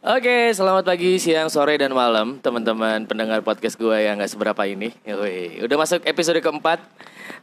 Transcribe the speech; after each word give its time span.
Oke, 0.00 0.48
selamat 0.56 0.88
pagi, 0.88 1.20
siang, 1.20 1.52
sore, 1.52 1.76
dan 1.76 1.92
malam 1.92 2.40
teman-teman 2.40 3.04
pendengar 3.04 3.44
podcast 3.44 3.76
gue 3.76 3.92
yang 4.00 4.16
gak 4.16 4.32
seberapa 4.32 4.62
ini. 4.64 4.96
Yoi, 5.04 5.60
udah 5.60 5.76
masuk 5.76 6.00
episode 6.08 6.40
keempat, 6.40 6.80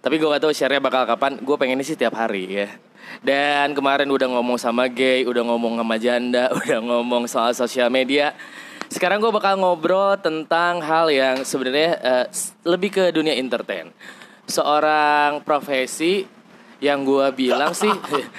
tapi 0.02 0.18
gue 0.18 0.26
gak 0.26 0.42
tahu 0.42 0.50
share-nya 0.50 0.82
bakal 0.82 1.06
kapan. 1.06 1.38
Gue 1.38 1.54
pengen 1.54 1.78
sih 1.86 1.94
tiap 1.94 2.18
hari 2.18 2.50
ya. 2.50 2.68
Dan 3.22 3.78
kemarin 3.78 4.10
udah 4.10 4.26
ngomong 4.34 4.58
sama 4.58 4.90
gay, 4.90 5.22
udah 5.30 5.46
ngomong 5.46 5.78
sama 5.78 5.96
janda, 6.02 6.50
udah 6.58 6.80
ngomong 6.82 7.30
soal 7.30 7.54
sosial 7.54 7.94
media. 7.94 8.34
Sekarang 8.90 9.22
gue 9.22 9.30
bakal 9.30 9.62
ngobrol 9.62 10.18
tentang 10.18 10.82
hal 10.82 11.14
yang 11.14 11.46
sebenarnya 11.46 11.94
s- 12.34 12.58
lebih 12.66 12.90
ke 12.90 13.14
dunia 13.14 13.38
entertain. 13.38 13.94
Seorang 14.50 15.46
profesi 15.46 16.26
yang 16.78 17.02
gue 17.02 17.26
bilang 17.34 17.74
sih 17.74 17.90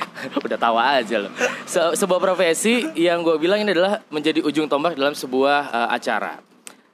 udah 0.47 0.59
tawa 0.59 1.03
aja 1.03 1.27
loh. 1.27 1.33
Se- 1.67 1.95
sebuah 1.99 2.21
profesi 2.23 2.87
yang 2.95 3.23
gue 3.27 3.35
bilang 3.39 3.63
ini 3.63 3.75
adalah 3.75 4.03
menjadi 4.11 4.43
ujung 4.47 4.71
tombak 4.71 4.95
dalam 4.95 5.15
sebuah 5.15 5.61
eh, 5.71 5.89
acara. 5.95 6.39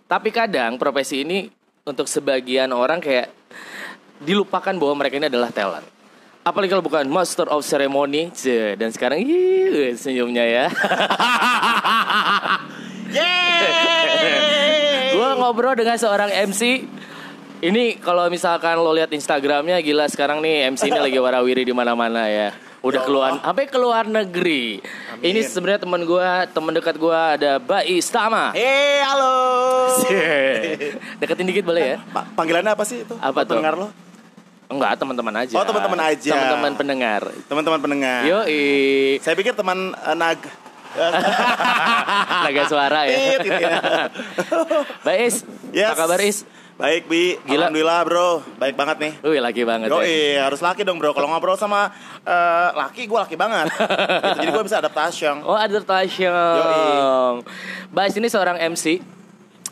Tapi 0.05 0.29
kadang 0.33 0.77
profesi 0.77 1.25
ini 1.25 1.49
untuk 1.85 2.09
sebagian 2.09 2.73
orang 2.73 3.01
kayak 3.01 3.29
dilupakan 4.25 4.73
bahwa 4.77 5.05
mereka 5.05 5.21
ini 5.21 5.29
adalah 5.29 5.53
talent. 5.53 5.85
Apalagi 6.45 6.77
kalau 6.77 6.85
bukan 6.85 7.09
master 7.09 7.49
of 7.49 7.65
ceremony 7.65 8.29
Cie, 8.37 8.77
dan 8.77 8.93
sekarang 8.93 9.25
ih, 9.25 9.97
senyumnya 9.97 10.45
ya. 10.45 10.67
Gue 15.15 15.31
ngobrol 15.41 15.73
dengan 15.73 15.97
seorang 15.97 16.29
MC 16.53 16.85
ini 17.65 17.97
kalau 17.97 18.29
misalkan 18.29 18.77
lo 18.77 18.93
lihat 18.93 19.09
Instagramnya 19.09 19.81
gila 19.81 20.05
sekarang 20.05 20.45
nih 20.45 20.69
MC 20.69 20.93
ini 20.93 21.01
lagi 21.01 21.17
warawiri 21.17 21.65
di 21.65 21.73
mana-mana 21.73 22.29
ya. 22.29 22.53
Udah 22.85 23.01
keluar 23.01 23.41
sampai 23.41 23.65
keluar 23.65 24.05
negeri. 24.05 24.85
Ini 25.25 25.41
sebenarnya 25.41 25.81
teman 25.89 26.05
gua, 26.05 26.45
teman 26.45 26.77
dekat 26.77 27.01
gua 27.01 27.41
ada 27.41 27.57
Bai 27.57 27.97
Stama. 28.05 28.53
Eh, 28.53 29.01
halo. 29.01 29.33
Deketin 31.25 31.49
dikit 31.49 31.65
boleh 31.65 31.97
ya? 31.97 31.99
Pa- 32.13 32.29
panggilannya 32.37 32.77
apa 32.77 32.85
sih 32.85 33.01
itu? 33.01 33.17
Apa 33.17 33.49
tuh? 33.49 33.57
Pendengar 33.57 33.81
lo? 33.81 33.89
Enggak, 34.69 35.01
teman-teman 35.01 35.33
aja. 35.41 35.55
Oh, 35.57 35.65
teman-teman 35.65 36.01
aja. 36.05 36.33
Teman-teman 36.37 36.73
pendengar. 36.77 37.23
Teman-teman 37.49 37.81
pendengar. 37.81 38.21
Yo, 38.29 38.39
Saya 39.25 39.33
pikir 39.33 39.57
teman 39.57 39.97
eh, 39.97 40.17
nag. 40.17 40.41
Naga 42.45 42.63
suara 42.69 43.09
ya. 43.09 43.17
Ya. 43.41 43.41
Bais, 45.03 45.43
Yes. 45.75 45.91
apa 45.91 46.07
kabar 46.07 46.21
Is? 46.23 46.47
Baik, 46.75 47.07
Bi. 47.07 47.39
Gila. 47.47 47.71
Alhamdulillah, 47.71 48.01
Bro. 48.03 48.43
Baik 48.59 48.75
banget 48.75 48.97
nih. 48.99 49.13
Wih, 49.23 49.39
laki 49.39 49.63
banget 49.63 49.87
Yo, 49.87 50.03
ya. 50.03 50.51
harus 50.51 50.59
laki 50.59 50.83
dong, 50.83 50.99
Bro. 50.99 51.15
Kalau 51.15 51.31
ngobrol 51.31 51.55
sama 51.55 51.95
eh, 52.27 52.69
laki, 52.75 53.07
gue 53.07 53.15
laki 53.15 53.39
banget. 53.39 53.71
Gitu, 53.75 54.43
Jadi 54.43 54.51
gue 54.51 54.65
bisa 54.67 54.83
adaptasi. 54.83 55.23
Oh, 55.47 55.55
advertising. 55.55 56.35
Bais 57.95 58.15
ini 58.19 58.27
seorang 58.27 58.59
MC, 58.75 58.99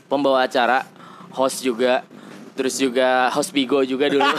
pembawa 0.06 0.46
acara, 0.46 0.86
host 1.34 1.66
juga, 1.66 2.06
terus 2.54 2.78
juga 2.78 3.26
host 3.34 3.50
Bigo 3.50 3.82
juga 3.82 4.06
dulu. 4.06 4.22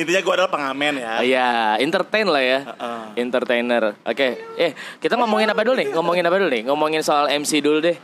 Intinya 0.00 0.20
gue 0.24 0.32
adalah 0.32 0.48
pengamen 0.48 0.96
ya. 0.96 1.12
Iya, 1.20 1.50
entertain 1.84 2.24
lah 2.24 2.40
ya. 2.40 2.64
Heeh. 2.64 3.20
Entertainer. 3.20 4.00
Oke. 4.08 4.40
Eh, 4.56 4.72
kita 4.96 5.20
ngomongin 5.20 5.52
apa 5.52 5.60
dulu 5.60 5.76
nih? 5.76 5.92
Ngomongin 5.92 6.24
apa 6.24 6.40
dulu 6.40 6.48
nih? 6.48 6.62
Ngomongin 6.72 7.04
soal 7.04 7.28
MC 7.28 7.60
dulu 7.60 7.84
deh. 7.84 8.00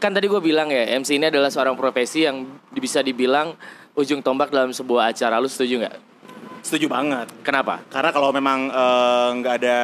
Kan 0.00 0.10
tadi 0.10 0.26
gue 0.26 0.40
bilang 0.40 0.66
ya, 0.66 0.88
MC 0.90 1.14
ini 1.14 1.28
adalah 1.28 1.46
seorang 1.46 1.76
profesi 1.76 2.24
yang 2.24 2.40
bisa 2.70 2.98
dibilang 3.00 3.52
ujung 3.92 4.18
tombak 4.18 4.48
dalam 4.48 4.72
sebuah 4.72 5.12
acara. 5.12 5.36
Lu 5.36 5.44
setuju 5.44 5.76
nggak? 5.78 5.96
Setuju 6.60 6.88
banget. 6.88 7.28
Kenapa? 7.40 7.84
Karena 7.86 8.08
kalau 8.08 8.32
memang 8.32 8.66
eh, 8.66 9.28
nggak 9.34 9.54
ada 9.60 9.78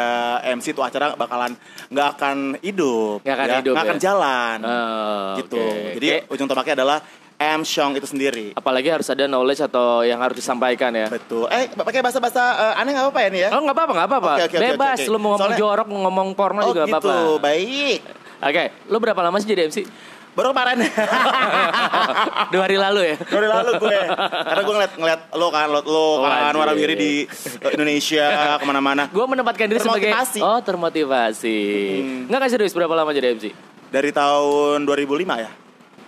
MC 0.51 0.73
itu 0.73 0.81
acara 0.81 1.13
bakalan 1.15 1.53
nggak 1.87 2.09
akan 2.11 2.37
hidup, 2.61 3.21
Nggak 3.23 3.37
akan 3.37 3.47
ya. 3.47 3.57
hidup, 3.61 3.73
nggak 3.73 3.85
ya? 3.85 3.89
akan 3.89 3.99
jalan, 3.99 4.59
Oh, 4.63 5.33
gitu. 5.37 5.61
oke. 5.61 5.93
Jadi 5.95 6.07
Kayak- 6.11 6.25
ujung 6.29 6.47
tombaknya 6.47 6.75
adalah 6.75 6.99
M 7.37 7.61
Shong 7.63 7.93
itu 7.93 8.09
sendiri. 8.09 8.47
apalagi 8.53 8.89
harus 8.89 9.09
ada 9.09 9.25
knowledge 9.27 9.61
atau 9.63 10.01
yang 10.01 10.17
harus 10.17 10.37
disampaikan 10.37 10.89
ya. 10.91 11.13
Betul. 11.13 11.45
Eh, 11.49 11.69
pakai 11.71 12.01
bahasa-bahasa 12.01 12.41
eh, 12.73 12.81
aneh 12.81 12.93
nggak 12.93 13.05
apa-apa 13.05 13.21
ya 13.21 13.29
nih 13.29 13.41
ya? 13.45 13.49
Oh 13.53 13.61
nggak 13.61 13.77
apa-apa 13.77 13.93
nggak 13.93 14.09
apa-apa. 14.09 14.33
Oke, 14.33 14.45
oke, 14.49 14.57
Bebas. 14.59 14.97
oke, 14.97 15.05
oke. 15.05 15.13
Lu 15.13 15.19
mau 15.19 15.29
ngomong 15.31 15.41
Soalnya- 15.45 15.61
jorok, 15.61 15.87
mau 15.87 16.01
ngomong 16.09 16.29
porno 16.33 16.61
oh 16.61 16.67
juga 16.67 16.83
nggak 16.85 16.97
gitu, 16.97 17.09
apa-apa. 17.13 17.41
baik. 17.41 18.01
Oke, 18.39 18.65
lu 18.87 18.97
berapa 18.97 19.21
lama 19.21 19.37
sih 19.39 19.47
jadi 19.47 19.67
MC? 19.67 19.87
Baru 20.33 20.53
kemarin. 20.53 20.85
Dua 22.53 22.63
hari 22.63 22.77
lalu 22.77 23.01
ya. 23.07 23.17
Dari 23.17 23.49
lalu 23.49 23.71
gue, 23.79 23.99
karena 24.21 24.61
gue 24.61 24.75
ngeliat 24.77 24.93
ngeliat 24.95 25.21
lo 25.33 25.49
kan, 25.49 25.67
lo, 25.67 25.81
lo 25.81 26.05
kan 26.21 26.53
Wajib. 26.53 26.61
warawiri 26.61 26.95
di 26.95 27.13
eh, 27.25 27.71
Indonesia 27.73 28.25
ke 28.61 28.65
mana-mana. 28.65 29.09
Gue 29.09 29.25
menempatkan 29.25 29.65
diri 29.65 29.81
sebagai 29.81 30.13
Termotivasi. 30.13 30.41
oh 30.41 30.61
termotivasi. 30.61 31.59
Nggak 32.29 32.41
kasih 32.43 32.53
serius 32.55 32.73
berapa 32.73 32.93
lama 32.93 33.11
jadi 33.11 33.33
MC? 33.33 33.49
Dari 33.89 34.13
tahun 34.13 34.85
2005 34.85 35.25
ya. 35.41 35.51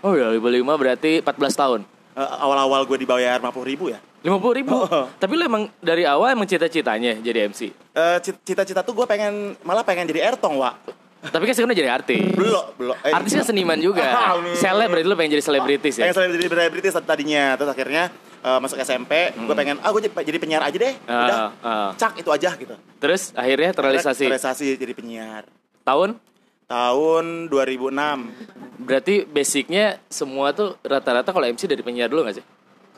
Oh 0.01 0.13
ya 0.13 0.29
2005 0.31 0.61
berarti 0.77 1.13
14 1.25 1.33
tahun. 1.57 1.81
Eh, 2.13 2.29
awal-awal 2.39 2.85
gue 2.85 2.99
dibayar 3.01 3.41
50 3.41 3.65
ribu 3.65 3.89
ya. 3.89 3.99
50 4.21 4.59
ribu. 4.61 4.77
Oh. 4.77 5.07
Tapi 5.09 5.33
lu 5.33 5.47
emang 5.47 5.73
dari 5.79 6.05
awal 6.05 6.35
emang 6.35 6.45
cita-citanya 6.45 7.17
jadi 7.17 7.49
MC. 7.49 7.73
Eh, 7.73 8.19
cit- 8.21 8.45
Cita-cita 8.45 8.85
tuh 8.85 8.93
gue 8.93 9.07
pengen 9.07 9.57
malah 9.63 9.81
pengen 9.81 10.05
jadi 10.05 10.29
Ertong, 10.29 10.59
Wak. 10.59 10.75
Tapi 11.19 11.43
kan 11.45 11.55
sekarang 11.55 11.75
jadi 11.75 11.91
artis. 11.91 12.31
Belum, 12.31 12.63
belum. 12.79 12.95
Eh, 13.03 13.11
Artis 13.11 13.35
kan 13.35 13.43
seniman 13.43 13.75
juga. 13.77 14.07
Amin. 14.33 14.55
Seleb 14.55 14.87
berarti 14.87 15.07
lu 15.07 15.17
pengen 15.19 15.35
jadi 15.35 15.45
selebritis 15.45 15.95
ya. 15.99 16.15
Pengen 16.15 16.39
jadi 16.39 16.47
selebritis 16.47 16.95
tadinya, 17.03 17.59
terus 17.59 17.71
akhirnya 17.75 18.05
eh, 18.39 18.59
masuk 18.63 18.79
SMP, 18.79 19.35
gue 19.35 19.55
pengen 19.59 19.83
ah 19.83 19.91
gue 19.91 20.07
jadi, 20.07 20.39
penyiar 20.39 20.63
aja 20.63 20.79
deh. 20.79 20.95
Ah, 21.05 21.19
Udah, 21.19 21.39
ah. 21.61 21.91
cak 21.99 22.23
itu 22.23 22.31
aja 22.31 22.55
gitu. 22.55 22.75
Terus 23.03 23.35
akhirnya 23.35 23.75
terrealisasi 23.75 24.31
Terrealisasi 24.31 24.67
jadi 24.79 24.95
penyiar. 24.95 25.43
tahun 25.83 26.23
Tahun 26.69 27.49
2006. 27.49 28.85
berarti 28.85 29.25
basicnya 29.25 29.99
semua 30.07 30.53
tuh 30.53 30.77
rata-rata 30.85 31.33
kalau 31.33 31.49
MC 31.49 31.65
dari 31.65 31.81
penyiar 31.81 32.13
dulu 32.13 32.29
gak 32.29 32.39
sih? 32.39 32.45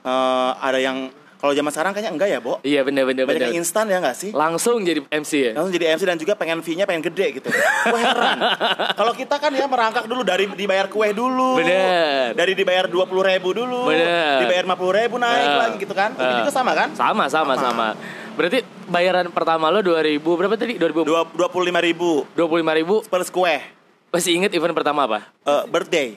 Eh, 0.00 0.52
ada 0.60 0.76
yang 0.76 1.08
kalau 1.40 1.52
zaman 1.52 1.72
sekarang 1.72 1.90
kayaknya 1.90 2.12
enggak 2.12 2.28
ya, 2.28 2.38
Bo? 2.38 2.60
Iya 2.60 2.84
bener-bener. 2.84 3.24
Banyak 3.24 3.32
bener. 3.34 3.48
yang 3.48 3.56
instan 3.58 3.88
ya 3.88 3.96
nggak 3.96 4.12
sih? 4.12 4.30
Langsung 4.30 4.84
jadi 4.84 5.00
MC 5.02 5.32
ya. 5.40 5.52
Langsung 5.56 5.72
jadi 5.72 5.86
MC 5.90 6.02
dan 6.04 6.16
juga 6.16 6.36
pengen 6.36 6.60
fee-nya 6.60 6.84
pengen 6.84 7.00
gede 7.02 7.26
gitu. 7.34 7.48
Gue 7.48 7.96
heran. 7.98 8.38
Kalau 9.00 9.12
kita 9.12 9.36
kan 9.36 9.48
ya 9.50 9.64
merangkak 9.64 10.04
dulu 10.04 10.20
dari 10.20 10.44
dibayar 10.46 10.86
kue 10.86 11.10
dulu. 11.10 11.56
Bener. 11.56 12.36
Dari 12.36 12.52
dibayar 12.52 12.84
20 12.84 13.08
ribu 13.26 13.48
dulu. 13.50 13.88
Bener. 13.88 14.44
Dibayar 14.44 14.64
50 14.68 15.00
ribu 15.00 15.16
naik 15.16 15.46
Ah. 15.46 15.56
lagi 15.58 15.76
gitu 15.78 15.94
kan. 15.96 16.12
Ini 16.12 16.20
Ah. 16.22 16.38
juga 16.38 16.52
sama 16.52 16.72
kan? 16.76 16.88
Sama, 16.92 17.24
sama, 17.26 17.54
sama. 17.56 17.88
Berarti 18.30 18.60
bayaran 18.86 19.28
pertama 19.28 19.68
lo 19.68 19.80
2000 19.80 20.36
berapa 20.36 20.54
tadi? 20.54 20.76
2000 20.76 21.02
Dua- 21.02 21.24
25 21.26 21.80
ribu 21.80 22.28
25 22.32 22.72
ribu. 22.74 23.00
per 23.02 23.24
kue. 23.26 23.56
Masih 24.10 24.34
inget 24.34 24.52
event 24.52 24.74
pertama 24.74 25.06
apa? 25.06 25.24
Eh, 25.40 25.64
birthday. 25.66 26.08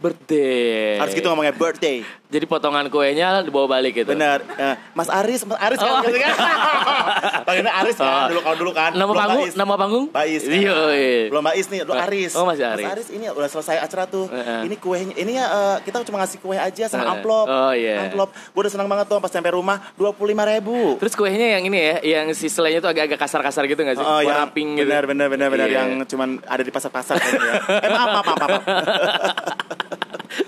Birthday. 0.00 0.96
Harus 0.96 1.12
gitu 1.12 1.28
ngomongnya 1.28 1.52
birthday. 1.52 2.00
Jadi 2.30 2.46
potongan 2.46 2.86
kuenya 2.86 3.42
dibawa 3.42 3.66
balik 3.68 3.92
gitu. 3.96 4.14
Bener. 4.14 4.38
Eh, 4.54 4.74
Mas 4.94 5.10
Aris, 5.10 5.42
Mas 5.42 5.58
Aris 5.58 5.76
kan 5.76 5.90
Oh. 5.90 6.00
gitu 6.00 6.14
kan. 6.16 6.30
Panggilnya 7.46 7.74
Aris 7.76 7.96
kan 7.96 8.06
Oh. 8.06 8.26
dulu 8.30 8.40
kalau 8.40 8.56
dulu 8.56 8.72
kan. 8.72 8.90
Nama 8.92 9.02
Belum 9.04 9.18
panggung, 9.18 9.46
nama 9.52 9.74
panggung? 9.74 10.04
Bais. 10.08 10.42
Iya. 10.42 10.76
iya. 10.90 11.26
Belum 11.26 11.42
Bais 11.42 11.66
nih, 11.66 11.82
lu 11.82 11.90
Ba- 11.90 12.06
Aris. 12.06 12.32
Oh, 12.32 12.46
masih 12.46 12.62
Aris. 12.64 12.86
Mas 12.86 12.94
Aris 12.94 13.08
ini 13.10 13.26
udah 13.26 13.48
selesai 13.48 13.76
acara 13.78 14.06
tuh. 14.06 14.26
Heeh. 14.26 14.62
Ini 14.64 14.76
kuenya, 14.76 15.14
ini 15.16 15.32
ya 15.34 15.44
eh, 15.44 15.76
kita 15.82 16.00
cuma 16.02 16.22
ngasih 16.22 16.38
kue 16.38 16.54
aja 16.54 16.84
sama 16.86 17.02
Heeh. 17.02 17.12
amplop. 17.12 17.46
Oh, 17.46 17.72
iya. 17.72 18.06
Amplop. 18.06 18.30
Gue 18.30 18.60
udah 18.62 18.72
senang 18.72 18.86
banget 18.86 19.06
tuh 19.06 19.18
pas 19.18 19.28
sampai 19.28 19.50
rumah 19.50 19.82
25 19.94 20.14
ribu. 20.46 20.96
Terus 20.96 21.12
kuenya 21.12 21.58
yang 21.58 21.66
ini 21.66 21.78
ya, 21.80 21.96
yang 22.00 22.26
si 22.30 22.46
selainya 22.46 22.78
tuh 22.78 22.90
agak-agak 22.90 23.18
kasar-kasar 23.18 23.66
gitu 23.66 23.82
gak 23.82 23.98
sih? 23.98 24.06
Oh, 24.06 24.22
Warna 24.22 24.46
yang 24.46 24.50
pink 24.50 24.70
gitu. 24.76 24.86
benar 24.86 25.02
benar 25.04 25.26
benar 25.26 25.48
benar 25.48 25.66
Iya. 25.66 25.78
yang 25.82 26.06
cuman 26.06 26.38
ada 26.40 26.62
di 26.62 26.70
pasar-pasar 26.70 27.18
kan 27.18 27.30
ya. 27.34 27.54
Eh 27.80 27.90
maaf 27.90 28.08
maaf 28.14 28.26
maaf. 28.28 28.38
maaf. 28.38 28.62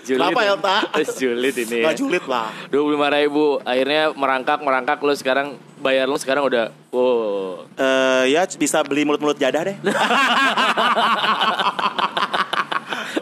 Julid. 0.06 0.20
Kenapa, 0.22 0.40
Elta? 0.46 0.76
Terus 0.94 1.10
julid 1.18 1.56
ini 1.58 1.82
ya. 1.82 1.90
Nggak 1.90 1.98
julid 1.98 2.24
lah. 2.30 2.48
25 2.70 3.16
ribu 3.18 3.58
Akhirnya 3.66 4.02
merangkak 4.14 4.58
Merangkak 4.62 4.98
Lu 5.02 5.10
sekarang 5.18 5.58
Bayar 5.82 6.06
lu 6.06 6.14
sekarang 6.14 6.46
udah 6.46 6.70
Wow 6.94 7.66
Eh 7.74 8.30
ya 8.30 8.46
bisa 8.46 8.84
beli 8.86 9.02
mulut-mulut 9.02 9.34
jadah 9.40 9.64
deh. 9.66 9.76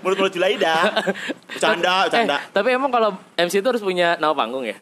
mulut-mulut 0.02 0.32
Julaida. 0.34 0.90
Bercanda, 1.46 2.08
bercanda. 2.08 2.36
Eh, 2.36 2.50
tapi 2.50 2.68
emang 2.74 2.90
kalau 2.90 3.16
MC 3.38 3.62
itu 3.62 3.68
harus 3.68 3.84
punya 3.84 4.18
nama 4.18 4.34
panggung 4.34 4.66
ya? 4.66 4.76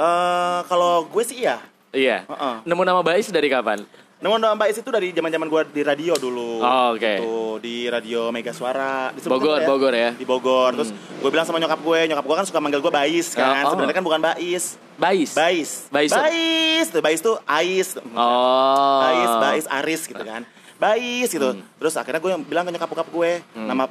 Eh 0.00 0.60
kalau 0.66 1.06
gue 1.06 1.22
sih 1.26 1.44
iya. 1.44 1.60
Iya. 1.92 2.24
Heeh. 2.24 2.54
Nemu 2.64 2.82
nama 2.82 3.04
Bais 3.04 3.28
dari 3.28 3.52
kapan? 3.52 3.84
Namun 4.22 4.38
Mbak 4.38 4.68
Is 4.70 4.78
itu 4.78 4.90
dari 4.94 5.10
zaman-zaman 5.10 5.50
gue 5.50 5.60
di 5.74 5.82
radio 5.82 6.14
dulu. 6.14 6.62
Oh, 6.62 6.94
oke. 6.94 7.02
Gitu, 7.02 7.34
di 7.58 7.90
radio 7.90 8.30
Mega 8.30 8.54
Suara. 8.54 9.10
Disebut 9.10 9.34
Bogor, 9.34 9.58
kan 9.58 9.66
Bogor 9.66 9.92
ya? 9.92 10.10
Di 10.14 10.22
Bogor. 10.22 10.70
Terus 10.78 10.94
gue 10.94 11.30
bilang 11.34 11.42
sama 11.42 11.58
nyokap 11.58 11.82
gue, 11.82 12.00
nyokap 12.06 12.24
gue 12.30 12.36
kan 12.38 12.46
suka 12.46 12.58
manggil 12.62 12.78
gue 12.78 12.92
Bais 12.94 13.28
kan. 13.34 13.50
Oh, 13.50 13.58
oh. 13.66 13.70
Sebenarnya 13.74 13.96
kan 13.98 14.04
bukan 14.06 14.20
Bais. 14.22 14.64
Bais. 14.94 15.30
Bais. 15.34 15.70
Bais. 15.90 16.10
Bais. 16.14 16.86
Tuh, 16.86 17.02
Bais 17.02 17.18
tuh 17.18 17.36
Ais. 17.42 17.88
Oh. 18.14 19.00
Bais, 19.02 19.32
Bais, 19.42 19.66
Aris 19.66 20.06
gitu 20.06 20.22
kan. 20.22 20.46
Bais 20.78 21.26
gitu. 21.26 21.58
Terus 21.82 21.94
akhirnya 21.98 22.22
gue 22.22 22.30
bilang 22.46 22.62
ke 22.62 22.70
nyokap 22.70 22.88
bokap 22.94 23.08
gue, 23.10 23.42
nama 23.58 23.90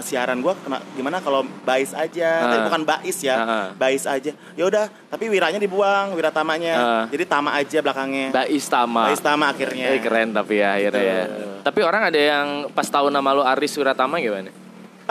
siaran 0.00 0.38
gue 0.38 0.52
kena 0.56 0.78
gimana 0.92 1.16
kalau 1.18 1.40
bais 1.62 1.90
aja, 1.90 2.30
Ah. 2.30 2.42
tapi 2.46 2.56
bukan 2.66 2.82
bais 2.84 3.18
ya, 3.18 3.36
Ah. 3.36 3.66
bais 3.72 4.04
aja. 4.04 4.32
Ya 4.52 4.64
udah, 4.64 4.86
tapi 5.06 5.26
wiranya 5.26 5.56
dibuang, 5.56 6.12
wira 6.12 6.28
tamanya. 6.28 6.74
Ah. 6.74 7.04
Jadi 7.06 7.24
tama 7.24 7.52
aja 7.52 7.78
belakangnya. 7.78 8.28
Bais 8.30 8.64
Tama. 8.64 9.08
Bais 9.08 9.18
tama 9.18 9.48
akhirnya. 9.48 9.90
Eh, 9.90 9.98
keren 9.98 10.30
tapi 10.30 10.58
ya 10.58 10.74
akhirnya 10.74 11.02
ya. 11.02 11.24
Tapi 11.60 11.80
orang 11.80 12.02
ada 12.04 12.18
yang 12.18 12.46
pas 12.70 12.84
tahu 12.84 13.08
nama 13.08 13.30
lu 13.30 13.42
Aris 13.42 13.72
Wiratama 13.72 14.16
gimana? 14.18 14.52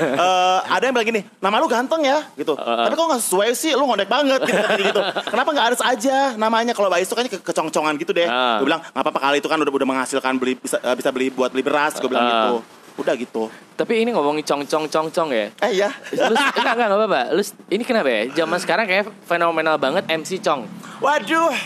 Eh, 0.00 0.58
ada 0.64 0.78
yang 0.80 0.94
bilang 0.94 1.08
gini, 1.08 1.20
nama 1.38 1.58
lu 1.58 1.66
ganteng 1.66 2.00
ya, 2.00 2.22
gitu. 2.34 2.54
Ah. 2.54 2.86
Tapi 2.86 2.94
kok 2.94 3.02
nggak 3.04 3.18
sesuai 3.20 3.48
sih, 3.52 3.74
lu 3.74 3.82
ngondek 3.82 4.06
banget, 4.06 4.38
gitu. 4.42 4.62
gitu. 4.80 5.00
Kenapa 5.32 5.48
nggak 5.50 5.66
Aris 5.66 5.82
aja 5.82 6.16
namanya? 6.36 6.70
Kalau 6.70 6.86
Bais 6.86 7.02
itu 7.02 7.12
kayaknya 7.12 7.34
ke 7.34 7.40
kecong-congan 7.42 7.98
gitu 7.98 8.14
deh. 8.14 8.24
Ah. 8.24 8.62
Gue 8.62 8.70
bilang 8.70 8.78
nggak 8.80 9.02
apa-apa 9.02 9.20
kali 9.20 9.36
itu 9.38 9.48
kan 9.48 9.58
udah 9.58 9.72
udah 9.72 9.88
menghasilkan 9.88 10.38
beli 10.38 10.54
bisa 10.54 10.78
eh, 10.78 10.94
bisa 10.94 11.10
beli 11.10 11.28
buat 11.28 11.50
beli 11.50 11.62
beras. 11.62 11.98
Gue 11.98 12.08
bilang 12.08 12.22
Ah. 12.22 12.30
gitu. 12.30 12.56
Udah 13.00 13.16
gitu. 13.16 13.48
Tapi 13.74 14.04
ini 14.04 14.12
ngomongin 14.12 14.44
cong-cong-cong-cong 14.44 15.28
ya. 15.32 15.48
Eh 15.64 15.72
iya. 15.74 15.88
Lu 16.12 16.30
enggak 16.30 16.52
enggak 16.54 16.74
enggak 16.76 17.00
apa-apa. 17.00 17.20
Lu 17.32 17.42
ini 17.68 17.82
kenapa 17.82 18.08
ya? 18.08 18.22
Zaman 18.36 18.58
sekarang 18.60 18.84
kayak 18.84 19.08
fenomenal 19.24 19.80
banget 19.80 20.04
MC 20.06 20.36
Cong. 20.38 20.68
Waduh. 21.00 21.56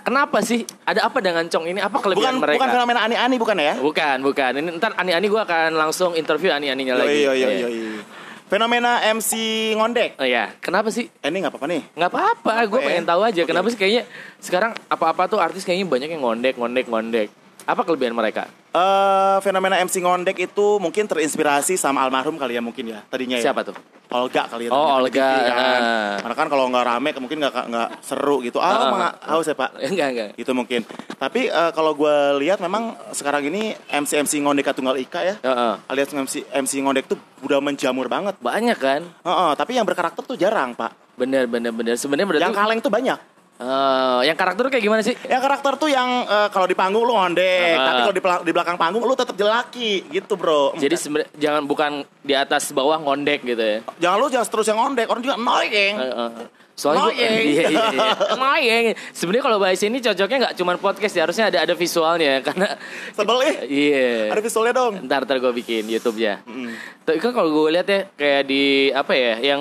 Kenapa 0.00 0.40
sih? 0.40 0.64
Ada 0.86 1.04
apa 1.04 1.20
dengan 1.20 1.44
Cong 1.44 1.66
ini? 1.66 1.82
Apa 1.82 1.98
Bukan 1.98 2.14
kelebihan 2.16 2.40
mereka? 2.40 2.56
bukan 2.56 2.70
fenomena 2.72 3.00
ani-ani 3.02 3.36
bukan 3.36 3.56
ya? 3.58 3.74
Bukan, 3.76 4.16
bukan. 4.22 4.50
Ini 4.56 4.68
ntar 4.78 4.96
ani-ani 4.96 5.26
gue 5.26 5.36
akan 5.36 5.76
langsung 5.76 6.16
interview 6.16 6.48
ani-aninya 6.48 6.96
lagi. 6.96 7.28
Iya 7.28 7.32
iya 7.34 7.48
Iya. 7.68 8.00
Fenomena 8.48 9.04
MC 9.04 9.36
ngondek. 9.76 10.16
Oh 10.16 10.24
iya, 10.24 10.56
kenapa 10.64 10.88
sih? 10.88 11.04
Eh, 11.20 11.28
ini 11.28 11.44
nggak 11.44 11.52
apa-apa 11.52 11.68
nih. 11.68 11.82
Nggak 11.92 12.08
apa-apa, 12.08 12.54
gue 12.64 12.80
Oke. 12.80 12.86
pengen 12.88 13.04
tahu 13.04 13.20
aja. 13.20 13.40
Oke. 13.44 13.48
Kenapa 13.52 13.68
sih 13.68 13.76
kayaknya 13.76 14.02
sekarang 14.40 14.72
apa-apa 14.88 15.28
tuh 15.28 15.36
artis 15.36 15.68
kayaknya 15.68 15.84
banyak 15.84 16.08
yang 16.08 16.24
ngondek, 16.24 16.56
ngondek, 16.56 16.88
ngondek. 16.88 17.28
Apa 17.68 17.84
kelebihan 17.84 18.16
mereka? 18.16 18.48
Eh 18.72 19.36
fenomena 19.44 19.76
MC 19.76 20.00
ngondek 20.00 20.40
itu 20.40 20.80
mungkin 20.80 21.04
terinspirasi 21.04 21.76
sama 21.76 22.00
almarhum 22.00 22.40
kali 22.40 22.56
ya 22.56 22.64
mungkin 22.64 22.96
ya 22.96 23.04
tadinya 23.12 23.36
ya. 23.36 23.52
Siapa 23.52 23.60
tuh? 23.60 23.76
Olga 24.08 24.48
kali 24.48 24.68
ya. 24.68 24.72
Oh, 24.72 24.96
Olga. 24.96 25.12
TV 25.36 25.52
kan. 25.52 25.60
Ah. 25.84 26.16
Karena 26.24 26.32
kan 26.40 26.48
kalau 26.48 26.64
nggak 26.72 26.84
rame 26.88 27.12
mungkin 27.20 27.44
nggak 27.44 27.52
nggak 27.68 27.88
seru 28.00 28.40
gitu. 28.40 28.56
Ah, 28.56 28.72
Ah. 28.72 28.80
emang 28.88 29.02
haus 29.20 29.44
ya 29.44 29.52
Pak. 29.52 29.76
Enggak, 29.84 30.08
enggak. 30.16 30.30
Itu 30.40 30.56
mungkin. 30.56 30.80
Tapi 31.20 31.52
eh, 31.52 31.70
kalau 31.76 31.92
gue 31.92 32.16
lihat 32.40 32.56
memang 32.64 32.96
sekarang 33.12 33.44
ini 33.52 33.76
MC 33.92 34.24
MC 34.24 34.40
ngondek 34.40 34.72
tunggal 34.72 34.96
ika 34.96 35.20
ya. 35.20 35.36
Heeh. 35.44 35.72
Alias 35.92 36.08
MC 36.08 36.48
MC 36.48 36.80
ngondek 36.80 37.04
tuh 37.04 37.20
udah 37.44 37.60
menjamur 37.60 38.08
banget. 38.08 38.32
Banyak 38.40 38.78
kan? 38.80 39.04
Heeh, 39.04 39.50
tapi 39.60 39.76
yang 39.76 39.84
berkarakter 39.84 40.24
tuh 40.24 40.40
jarang 40.40 40.72
Pak. 40.72 41.20
Bener, 41.20 41.44
bener, 41.44 41.76
bener. 41.76 42.00
Sebenarnya 42.00 42.48
Yang 42.48 42.56
kaleng 42.56 42.80
tuh 42.80 42.88
banyak. 42.88 43.18
Eh, 43.58 44.20
yang 44.22 44.38
karakter 44.38 44.70
kayak 44.70 44.80
gimana 44.80 45.02
sih? 45.02 45.18
Yang 45.26 45.42
karakter 45.42 45.72
tuh 45.74 45.90
yang 45.90 46.06
eh, 46.22 46.48
kalau 46.48 46.64
di 46.64 46.78
panggung 46.78 47.02
lu 47.02 47.10
ngondek, 47.10 47.74
Ah. 47.74 47.86
tapi 47.90 48.00
kalau 48.00 48.14
di, 48.14 48.22
di 48.46 48.52
belakang 48.54 48.78
panggung 48.78 49.02
lu 49.02 49.12
tetap 49.12 49.34
jelaki 49.34 50.06
gitu, 50.08 50.38
Bro. 50.38 50.78
Jadi 50.78 50.94
jangan 51.34 51.66
bukan 51.66 51.92
di 52.22 52.32
atas 52.32 52.70
bawah 52.70 52.94
ngondek 52.96 53.42
gitu 53.42 53.58
ya. 53.58 53.78
Jangan 53.98 54.16
lu 54.16 54.26
jangan 54.28 54.46
terus 54.46 54.66
yang 54.66 54.78
ngondek, 54.78 55.06
orang 55.06 55.20
juga 55.20 55.34
annoying. 55.34 55.94
Eh, 55.96 56.06
eh. 56.06 56.30
Soalnya 56.78 57.02
gua- 57.02 57.18
Annoying. 57.18 57.46
iya, 57.50 57.62
iya, 57.66 57.84
iya. 57.90 58.10
Annoying. 58.38 58.84
Sebenarnya 59.10 59.42
kalau 59.42 59.58
bahas 59.58 59.82
ini 59.82 59.98
cocoknya 59.98 60.36
nggak 60.38 60.54
cuma 60.54 60.72
podcast 60.78 61.10
ya, 61.12 61.22
harusnya 61.26 61.44
ada 61.50 61.58
ada 61.66 61.74
visualnya 61.74 62.38
karena 62.38 62.78
Sebel 63.10 63.38
ih. 63.42 63.56
iya. 63.66 64.30
Ada 64.30 64.38
visualnya 64.38 64.74
dong. 64.76 65.02
Ntar 65.02 65.26
ntar 65.26 65.42
gue 65.42 65.50
bikin 65.52 65.90
YouTube-nya. 65.90 66.46
Mm. 66.46 66.70
Tapi 67.02 67.18
kan 67.18 67.34
kalau 67.34 67.50
gue 67.50 67.74
lihat 67.74 67.86
ya 67.90 68.06
kayak 68.14 68.42
di 68.46 68.64
apa 68.94 69.12
ya, 69.12 69.34
yang 69.42 69.60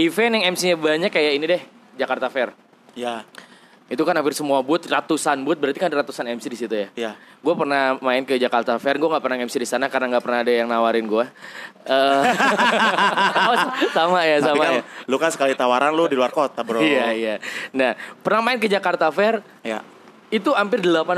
event 0.00 0.32
yang 0.32 0.44
MC-nya 0.48 0.80
banyak 0.80 1.12
kayak 1.12 1.32
ini 1.36 1.44
deh, 1.46 1.62
Jakarta 2.00 2.32
Fair. 2.32 2.56
Ya, 2.98 3.22
Itu 3.86 4.02
kan 4.02 4.12
hampir 4.12 4.34
semua 4.34 4.58
booth, 4.60 4.84
ratusan 4.84 5.40
booth, 5.40 5.56
berarti 5.56 5.78
kan 5.78 5.88
ada 5.88 6.02
ratusan 6.02 6.26
MC 6.28 6.44
di 6.46 6.58
situ 6.58 6.74
ya. 6.74 6.88
ya. 6.92 7.12
Gue 7.38 7.54
pernah 7.54 7.96
main 7.98 8.20
ke 8.20 8.36
Jakarta 8.36 8.76
Fair, 8.76 8.98
gue 8.98 9.06
nggak 9.06 9.22
pernah 9.22 9.38
MC 9.38 9.54
di 9.56 9.64
sana 9.64 9.86
karena 9.86 10.12
nggak 10.12 10.20
pernah 10.20 10.42
ada 10.42 10.50
yang 10.50 10.66
nawarin 10.66 11.06
gue. 11.06 11.24
Eh, 11.86 12.22
oh, 13.48 13.56
sama 13.88 14.20
ya, 14.22 14.42
Tapi 14.42 14.48
sama 14.50 14.60
kan 14.60 14.72
ya. 14.74 14.82
lu 15.06 15.16
kan 15.16 15.30
sekali 15.30 15.54
tawaran 15.54 15.88
lu 15.90 16.04
di 16.04 16.12
luar 16.14 16.28
kota, 16.28 16.60
Bro. 16.60 16.82
Iya 16.82 17.06
iya. 17.12 17.34
Nah 17.72 17.94
pernah 18.18 18.44
main 18.44 18.58
ke 18.58 18.68
Jakarta 18.68 19.08
Fair 19.08 19.40
Ya. 19.62 19.80
itu 20.28 20.52
hampir 20.52 20.84
80% 20.84 21.08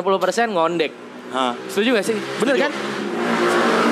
ngondek. 0.47 0.93
Hah. 1.33 1.59
Setuju 1.67 1.97
gak 1.97 2.07
sih? 2.07 2.15
Bener 2.39 2.55
Setuju. 2.55 2.65
kan? 2.67 2.73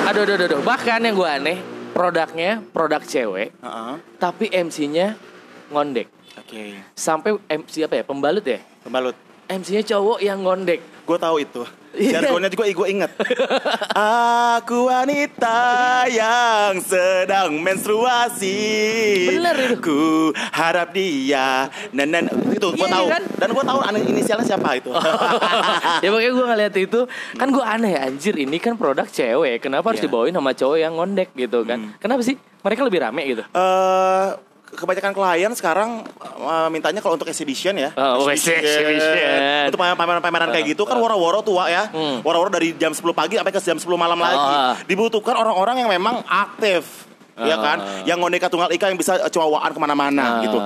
Aduh 0.07 0.21
aduh 0.23 0.35
aduh, 0.35 0.47
aduh. 0.47 0.59
Bahkan 0.63 0.99
yang 1.03 1.15
gue 1.15 1.27
aneh 1.27 1.57
produknya 1.91 2.63
produk 2.71 3.03
cewek 3.03 3.51
Heeh. 3.59 3.93
tapi 4.15 4.47
MC-nya 4.47 5.19
ngondek. 5.67 6.07
Oke. 6.49 6.81
Sampai 6.97 7.37
MC 7.45 7.85
apa 7.85 8.01
ya? 8.01 8.03
Pembalut 8.03 8.41
ya? 8.41 8.57
Pembalut. 8.81 9.13
MC-nya 9.45 9.85
cowok 9.85 10.17
yang 10.17 10.41
ngondek. 10.41 10.81
Gue 11.05 11.17
tahu 11.17 11.45
itu. 11.45 11.61
Iya. 11.93 12.21
Jargonnya 12.21 12.49
juga 12.49 12.69
gue 12.69 12.87
inget. 12.89 13.11
Aku 14.57 14.89
wanita 14.89 15.57
yang 16.05 16.81
sedang 16.81 17.57
menstruasi. 17.61 18.57
Bener 19.29 19.57
itu. 19.57 19.77
Ku 19.77 20.01
harap 20.53 20.89
dia. 20.89 21.69
Dan 21.89 22.29
itu 22.49 22.67
gue 22.73 22.81
Iya, 22.81 22.93
tahu. 22.93 23.05
kan? 23.09 23.21
Dan 23.37 23.49
gue 23.53 23.63
tahu 23.65 23.79
inisialnya 24.05 24.45
siapa 24.45 24.69
itu. 24.77 24.89
ya 26.05 26.09
makanya 26.09 26.33
gue 26.33 26.45
ngeliat 26.49 26.75
itu 26.77 26.99
kan 27.37 27.47
gue 27.49 27.61
aneh 27.65 27.93
anjir 27.93 28.33
ini 28.37 28.57
kan 28.57 28.73
produk 28.73 29.05
cewek 29.05 29.61
kenapa 29.61 29.93
harus 29.93 30.01
Iya. 30.01 30.09
dibawain 30.09 30.33
sama 30.33 30.53
cowok 30.53 30.77
yang 30.77 30.93
ngondek 30.93 31.29
gitu 31.33 31.65
kan 31.65 31.93
kenapa 31.97 32.21
sih 32.21 32.37
mereka 32.61 32.81
lebih 32.85 32.99
rame 33.01 33.21
gitu 33.27 33.43
Eh 33.49 34.27
kebanyakan 34.69 35.11
klien 35.11 35.51
sekarang 35.53 36.05
eh, 36.21 36.67
mintanya 36.69 36.99
kalau 36.99 37.17
untuk 37.17 37.27
exhibition 37.27 37.73
ya. 37.73 37.89
Oh, 37.97 38.29
exhibition. 38.29 39.69
Untuk 39.69 39.79
pameran-pameran 39.79 40.49
kayak 40.49 40.65
gitu 40.71 40.85
kan 40.85 40.97
woro-woro 40.97 41.41
tua 41.41 41.67
ya. 41.67 41.89
Hmm. 41.89 42.21
Woro-woro 42.21 42.49
dari 42.49 42.73
jam 42.75 42.93
10 42.93 43.01
pagi 43.11 43.37
sampai 43.37 43.49
ke 43.49 43.59
jam 43.59 43.77
10 43.77 43.85
malam 43.95 44.17
lagi. 44.17 44.37
Ah. 44.37 44.73
Dibutuhkan 44.85 45.33
orang-orang 45.33 45.81
yang 45.81 45.89
memang 45.89 46.21
aktif. 46.25 47.09
Ya 47.39 47.55
Ah. 47.55 47.59
kan, 47.63 47.77
yang 48.03 48.19
ngondeka 48.19 48.51
tunggal 48.51 48.67
ika 48.67 48.91
yang 48.91 48.99
bisa 48.99 49.15
cowokan 49.31 49.71
ke 49.71 49.79
mana-mana 49.79 50.25
Ah. 50.27 50.41
gitu. 50.43 50.59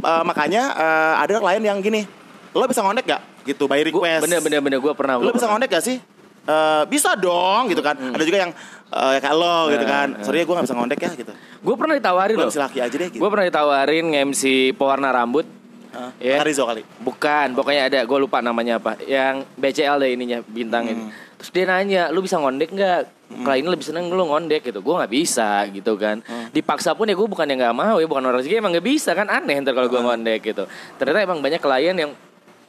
Eh, 0.00 0.22
makanya 0.24 0.62
eh, 0.72 1.14
ada 1.20 1.36
klien 1.36 1.60
yang 1.60 1.78
gini, 1.78 2.08
lo 2.56 2.64
bisa 2.64 2.80
ngondek 2.80 3.04
gak? 3.04 3.22
Gitu, 3.44 3.68
by 3.68 3.84
request. 3.84 4.24
bener 4.24 4.40
bener 4.40 4.60
bener 4.60 4.78
gue 4.80 4.92
pernah 4.96 5.20
Lo 5.20 5.28
bisa 5.28 5.44
ngondek 5.44 5.68
gak 5.68 5.84
sih? 5.84 6.00
Eh, 6.40 6.82
bisa 6.88 7.12
dong 7.14 7.68
gitu 7.68 7.84
kan. 7.84 8.00
Ada 8.00 8.24
juga 8.24 8.48
yang 8.48 8.52
eh, 8.90 9.18
kayak 9.18 9.34
lo 9.34 9.68
gitu 9.68 9.84
Hmm. 9.84 9.92
kan. 9.92 10.08
Sorry 10.20 10.38
ya 10.38 10.44
gue 10.44 10.54
gak 10.54 10.66
bisa 10.66 10.74
ngondek 10.74 10.98
ya 10.98 11.10
gitu. 11.14 11.32
gue 11.60 11.74
pernah 11.74 11.94
ditawarin 11.94 12.34
Lo 12.34 12.42
loh 12.42 12.50
si 12.50 12.58
laki 12.58 12.78
aja 12.78 12.90
deh 12.92 13.08
gitu. 13.08 13.18
gue 13.18 13.28
pernah 13.28 13.44
ditawarin 13.44 14.04
nge-MC 14.08 14.42
pewarna 14.74 15.10
rambut 15.10 15.46
Hah? 15.90 16.14
Ya. 16.16 16.38
Kata 16.38 16.46
Rizzo 16.46 16.64
kali. 16.64 16.82
bukan 16.98 17.46
pokoknya 17.52 17.82
ada 17.84 18.00
gue 18.00 18.18
lupa 18.18 18.38
namanya 18.38 18.76
apa 18.76 18.94
yang 19.02 19.42
BCL 19.54 19.98
deh 19.98 20.10
ininya 20.12 20.38
bintangin 20.40 20.96
Hmm. 20.96 21.10
terus 21.34 21.50
dia 21.50 21.64
nanya 21.64 22.02
lu 22.08 22.20
bisa 22.20 22.36
ngondek 22.36 22.70
nggak 22.70 23.00
kliennya 23.36 23.70
lebih 23.70 23.84
seneng 23.84 24.06
lu 24.06 24.22
ngondek 24.24 24.62
gitu 24.64 24.80
gue 24.80 24.94
nggak 24.96 25.10
bisa 25.12 25.50
gitu 25.68 25.94
kan 25.94 26.18
Hmm. 26.20 26.46
dipaksa 26.48 26.94
pun 26.94 27.04
ya 27.04 27.12
gue 27.12 27.26
bukan 27.26 27.42
yang 27.44 27.58
nggak 27.60 27.76
mau 27.76 27.96
ya 27.96 28.06
bukan 28.06 28.22
orang 28.22 28.38
rezeki 28.38 28.56
emang 28.56 28.72
nggak 28.72 28.86
bisa 28.88 29.10
kan 29.12 29.26
aneh 29.26 29.58
ntar 29.58 29.70
kalau 29.72 29.86
gue 29.86 29.96
Hmm. 29.96 30.08
ngondek 30.08 30.40
gitu 30.44 30.64
ternyata 30.94 31.18
emang 31.20 31.38
banyak 31.38 31.58
klien 31.58 31.96
yang 31.96 32.10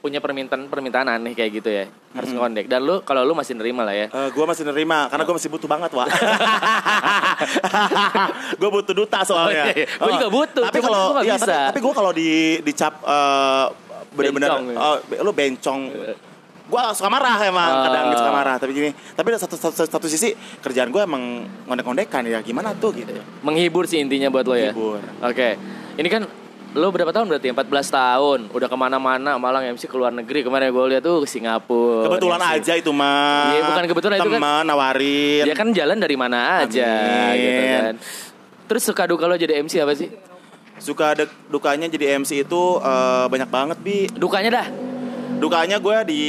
punya 0.02 0.18
permintaan 0.18 0.66
permintaan 0.66 1.08
aneh 1.08 1.32
kayak 1.32 1.52
gitu 1.56 1.70
ya 1.70 1.86
harus 2.12 2.28
Hmm. 2.28 2.42
ngondek 2.42 2.66
dan 2.66 2.82
lu 2.82 3.00
kalau 3.02 3.22
lu 3.22 3.32
masih 3.32 3.54
nerima 3.54 3.82
lah 3.82 3.94
ya 3.94 4.10
Eh, 4.10 4.30
gue 4.30 4.44
masih 4.44 4.66
nerima 4.66 5.06
karena 5.06 5.24
gue 5.24 5.36
masih 5.38 5.48
butuh 5.48 5.70
banget 5.70 5.92
wah. 5.94 6.10
gue 8.58 8.70
butuh 8.72 8.94
duta 8.94 9.20
soalnya. 9.22 9.64
Oh, 9.64 9.72
iya, 9.72 9.76
iya. 9.76 9.88
Gua 9.96 10.10
juga 10.12 10.30
butuh, 10.32 10.64
Tapi 10.64 10.80
kalau 10.80 11.04
iya, 11.22 11.36
bisa. 11.36 11.46
tapi, 11.46 11.68
tapi 11.68 11.80
gue 11.80 11.94
kalau 11.94 12.12
di 12.12 12.30
dicap 12.62 12.94
eh, 13.00 13.66
bener-bener 14.12 14.50
Bencong, 14.50 14.66
ya. 14.68 14.78
oh, 14.78 14.96
lu 15.22 15.32
bencong. 15.32 15.80
Gue 16.64 16.82
suka 16.94 17.10
marah 17.10 17.36
emang 17.42 17.70
Ah. 17.70 17.84
kadang 17.86 18.04
gitu 18.10 18.20
suka 18.20 18.34
marah. 18.34 18.56
Tapi 18.56 18.72
gini, 18.72 18.90
tapi 19.12 19.28
ada 19.30 19.40
satu, 19.40 19.56
satu, 19.56 19.84
satu 19.84 20.08
sisi 20.08 20.32
kerjaan 20.60 20.88
gue 20.88 20.98
emang 21.00 21.24
ngondek-ngondekan 21.66 22.26
ya 22.26 22.40
gimana 22.42 22.72
tuh 22.74 22.96
gitu. 22.96 23.12
menghibur 23.42 23.84
sih 23.84 24.00
intinya 24.00 24.28
buat 24.28 24.44
lo 24.44 24.56
ya 24.56 24.72
Menghibur. 24.72 25.00
oke 25.22 25.48
ini 25.94 26.08
kan 26.08 26.24
lo 26.72 26.88
berapa 26.88 27.12
tahun 27.12 27.28
berarti 27.28 27.52
14 27.52 27.68
tahun 27.92 28.40
udah 28.48 28.68
ke 28.68 28.78
mana-mana 28.80 29.36
malah 29.36 29.60
MC 29.62 29.86
ke 29.86 29.96
luar 29.96 30.10
negeri 30.10 30.40
kemarin 30.42 30.72
gue 30.72 30.86
lihat 30.90 31.04
tuh 31.04 31.20
ke 31.20 31.28
Singapura 31.28 32.08
Kebetulan 32.08 32.40
MC. 32.40 32.52
aja 32.56 32.74
itu 32.76 32.92
mah. 32.92 33.52
Iya, 33.52 33.62
bukan 33.68 33.84
kebetulan, 33.86 34.16
itu 34.18 34.30
kan- 34.30 34.40
Teman 34.40 34.64
nawarin. 34.64 35.44
dia 35.44 35.52
kan 35.54 35.68
jalan 35.70 35.98
dari 36.00 36.16
mana 36.16 36.64
aja 36.64 36.88
Amin. 37.28 37.36
gitu 37.38 37.62
kan 37.68 37.94
terus 38.72 38.84
suka 38.84 39.04
duka 39.04 39.28
lo 39.28 39.36
jadi 39.36 39.60
MC 39.60 39.80
apa 39.80 39.92
sih 39.94 40.08
Suka 40.80 41.14
ada 41.14 41.28
dukanya 41.46 41.86
jadi 41.86 42.18
MC 42.18 42.42
itu 42.42 42.62
eh, 42.80 43.26
banyak 43.28 43.50
banget 43.50 43.78
bi. 43.78 44.08
dukanya 44.10 44.64
dah 44.64 44.68
dukanya 45.38 45.76
gue 45.76 45.98
di 46.08 46.22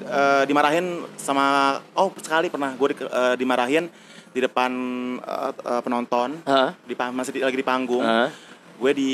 eh, 0.00 0.42
dimarahin 0.46 0.86
sama 1.18 1.76
oh 1.92 2.14
sekali 2.16 2.46
pernah 2.46 2.70
gue 2.72 2.88
di, 2.88 2.96
eh, 2.96 3.34
dimarahin 3.34 3.90
di 4.30 4.38
depan 4.38 4.70
eh, 5.18 5.50
eh, 5.50 5.80
penonton 5.82 6.38
Hah? 6.44 6.78
di 6.80 6.94
masih 6.94 7.32
di- 7.32 7.42
lagi 7.42 7.58
di 7.58 7.66
panggung 7.66 8.00
Hah? 8.00 8.30
Gue 8.76 8.90
di 8.92 9.10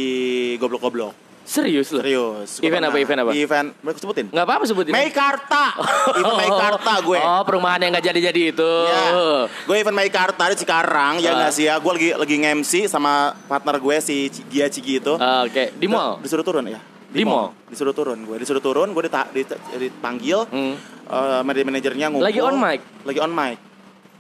goblok-goblok 0.57 1.13
serius 1.43 1.91
lo 1.91 1.99
serius 1.99 2.51
Gua 2.59 2.67
Event 2.69 2.85
apa, 2.87 2.97
event 2.97 3.19
apa? 3.21 3.31
event 3.33 3.69
aku 3.77 3.99
sebutin 3.99 4.27
nggak 4.29 4.45
apa-apa 4.45 4.65
sebutin 4.65 4.93
Meikarta 4.93 5.65
event 6.21 6.37
Meikarta 6.39 6.93
gue 7.01 7.19
oh 7.19 7.43
perumahan 7.43 7.81
yang 7.81 7.91
nggak 7.91 8.07
jadi-jadi 8.07 8.43
itu 8.51 8.73
Ya, 8.87 9.03
gue 9.47 9.77
event 9.77 9.97
Meikarta 9.97 10.47
di 10.47 10.57
Cikarang 10.57 11.19
ya 11.19 11.31
Ah. 11.31 11.37
nggak 11.41 11.53
sih 11.53 11.65
ya 11.67 11.75
gue 11.77 11.91
lagi 11.91 12.09
lagi 12.15 12.35
nge-MC 12.39 12.73
sama 12.87 13.35
partner 13.45 13.77
gue 13.77 13.97
si 13.99 14.17
Gia 14.47 14.67
Cigi 14.67 14.99
itu 14.99 15.15
Ah, 15.17 15.43
oke 15.43 15.75
di 15.75 15.87
mall 15.87 16.21
disuruh 16.21 16.43
turun 16.43 16.65
ya 16.65 16.79
Di 17.11 17.27
mall? 17.27 17.51
disuruh 17.67 17.91
turun 17.91 18.19
gue 18.21 18.37
disuruh 18.39 18.63
turun 18.63 18.89
gue 18.89 19.03
dita- 19.03 19.27
dita- 19.29 19.59
dipanggil 19.75 20.47
Hmm. 20.47 20.75
eh, 21.05 21.41
manajer 21.43 21.65
manajernya 21.65 22.07
ngumpul 22.09 22.27
Lagi 22.27 22.39
on 22.39 22.55
mic? 22.57 22.81
lagi 23.03 23.19
on 23.19 23.33
mic 23.33 23.59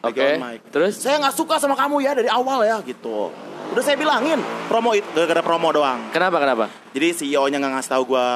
Oke. 0.00 0.40
mic. 0.40 0.64
Terus? 0.73 0.97
Saya 0.97 1.20
nggak 1.20 1.37
suka 1.37 1.61
sama 1.61 1.76
kamu 1.76 2.00
ya 2.00 2.16
dari 2.16 2.25
awal 2.26 2.64
ya 2.64 2.80
gitu. 2.80 3.28
Udah 3.70 3.82
saya 3.86 3.94
bilangin 3.94 4.42
promo 4.66 4.90
itu 4.92 5.06
gara-gara 5.14 5.38
promo 5.40 5.70
doang. 5.70 6.10
Kenapa 6.10 6.42
kenapa? 6.42 6.66
Jadi 6.90 7.14
CEO-nya 7.14 7.62
nggak 7.62 7.72
ngasih 7.78 7.90
tahu 7.90 8.02
gua 8.08 8.26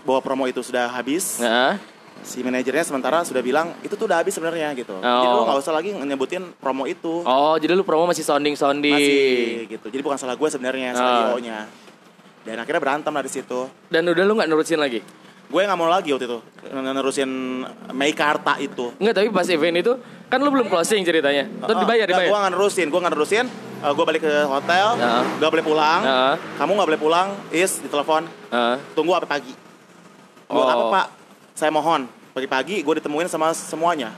bahwa 0.00 0.20
promo 0.22 0.44
itu 0.46 0.62
sudah 0.62 0.86
habis. 0.88 1.42
Nah, 1.42 1.78
Si 2.24 2.42
manajernya 2.42 2.82
sementara 2.82 3.22
sudah 3.22 3.38
bilang 3.38 3.76
itu 3.82 3.92
tuh 3.92 4.08
udah 4.08 4.18
habis 4.18 4.34
sebenarnya 4.34 4.72
gitu. 4.74 4.96
Jadi 4.96 5.26
Oh. 5.26 5.36
lu 5.36 5.42
nggak 5.44 5.58
usah 5.58 5.70
lagi 5.70 5.92
nyebutin 5.92 6.48
promo 6.56 6.82
itu. 6.84 7.22
oh 7.22 7.54
jadi 7.54 7.76
lu 7.76 7.82
promo 7.82 8.08
masih 8.08 8.24
sounding 8.24 8.56
sounding. 8.56 8.94
Masih 8.94 9.68
gitu. 9.68 9.86
Jadi 9.86 10.02
bukan 10.02 10.16
salah 10.16 10.34
gue 10.34 10.48
sebenarnya, 10.48 10.90
salah 10.90 11.06
Ah. 11.06 11.18
CEO-nya. 11.30 11.58
Dan 12.42 12.56
akhirnya 12.56 12.80
berantem 12.80 13.12
dari 13.12 13.30
situ. 13.30 13.68
Dan 13.86 14.06
udah 14.06 14.22
lu 14.22 14.32
nggak 14.32 14.48
nurusin 14.48 14.78
lagi? 14.78 15.02
Gue 15.46 15.62
nggak 15.62 15.78
mau 15.78 15.86
lagi 15.86 16.10
waktu 16.10 16.26
itu 16.26 16.38
nerusin 16.74 17.62
Meikarta 17.94 18.58
itu. 18.58 18.90
Enggak, 18.98 19.14
tapi 19.14 19.28
pas 19.30 19.46
event 19.46 19.76
itu 19.78 19.92
kan 20.26 20.42
lu 20.42 20.50
belum 20.50 20.66
closing 20.66 21.06
ceritanya. 21.06 21.46
Terus 21.46 21.76
dibayar, 21.78 22.02
Gue 22.02 22.12
dibayar. 22.18 22.30
nggak 22.42 22.52
nerusin, 22.52 22.86
gue 22.90 23.00
nggak 23.00 23.14
nerusin. 23.14 23.46
gue 23.76 24.02
balik 24.02 24.26
ke 24.26 24.34
hotel, 24.50 24.98
Ah. 24.98 25.22
nggak 25.38 25.50
boleh 25.52 25.62
pulang. 25.62 26.00
Ah. 26.02 26.34
Kamu 26.58 26.74
nggak 26.74 26.88
boleh 26.90 27.00
pulang, 27.00 27.28
is 27.48 27.78
ditelepon. 27.78 28.26
Heeh. 28.50 28.76
Tunggu 28.98 29.14
sampai 29.14 29.30
pagi. 29.30 29.54
Buat 30.50 30.66
Oh. 30.66 30.72
apa 30.72 30.84
pak? 30.90 31.06
Saya 31.54 31.70
mohon. 31.70 32.10
Pagi-pagi 32.34 32.82
gue 32.82 32.94
ditemuin 32.98 33.30
sama 33.30 33.54
semuanya. 33.54 34.10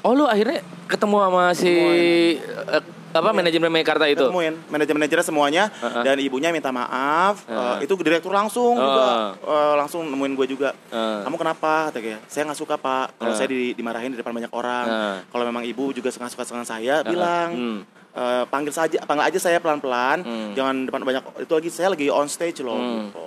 Oh 0.00 0.16
lu 0.16 0.24
akhirnya 0.24 0.64
ketemu 0.88 1.16
sama 1.20 1.44
si 1.52 1.70
eh, 1.70 2.82
apa 3.12 3.30
manajemen 3.30 3.68
Mekarta 3.68 4.04
itu? 4.06 4.24
Ketemuin 4.24 4.54
manajer-manajernya 4.68 5.26
semuanya 5.26 5.64
ah. 5.78 6.00
dan 6.00 6.16
ibunya 6.16 6.48
minta 6.48 6.72
maaf. 6.72 7.44
Ah. 7.46 7.76
Eh, 7.76 7.84
itu 7.84 7.92
direktur 7.98 8.32
langsung 8.32 8.72
Oh. 8.72 8.82
juga 8.82 9.04
eh, 9.36 9.74
langsung 9.76 10.02
nemuin 10.04 10.32
gue 10.34 10.46
juga. 10.48 10.68
Ah. 10.88 11.20
Kamu 11.22 11.36
kenapa? 11.36 11.92
Kata 11.92 11.98
dia. 12.00 12.18
Saya 12.26 12.48
nggak 12.48 12.58
suka 12.58 12.74
pak. 12.76 13.16
Kalau 13.16 13.32
Ah. 13.32 13.36
saya 13.36 13.48
di- 13.48 13.72
dimarahin 13.72 14.12
di 14.12 14.18
depan 14.18 14.32
banyak 14.32 14.52
orang. 14.52 14.86
Ah. 14.86 15.16
Kalau 15.24 15.44
memang 15.44 15.62
ibu 15.62 15.92
juga 15.92 16.08
nggak 16.08 16.32
suka 16.32 16.44
dengan 16.44 16.66
saya, 16.66 17.00
bilang. 17.02 17.48
Hmm. 17.52 17.80
eh, 18.12 18.44
panggil 18.44 18.68
saja, 18.68 19.00
panggil 19.08 19.24
aja 19.24 19.38
saya 19.40 19.56
pelan-pelan. 19.56 20.20
Hmm. 20.20 20.52
Jangan 20.52 20.84
depan 20.84 21.00
banyak. 21.00 21.22
Itu 21.42 21.52
lagi 21.56 21.72
saya 21.72 21.88
lagi 21.88 22.12
on 22.12 22.28
stage 22.28 22.60
loh. 22.60 22.76
Hmm. 22.76 23.08
Gitu. 23.08 23.24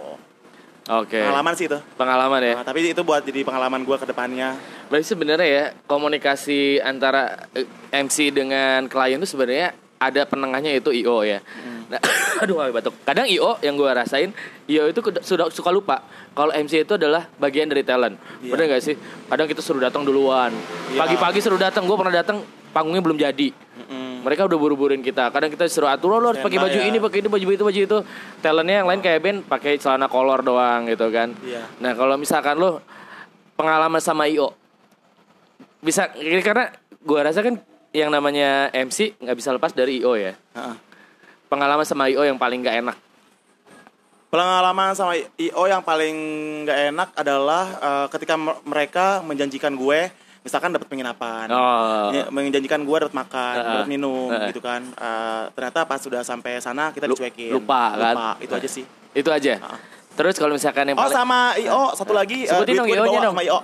Oke. 0.85 1.17
Pengalaman 1.17 1.53
sih 1.57 1.65
itu. 1.65 1.79
Pengalaman 1.97 2.41
ya. 2.45 2.53
Nah, 2.61 2.65
tapi 2.65 2.85
itu 2.85 3.01
buat 3.01 3.25
jadi 3.25 3.41
pengalaman 3.41 3.81
gue 3.81 3.97
ke 3.97 4.05
depannya. 4.05 4.53
Berarti 4.85 5.05
sebenarnya 5.17 5.47
ya 5.49 5.65
komunikasi 5.89 6.77
antara 6.77 7.49
eh, 7.57 7.65
MC 7.89 8.29
dengan 8.29 8.85
klien 8.85 9.17
itu 9.17 9.25
sebenarnya 9.25 9.73
ada 9.97 10.21
penengahnya 10.29 10.77
itu 10.77 10.93
IO 10.93 11.25
ya. 11.25 11.41
Hmm. 11.41 11.89
Nah, 11.89 12.01
aduh 12.45 12.61
batuk. 12.69 12.93
Kadang 13.01 13.25
IO 13.25 13.57
yang 13.65 13.73
gue 13.73 13.89
rasain, 13.89 14.29
IO 14.69 14.85
itu 14.85 15.01
sudah 15.25 15.49
suka 15.49 15.73
lupa 15.73 16.05
kalau 16.37 16.53
MC 16.53 16.85
itu 16.85 16.93
adalah 17.01 17.25
bagian 17.41 17.65
dari 17.65 17.81
talent. 17.81 18.21
Iya. 18.45 18.51
Bener 18.53 18.77
gak 18.77 18.83
sih? 18.85 18.95
Kadang 19.25 19.47
kita 19.49 19.65
suruh 19.65 19.81
datang 19.81 20.05
duluan. 20.05 20.53
Iya. 20.93 21.01
Pagi-pagi 21.01 21.39
suruh 21.41 21.57
datang, 21.57 21.89
gue 21.89 21.97
pernah 21.97 22.13
datang 22.13 22.45
panggungnya 22.75 23.01
belum 23.01 23.17
jadi. 23.17 23.49
Mereka 24.25 24.49
udah 24.49 24.57
buru-buruin 24.57 25.05
kita. 25.05 25.29
Kadang 25.29 25.53
kita 25.53 25.69
suruh 25.69 25.93
atur, 25.93 26.17
"Oh, 26.17 26.19
lo 26.19 26.33
harus 26.33 26.41
pakai 26.41 26.57
baju 26.57 26.79
ya. 26.81 26.89
ini, 26.89 26.97
pakai 26.97 27.21
itu, 27.21 27.29
baju 27.29 27.45
itu, 27.45 27.61
baju 27.61 27.79
itu. 27.85 27.97
Talentnya 28.41 28.81
yang 28.81 28.89
lain 28.89 29.05
kayak 29.05 29.19
band 29.21 29.39
pakai 29.45 29.77
celana 29.77 30.09
kolor 30.09 30.41
doang 30.41 30.89
gitu 30.89 31.13
kan. 31.13 31.37
Iya. 31.45 31.69
Nah 31.77 31.93
kalau 31.93 32.17
misalkan 32.17 32.57
lo 32.57 32.81
pengalaman 33.53 34.01
sama 34.01 34.25
IO, 34.25 34.49
bisa 35.85 36.09
karena 36.41 36.73
gua 37.05 37.29
rasa 37.29 37.45
kan 37.45 37.61
yang 37.93 38.09
namanya 38.09 38.73
MC 38.73 39.15
nggak 39.21 39.37
bisa 39.37 39.53
lepas 39.53 39.71
dari 39.71 40.01
IO 40.01 40.17
ya. 40.17 40.33
Heeh. 40.33 40.75
Pengalaman 41.45 41.85
sama 41.85 42.09
IO 42.09 42.25
yang 42.25 42.41
paling 42.41 42.65
nggak 42.65 42.77
enak. 42.81 42.97
Pengalaman 44.33 44.91
sama 44.97 45.15
IO 45.15 45.63
yang 45.69 45.79
paling 45.85 46.15
nggak 46.65 46.79
enak 46.91 47.09
adalah 47.15 47.63
eh, 47.79 48.07
ketika 48.11 48.35
mer- 48.35 48.59
mereka 48.67 49.05
menjanjikan 49.23 49.77
gue, 49.77 50.11
misalkan 50.45 50.69
dapat 50.69 50.85
penginapan, 50.85 51.49
Oh. 51.49 52.13
Menjanjikan 52.29 52.85
gue 52.85 52.97
dapat 53.01 53.17
makan, 53.17 53.53
Heeh. 53.57 53.65
dapat 53.73 53.89
minum, 53.89 54.29
Heeh. 54.29 54.53
gitu 54.53 54.61
kan. 54.61 54.85
Eh, 54.85 55.43
ternyata 55.57 55.89
pas 55.89 55.97
sudah 55.97 56.21
sampai 56.21 56.61
sana 56.61 56.93
kita 56.93 57.09
dicuekin. 57.09 57.49
lupa, 57.49 57.97
kan? 57.97 58.15
itu 58.37 58.53
aja 58.53 58.69
sih. 58.69 58.85
Itu 59.11 59.33
aja. 59.33 59.57
Terus 60.15 60.39
kalau 60.39 60.55
misalkan 60.55 60.87
yang 60.87 60.95
Oh 60.95 61.03
paling 61.03 61.11
sama 61.11 61.39
IO 61.59 61.91
satu 61.91 62.15
lagi, 62.15 62.47
eh, 62.47 62.49
Sebutin 62.49 62.79
dong 62.79 62.87
duit 62.87 62.95
gue 62.95 63.03
IO-nya 63.03 63.19
dong. 63.19 63.35
sama 63.35 63.41
IO. 63.43 63.59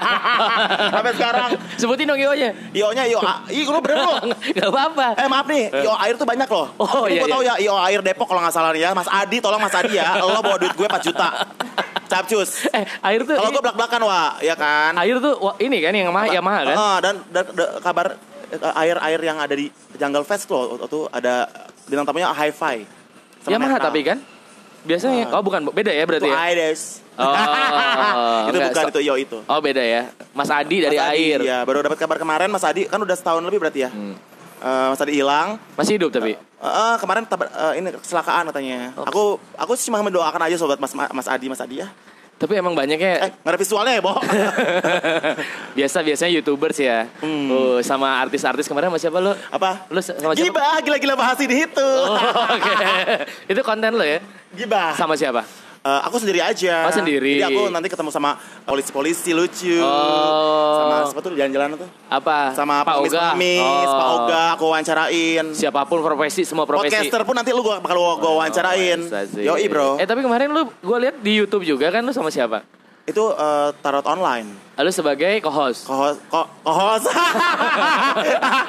sampai 0.92 1.12
sekarang 1.16 1.50
sebutin 1.80 2.04
dong 2.04 2.20
IO-nya. 2.20 2.50
IO-nya 2.76 3.02
IO, 3.08 3.20
ih 3.48 3.64
lu 3.64 3.80
bener 3.80 3.98
lu. 4.04 4.12
Gak 4.60 4.68
apa-apa. 4.68 5.06
Eh 5.16 5.28
maaf 5.28 5.46
nih, 5.48 5.64
IO 5.72 5.92
air 5.96 6.14
tuh 6.14 6.28
banyak 6.28 6.48
loh. 6.48 6.68
Oh, 6.76 7.08
Ini 7.08 7.16
iya, 7.16 7.20
gue 7.24 7.28
iya. 7.28 7.34
tahu 7.34 7.42
ya 7.42 7.54
IO 7.64 7.74
air 7.80 8.00
Depok 8.04 8.28
kalau 8.28 8.44
nggak 8.44 8.52
salah 8.52 8.70
nih 8.76 8.84
ya. 8.84 8.90
Mas 8.92 9.08
Adi, 9.08 9.40
tolong 9.40 9.56
Mas 9.56 9.72
Adi 9.72 9.96
ya. 9.96 10.20
Lo 10.20 10.40
bawa 10.40 10.60
duit 10.60 10.74
gue 10.76 10.84
4 10.84 11.00
juta. 11.00 11.28
Capcus. 12.10 12.66
Eh, 12.74 12.84
air 13.06 13.22
tuh 13.22 13.38
Kalau 13.38 13.50
gue 13.54 13.62
belak-belakan 13.62 14.00
wah, 14.02 14.34
ya 14.42 14.58
kan. 14.58 14.92
air 14.98 15.16
tuh 15.16 15.38
wah, 15.38 15.54
ini 15.56 15.78
kan 15.78 15.94
yang 15.94 16.10
Yamaha, 16.10 16.26
Yamaha 16.28 16.60
kan? 16.66 16.76
Heeh, 16.76 16.96
dan, 17.00 17.14
dan, 17.30 17.44
dan 17.54 17.68
kabar 17.78 18.06
eh, 18.50 18.80
air-air 18.84 19.20
yang 19.22 19.38
ada 19.38 19.54
di 19.54 19.70
Jungle 19.94 20.26
Fest 20.26 20.44
tuh, 20.44 20.74
tuh 20.90 21.06
ada 21.08 21.46
bintang 21.86 22.04
tamunya 22.04 22.28
Hi-Fi. 22.34 22.76
Yamaha 23.46 23.78
tapi 23.78 24.02
kan? 24.02 24.18
Biasanya 24.80 25.28
Ah. 25.28 25.36
oh 25.36 25.42
bukan 25.44 25.60
beda 25.68 25.92
ya 25.92 26.02
Itu 26.02 26.08
berarti 26.08 26.28
ya? 26.28 26.36
Aides. 26.40 26.80
Oh, 27.20 27.36
itu 28.48 28.56
enggak, 28.56 28.72
bukan 28.72 28.84
so- 28.84 28.92
itu 28.92 29.00
IO 29.04 29.14
itu. 29.20 29.38
Oh 29.44 29.60
beda 29.60 29.82
ya. 29.84 30.02
Mas 30.32 30.48
Adi 30.48 30.76
dari 30.80 30.96
Mas 30.96 31.12
Adi, 31.12 31.20
air. 31.20 31.38
Iya, 31.44 31.58
baru 31.68 31.84
dapat 31.84 32.00
kabar 32.00 32.16
kemarin 32.16 32.48
Mas 32.48 32.64
Adi 32.64 32.88
kan 32.88 32.96
udah 32.96 33.12
setahun 33.12 33.44
lebih 33.44 33.60
berarti 33.60 33.84
ya. 33.84 33.90
Hmm. 33.92 34.16
Eh, 34.60 34.86
Mas 34.88 35.00
Adi 35.00 35.12
hilang. 35.16 35.60
Masih 35.76 36.00
hidup 36.00 36.08
tapi. 36.10 36.32
Eh, 36.32 36.64
eh, 36.64 36.94
kemarin 36.96 37.24
eh, 37.28 37.72
ini 37.76 37.88
kecelakaan 37.92 38.48
katanya. 38.48 38.96
Oh. 38.96 39.04
Aku 39.04 39.22
aku 39.56 39.72
cuma 39.76 40.00
mendoakan 40.00 40.48
aja 40.48 40.56
sobat 40.56 40.80
Mas 40.80 40.92
Mas 40.92 41.28
Adi 41.28 41.48
Mas 41.48 41.60
Adi 41.60 41.84
ya. 41.84 41.88
Tapi 42.40 42.56
emang 42.56 42.72
banyaknya 42.72 43.28
Eh, 43.28 43.30
ada 43.36 43.56
visualnya 43.60 44.00
ya, 44.00 44.02
Bo? 44.02 44.16
biasa 45.76 46.00
biasanya 46.00 46.32
youtubers 46.40 46.80
ya. 46.80 47.04
Hmm. 47.20 47.52
Oh, 47.52 47.78
sama 47.84 48.16
artis-artis 48.16 48.64
kemarin 48.64 48.88
sama 48.88 48.96
siapa 48.96 49.18
lo? 49.20 49.36
Apa? 49.52 49.84
Lu 49.92 50.00
sama 50.00 50.32
siapa? 50.32 50.48
Gibah, 50.48 50.80
gila-gila 50.80 51.20
bahas 51.20 51.36
ini 51.44 51.68
itu. 51.68 51.84
Oh, 51.84 52.16
Oke. 52.16 52.72
Itu 53.52 53.60
konten 53.60 53.92
lo 53.92 54.04
ya? 54.08 54.24
Gibah. 54.56 54.96
Sama 54.96 55.20
siapa? 55.20 55.44
Eh, 55.80 56.00
aku 56.04 56.20
sendiri 56.20 56.44
aja. 56.44 56.84
Oh, 56.84 56.92
sendiri. 56.92 57.40
Jadi 57.40 57.56
aku 57.56 57.72
nanti 57.72 57.88
ketemu 57.88 58.12
sama 58.12 58.36
polisi-polisi 58.68 59.32
lucu. 59.32 59.80
Oh. 59.80 60.76
Sama 60.76 61.08
siapa 61.08 61.20
tuh 61.24 61.32
jalan-jalan 61.32 61.80
tuh? 61.80 61.88
Apa? 62.12 62.52
Sama 62.52 62.84
Pak 62.84 63.00
Oga. 63.00 63.32
pengemis, 63.32 63.88
Oh. 63.88 63.96
Pak 63.96 64.08
Oga, 64.12 64.42
aku 64.52 64.64
wawancarain. 64.68 65.44
Siapa 65.56 65.80
pun 65.88 66.04
profesi, 66.04 66.44
semua 66.44 66.68
profesi. 66.68 66.92
Podcaster 66.92 67.24
pun 67.24 67.32
nanti 67.32 67.56
lu 67.56 67.64
gua 67.64 67.80
bakal 67.80 67.96
gua, 67.96 68.12
gua 68.20 68.32
wawancarain. 68.44 69.08
Masa 69.08 69.24
sih? 69.24 69.40
Yoi, 69.48 69.72
bro. 69.72 69.96
Eh 69.96 70.04
tapi 70.04 70.20
kemarin 70.20 70.52
lu 70.52 70.68
gue 70.68 70.98
lihat 71.00 71.16
di 71.24 71.32
YouTube 71.40 71.64
juga 71.64 71.88
kan 71.88 72.04
lu 72.04 72.12
sama 72.12 72.28
siapa? 72.28 72.60
Itu 73.08 73.32
eh, 73.32 73.72
tarot 73.80 74.04
online. 74.04 74.69
Lu 74.80 74.88
sebagai 74.90 75.40
co-host. 75.40 75.84
Kohos, 75.84 76.16
ko, 76.26 76.40
kohos. 76.62 77.04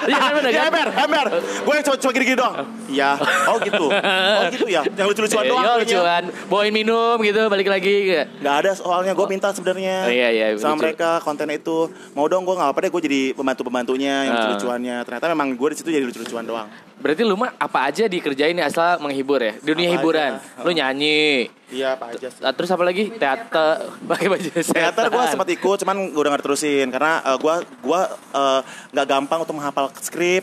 Iya, 0.03 0.18
kan 0.18 0.32
Iya, 0.41 0.51
kan? 0.51 0.68
ember, 0.68 0.88
ember. 0.98 1.25
Gue 1.62 1.74
cuma 1.82 1.96
cuma 1.98 2.12
gini-gini 2.12 2.36
doang. 2.36 2.56
Iya. 2.86 3.12
Oh 3.48 3.58
gitu. 3.58 3.86
Oh 3.88 4.44
gitu 4.50 4.68
ya. 4.68 4.82
Yang 4.89 5.08
lucu-lucuan 5.10 5.44
doang. 5.46 5.63
Iya, 5.63 5.74
lucuan. 5.80 6.24
Bawain 6.48 6.74
minum 6.74 7.15
gitu, 7.18 7.41
balik 7.48 7.68
lagi. 7.68 8.27
Nggak 8.38 8.56
ada 8.58 8.72
soalnya 8.74 9.12
gue 9.13 9.27
minta 9.27 9.50
sebenarnya 9.50 9.98
Oh, 10.01 10.12
iya, 10.12 10.27
iya, 10.30 10.46
sama 10.58 10.75
mereka 10.77 11.22
kontennya 11.22 11.56
itu 11.56 11.88
mau 12.12 12.25
dong 12.25 12.44
gue 12.44 12.53
nggak 12.53 12.70
apa 12.70 12.80
deh 12.82 12.89
gue 12.89 13.01
jadi 13.01 13.22
pembantu 13.32 13.62
pembantunya 13.63 14.25
yang 14.25 14.34
Ah. 14.34 14.39
lucu-lucuannya 14.44 14.96
ternyata 15.03 15.25
memang 15.27 15.48
gue 15.53 15.68
di 15.70 15.77
situ 15.77 15.89
jadi 15.89 16.03
lucu-lucuan 16.03 16.44
doang 16.44 16.68
Berarti 17.01 17.25
lu 17.25 17.34
mah 17.34 17.58
apa 17.58 17.89
aja 17.89 18.06
dikerjain 18.06 18.53
nih 18.53 18.62
asal 18.62 19.01
menghibur 19.01 19.41
ya? 19.41 19.58
Dunia 19.60 19.89
Apa 19.89 19.94
hiburan. 19.96 20.32
aja. 20.38 20.62
Lu 20.62 20.70
nyanyi. 20.70 21.50
iya 21.72 21.96
apa 21.96 22.13
aja 22.13 22.27
sih 22.27 22.41
Terus 22.46 22.70
apa 22.70 22.84
lagi? 22.84 23.10
Teater. 23.10 23.89
Pakai 24.12 24.27
baju 24.27 24.50
teater 24.53 25.06
gue 25.08 25.24
sempat 25.25 25.48
ikut 25.50 25.77
cuman 25.82 25.98
gue 26.08 26.17
udah 26.17 26.31
nggak 26.31 26.43
terusin 26.43 26.89
karena 26.89 27.13
gue 27.36 27.55
gua 27.79 28.01
eh, 28.31 28.60
nggak 28.89 29.05
gampang 29.05 29.39
untuk 29.41 29.53
menghafal 29.53 29.93
skrip 29.96 30.41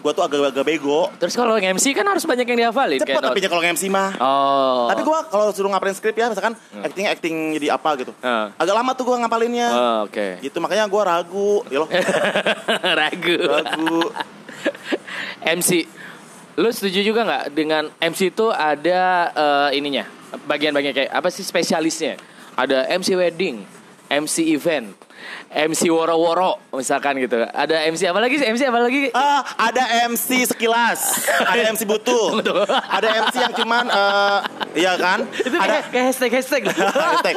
gue 0.00 0.12
tuh 0.12 0.24
agak-agak 0.24 0.64
bego 0.64 1.12
Terus 1.20 1.36
kalau 1.36 1.60
nge-MC 1.60 1.92
kan 1.92 2.08
harus 2.08 2.24
banyak 2.24 2.48
yang 2.48 2.58
dihafalin. 2.64 2.96
cepet 2.96 3.20
tapi 3.20 3.36
kalau 3.44 3.60
MC 3.60 3.84
mah 3.86 4.16
Oh. 4.16 4.88
Tapi 4.88 5.04
gue 5.04 5.18
kalau 5.28 5.52
suruh 5.52 5.68
ngapalin 5.68 5.92
skrip 5.92 6.16
ya, 6.16 6.24
misalkan 6.26 6.56
acting 6.80 7.04
acting 7.04 7.36
jadi 7.60 7.76
apa 7.76 8.00
gitu, 8.00 8.12
Ah. 8.20 8.48
agak 8.56 8.72
lama 8.72 8.96
tuh 8.96 9.04
gue 9.04 9.16
ngapalinnya. 9.18 9.68
Oh, 9.68 9.98
oke. 10.08 10.40
Gitu 10.40 10.56
makanya 10.56 10.88
gue 10.88 11.02
ragu, 11.04 11.52
ya 11.68 11.84
loh, 11.84 11.88
Ragu. 13.04 13.36
ragu. 13.44 13.98
MC. 15.56 15.84
Lu 16.56 16.68
setuju 16.68 17.00
juga 17.02 17.20
nggak 17.22 17.44
dengan 17.52 17.92
MC 18.00 18.32
itu 18.32 18.48
ada 18.48 19.00
eh, 19.30 19.76
ininya? 19.76 20.08
Bagian-bagian 20.44 20.92
kayak 20.92 21.10
apa 21.10 21.28
sih 21.28 21.44
spesialisnya? 21.44 22.16
Ada 22.56 22.88
MC 22.90 23.14
wedding, 23.14 23.64
MC 24.10 24.52
event, 24.54 24.96
MC 25.50 25.90
woro-woro 25.90 26.62
misalkan 26.70 27.18
gitu. 27.18 27.42
Ada 27.42 27.90
MC 27.90 28.06
apa 28.06 28.22
lagi? 28.22 28.38
sih? 28.38 28.46
MC 28.46 28.62
apa 28.70 28.78
lagi? 28.86 29.10
Ah, 29.10 29.42
ada 29.58 30.06
MC 30.06 30.46
sekilas, 30.46 31.26
ada 31.42 31.74
MC 31.74 31.82
butuh, 31.82 32.38
ada 32.70 33.08
MC 33.26 33.34
yang 33.42 33.54
cuman, 33.58 33.84
eh, 33.90 34.38
iya 34.78 34.94
kan? 34.94 35.26
Itu 35.34 35.50
ada 35.58 35.82
kayak, 35.82 35.84
kayak 35.90 36.04
hashtag 36.14 36.30
hashtag. 36.38 36.62
Hashtag. 36.70 37.36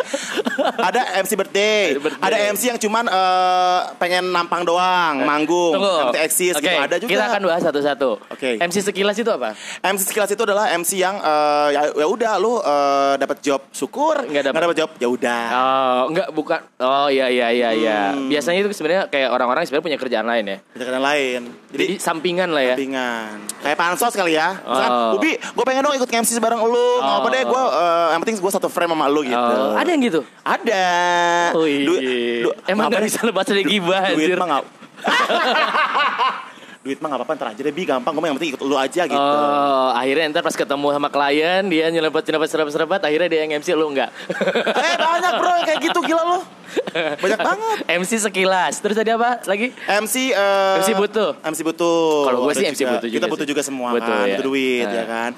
ada 0.77 1.01
MC 1.25 1.34
birthday, 1.34 1.98
Birthday. 1.98 2.22
ada 2.22 2.38
MC 2.53 2.62
yang 2.70 2.77
cuman 2.77 3.10
eh, 3.10 3.79
pengen 3.98 4.29
nampang 4.29 4.62
doang, 4.62 5.25
manggung, 5.25 5.74
Tunggu. 5.74 6.13
MC 6.13 6.17
eksis 6.22 6.53
Oke, 6.62 6.70
gitu, 6.70 6.77
ada 6.77 6.96
juga. 7.01 7.10
Kita 7.10 7.24
akan 7.34 7.41
bahas 7.50 7.63
satu-satu. 7.65 8.10
Oke. 8.29 8.62
MC 8.62 8.75
sekilas 8.86 9.17
itu 9.17 9.32
apa? 9.34 9.58
MC 9.82 10.13
sekilas 10.13 10.29
itu 10.29 10.43
adalah 10.46 10.70
MC 10.77 11.01
yang 11.01 11.17
eh, 11.17 11.67
ya, 11.74 11.82
ya 11.98 12.05
udah 12.05 12.34
lu 12.38 12.62
eh, 12.62 13.13
dapat 13.17 13.41
job 13.41 13.65
syukur, 13.74 14.22
Nggak 14.29 14.53
dapat 14.53 14.77
job 14.77 14.89
ya 15.01 15.08
udah. 15.10 15.43
Oh, 15.50 16.01
enggak 16.13 16.29
bukan. 16.29 16.62
Oh 16.77 17.10
iya 17.10 17.25
iya 17.34 17.50
iya 17.50 17.70
iya. 17.74 18.02
Iya, 18.05 18.27
biasanya 18.29 18.57
itu 18.60 18.69
sebenarnya 18.72 19.03
kayak 19.07 19.29
orang-orang 19.29 19.62
sebenarnya 19.63 19.86
punya 19.86 19.98
kerjaan 19.98 20.25
lain 20.25 20.43
ya. 20.45 20.57
kerjaan 20.74 21.00
lain. 21.00 21.41
Jadi, 21.69 21.83
Jadi 21.86 21.95
sampingan 21.98 22.50
lah 22.50 22.63
ya. 22.63 22.75
sampingan. 22.75 23.36
Kayak 23.60 23.77
pansos 23.77 24.13
kali 24.13 24.33
ya. 24.33 24.50
Misalkan, 24.60 24.91
Oh. 24.91 25.15
Ubi, 25.15 25.31
gue 25.33 25.63
pengen 25.63 25.81
dong 25.81 25.95
ikut 25.95 26.10
MC 26.10 26.38
bareng 26.38 26.62
lu. 26.62 26.89
Nggak 27.00 27.17
apa 27.17 27.27
deh, 27.29 27.43
gue 27.45 27.62
yang 28.10 28.19
penting 28.19 28.36
gue 28.38 28.51
satu 28.51 28.67
frame 28.67 28.91
sama 28.91 29.05
lu 29.07 29.22
gitu. 29.24 29.38
Oh, 29.38 29.74
ada 29.74 29.88
yang 29.88 30.01
gitu. 30.01 30.22
Ada. 30.41 30.86
Wih, 31.55 31.83
Du- 31.83 32.01
du- 32.43 32.55
emang 32.65 32.88
apa 32.88 32.98
gak 32.98 33.05
bisa 33.05 33.19
lepas 33.24 33.45
dari 33.45 33.63
gibah 33.63 34.03
Duit 34.10 34.27
anjir. 34.27 34.38
mah 34.38 34.48
nggak. 34.50 34.63
Duit 36.84 37.00
mah 37.00 37.08
nggak 37.08 37.20
apa-apa 37.24 37.34
ntar 37.34 37.48
aja 37.50 37.62
deh 37.63 37.72
bi 37.72 37.88
gampang 37.88 38.12
gue 38.12 38.28
yang 38.28 38.36
penting 38.36 38.52
ikut 38.52 38.62
lu 38.62 38.75
aja 38.75 39.08
gitu. 39.08 39.16
Oh, 39.16 39.90
akhirnya 39.90 40.28
ntar 40.30 40.44
pas 40.44 40.52
ketemu 40.52 40.92
sama 40.92 41.08
klien 41.08 41.63
dia 41.63 41.88
nyelempet 41.88 42.28
nyelempet 42.28 42.50
serempet 42.52 42.74
serempet 42.75 43.00
akhirnya 43.00 43.32
dia 43.32 43.40
yang 43.42 43.56
MC 43.56 43.72
lu 43.72 43.88
enggak. 43.88 44.12
eh 44.75 44.96
banyak 45.00 45.32
bro 45.34 45.52
yang 45.54 45.66
kayak 45.66 45.80
gitu 45.82 46.00
gila 46.04 46.24
lu. 46.28 46.40
Banyak 47.24 47.40
banget. 47.40 47.78
MC 47.88 48.12
sekilas. 48.22 48.84
Terus 48.84 49.00
tadi 49.00 49.10
apa 49.10 49.40
lagi? 49.46 49.72
MC 49.72 50.16
eh, 50.30 50.75
MC 50.78 50.90
butuh. 50.94 51.40
MC 51.42 51.60
butuh. 51.63 52.28
Kalau 52.28 52.40
Ada 52.44 52.60
sih 52.60 52.66
MC 52.68 52.82
butuh 52.84 53.08
juga 53.08 53.16
Kita 53.16 53.28
butuh 53.32 53.48
juga 53.48 53.62
semua 53.63 53.88
Butuh, 53.90 54.04
kan, 54.04 54.25
ya. 54.28 54.36
butuh 54.36 54.46
duit 54.46 54.84
Nah. 54.84 54.92
ya 54.94 55.06
kan. 55.08 55.32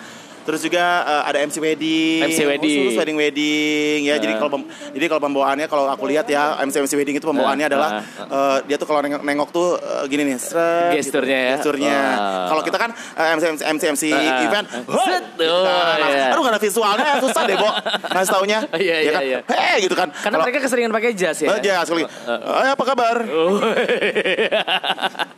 Terus 0.45 0.59
juga 0.61 0.83
eh, 1.03 1.21
ada 1.25 1.37
MC 1.41 1.55
wedding, 1.57 2.21
MC 2.23 2.39
wedding. 2.45 2.77
khusus 2.85 2.95
wedding 2.95 3.15
wedding 3.15 3.97
ya. 4.03 4.15
Jadi 4.15 4.31
Nah. 4.31 4.39
kalau 4.39 4.49
jadi 4.93 5.05
kalau 5.07 5.21
pembawaannya 5.21 5.65
kalau 5.65 5.83
aku 5.87 6.03
lihat 6.05 6.25
ya 6.25 6.55
MC 6.59 6.79
MC 6.79 6.91
wedding 6.93 7.13
itu 7.13 7.23
pembawaannya 7.23 7.61
Nah, 7.61 7.67
adalah 7.67 7.89
nah, 7.91 8.01
eh, 8.29 8.57
dia 8.65 8.75
tuh 8.75 8.85
kalau 8.85 8.99
nengok, 9.01 9.21
nengok 9.21 9.49
tuh 9.49 9.75
eh, 9.75 10.03
gini 10.05 10.21
nih, 10.23 10.37
seret, 10.37 10.93
Gesturnya 10.93 11.37
ya. 11.41 11.53
Gesturnya. 11.57 11.97
Wah. 12.13 12.45
Kalau 12.47 12.61
kita 12.61 12.77
kan 12.77 12.89
eh, 12.93 13.27
MC 13.33 13.43
MC 13.51 13.61
MC, 13.67 13.83
MC 13.91 14.03
Ah, 14.13 14.43
event. 14.45 14.65
"Hoi!" 14.85 15.05
Set. 15.07 15.23
gitu 15.35 15.51
Oh, 15.51 15.63
kan. 15.63 15.97
iya. 16.05 16.29
Aduh 16.29 16.41
gak 16.41 16.51
ada 16.53 16.59
visualnya 16.61 17.11
susah 17.19 17.41
deh, 17.43 17.55
Bo. 17.55 17.67
Ngasih 18.07 18.31
taunya. 18.31 18.59
Iya, 18.75 18.95
Ya 18.95 18.99
iya, 19.01 19.11
kan? 19.11 19.21
iya. 19.23 19.37
Hei 19.49 19.75
gitu 19.81 19.93
kan. 19.93 20.07
Karena 20.11 20.31
Kalau- 20.31 20.43
mereka 20.45 20.57
keseringan 20.61 20.91
pakai 20.91 21.11
jas 21.11 21.35
ya. 21.39 21.47
Ya, 21.59 21.75
sekali. 21.81 22.03
Eh, 22.05 22.69
apa 22.69 22.83
kabar? 22.85 23.15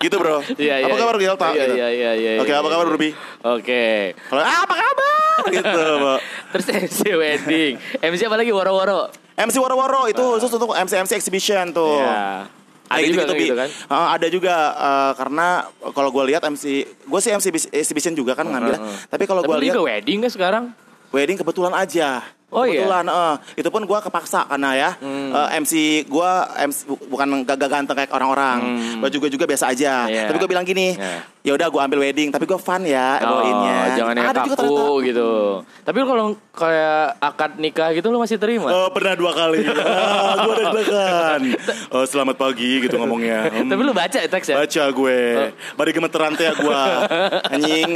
gitu, 0.03 0.15
Bro. 0.17 0.37
Iya, 0.57 0.73
iya. 0.81 0.85
Apa 0.85 0.95
kabar 0.97 1.15
Gelta? 1.15 1.47
Iya, 1.49 1.63
Gitu. 1.63 1.73
iya, 1.75 1.87
iya, 1.89 2.09
iya. 2.13 2.29
Oke, 2.37 2.49
iya, 2.49 2.55
apa 2.59 2.67
kabar 2.67 2.85
iya. 2.85 2.91
Ruby? 2.91 3.09
Oke. 3.47 3.85
Kalau 4.27 4.41
ah, 4.41 4.57
apa 4.63 4.73
kabar? 4.75 4.96
Gitu, 5.49 5.81
Bo. 5.97 6.15
Terus 6.51 6.67
MC 6.67 6.97
wedding. 7.13 7.73
MC 7.99 8.21
apa 8.25 8.37
lagi 8.37 8.51
woro-woro? 8.51 9.09
MC 9.37 9.61
Woro-Woro 9.61 10.09
itu 10.09 10.23
khusus 10.33 10.49
untuk 10.49 10.73
MC 10.73 10.97
MC 10.97 11.13
exhibition 11.13 11.69
tuh. 11.69 12.01
Iya. 12.01 12.49
Ada 12.87 12.97
Kayak 12.97 13.09
juga 13.11 13.23
gitu, 13.27 13.33
gitu 13.37 13.55
kan? 13.55 13.69
Ah, 13.85 14.07
ada 14.15 14.27
juga 14.27 14.55
eh, 14.73 15.11
karena 15.13 15.47
kalau 15.91 16.09
gue 16.09 16.23
lihat 16.25 16.41
MC, 16.41 16.63
gue 16.87 17.19
sih 17.19 17.29
MC 17.29 17.45
exhibition 17.69 18.15
juga 18.15 18.33
kan 18.33 18.43
ngambil. 18.43 18.81
Tapi 19.05 19.23
kalau 19.23 19.43
Tapi 19.43 19.47
gue 19.47 19.55
lu 19.55 19.61
lihat 19.61 19.75
juga 19.75 19.85
wedding 19.85 20.19
kan 20.23 20.31
sekarang? 20.31 20.63
wedding 21.07 21.37
kebetulan 21.37 21.71
aja. 21.71 22.19
Oh, 22.47 22.63
iya? 22.63 22.79
kebetulan, 22.79 23.05
eh. 23.05 23.35
itu 23.57 23.67
pun 23.67 23.83
gue 23.83 23.99
kepaksa 24.01 24.47
karena 24.47 24.71
ya 24.71 24.89
Hmm. 24.97 25.35
eh, 25.35 25.59
MC 25.59 25.71
gue 26.03 26.29
MC, 26.63 26.77
bu- 26.87 27.03
bukan 27.07 27.27
gak, 27.43 27.59
ganteng 27.61 27.91
kayak 27.93 28.09
orang-orang, 28.09 28.57
Hmm. 28.63 29.03
gue 29.03 29.29
juga 29.29 29.43
biasa 29.45 29.67
aja. 29.67 30.07
Iya. 30.07 30.31
Tapi 30.31 30.39
gue 30.39 30.47
bilang 30.47 30.63
gini, 30.63 30.95
Iya. 30.95 31.27
Ya 31.47 31.55
udah 31.55 31.67
gue 31.71 31.79
ambil 31.79 31.99
wedding, 32.03 32.27
tapi 32.27 32.43
gue 32.43 32.59
fun 32.59 32.83
ya 32.83 33.23
bawainnya. 33.23 33.77
Oh, 33.79 33.95
jangan 33.95 34.13
yang 34.19 34.27
Ada 34.27 34.39
juga 34.43 34.55
kaku 34.59 34.67
ternyata. 34.67 35.07
gitu. 35.07 35.31
Tapi 35.87 35.97
kalau 36.03 36.25
kayak 36.51 37.03
akad 37.23 37.51
nikah 37.55 37.89
gitu 37.95 38.07
lu 38.11 38.19
masih 38.19 38.35
terima? 38.35 38.67
Eh, 38.67 38.89
pernah 38.91 39.15
dua 39.15 39.31
kali. 39.31 39.63
gue 40.43 40.51
udah 40.51 40.65
deg-degan. 40.75 41.41
Eh, 41.71 42.05
selamat 42.11 42.35
pagi 42.35 42.83
gitu 42.83 42.99
ngomongnya. 42.99 43.47
Hmm. 43.47 43.71
Tapi 43.71 43.79
lu 43.79 43.95
baca 43.95 44.17
ya 44.19 44.27
teks 44.27 44.51
ya? 44.51 44.59
Baca 44.59 44.83
gue. 44.91 45.19
Bari 45.79 45.91
gemeteran 45.95 46.35
teh 46.35 46.51
ya 46.51 46.53
gue. 46.59 46.81
Anjing. 47.55 47.91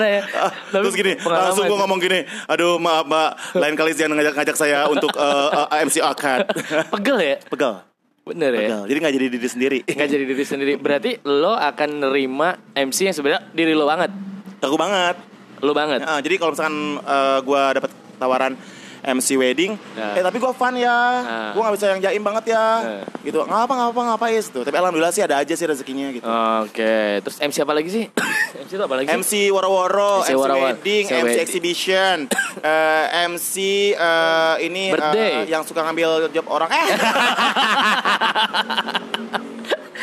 Ya? 0.00 0.20
Tapi 0.72 0.80
Terus 0.88 0.94
gini, 0.96 1.12
langsung 1.20 1.68
gue 1.68 1.76
ngomong 1.76 2.00
gini. 2.00 2.24
Aduh 2.48 2.80
maaf 2.80 3.04
mbak, 3.04 3.30
lain 3.60 3.74
kali 3.76 3.92
jangan 3.92 4.16
ngajak-ngajak 4.16 4.56
saya 4.56 4.88
untuk 4.88 5.12
eh, 5.12 5.48
eh, 5.76 5.84
MC 5.84 6.00
akad. 6.00 6.48
Pegel 6.88 7.18
ya? 7.20 7.36
Pegel. 7.52 7.91
Bener 8.22 8.54
ya? 8.54 8.86
Jadi 8.86 8.98
gak 9.02 9.14
jadi 9.18 9.26
diri 9.26 9.48
sendiri. 9.50 9.78
Nggak 9.82 10.08
jadi 10.14 10.24
diri 10.30 10.44
sendiri. 10.46 10.72
Berarti 10.78 11.10
lo 11.26 11.58
akan 11.58 11.90
nerima 12.06 12.54
MC 12.78 13.10
yang 13.10 13.16
sebenarnya 13.18 13.42
diri 13.50 13.74
lo 13.74 13.82
banget. 13.90 14.14
Aku 14.62 14.78
banget. 14.78 15.18
Lo 15.58 15.74
banget. 15.74 16.06
Nah, 16.06 16.22
jadi 16.22 16.38
kalau 16.38 16.54
misalkan 16.54 17.02
eh, 17.02 17.38
gue 17.42 17.62
dapat 17.82 17.90
tawaran 18.22 18.52
MC 19.02 19.34
wedding, 19.34 19.74
Nah. 19.92 20.14
eh 20.14 20.22
tapi 20.22 20.38
gue 20.38 20.52
fun 20.52 20.72
ya, 20.72 20.94
Nah. 21.20 21.50
gue 21.50 21.60
nggak 21.60 21.74
bisa 21.74 21.86
yang 21.88 22.00
jaim 22.00 22.22
banget 22.22 22.44
ya, 22.50 22.66
Nah. 22.78 23.02
gitu. 23.20 23.42
Nggak 23.42 23.60
apa 23.60 23.72
nggak 23.72 23.88
apa 23.90 24.00
nggak 24.00 24.16
apa 24.16 24.26
ya 24.28 24.40
gitu. 24.40 24.60
Tapi 24.62 24.76
alhamdulillah 24.76 25.10
sih 25.10 25.20
ada 25.20 25.36
aja 25.36 25.50
sih 25.50 25.66
rezekinya 25.66 26.06
gitu. 26.10 26.22
Oke, 26.62 26.94
terus 27.20 27.36
MC 27.36 27.56
apa 27.60 27.72
lagi 27.72 27.90
sih? 27.90 28.04
MC 28.62 28.70
itu 28.72 28.80
apa 28.80 28.94
lagi? 28.94 29.06
MC 29.08 29.32
woro-woro, 29.48 30.22
MC 30.22 30.28
MC, 30.28 30.32
woro-woro, 30.32 30.64
wedding, 30.64 31.04
MC 31.04 31.12
MC 31.12 31.24
wedding. 31.24 31.42
exhibition, 31.42 32.16
eh, 32.64 33.04
MC 33.26 33.54
eh, 33.92 34.54
ini 34.62 34.84
Birthday. 34.90 35.46
yang 35.46 35.62
suka 35.62 35.82
ngambil 35.82 36.30
job 36.30 36.46
orang. 36.46 36.70
Eh, 36.70 36.86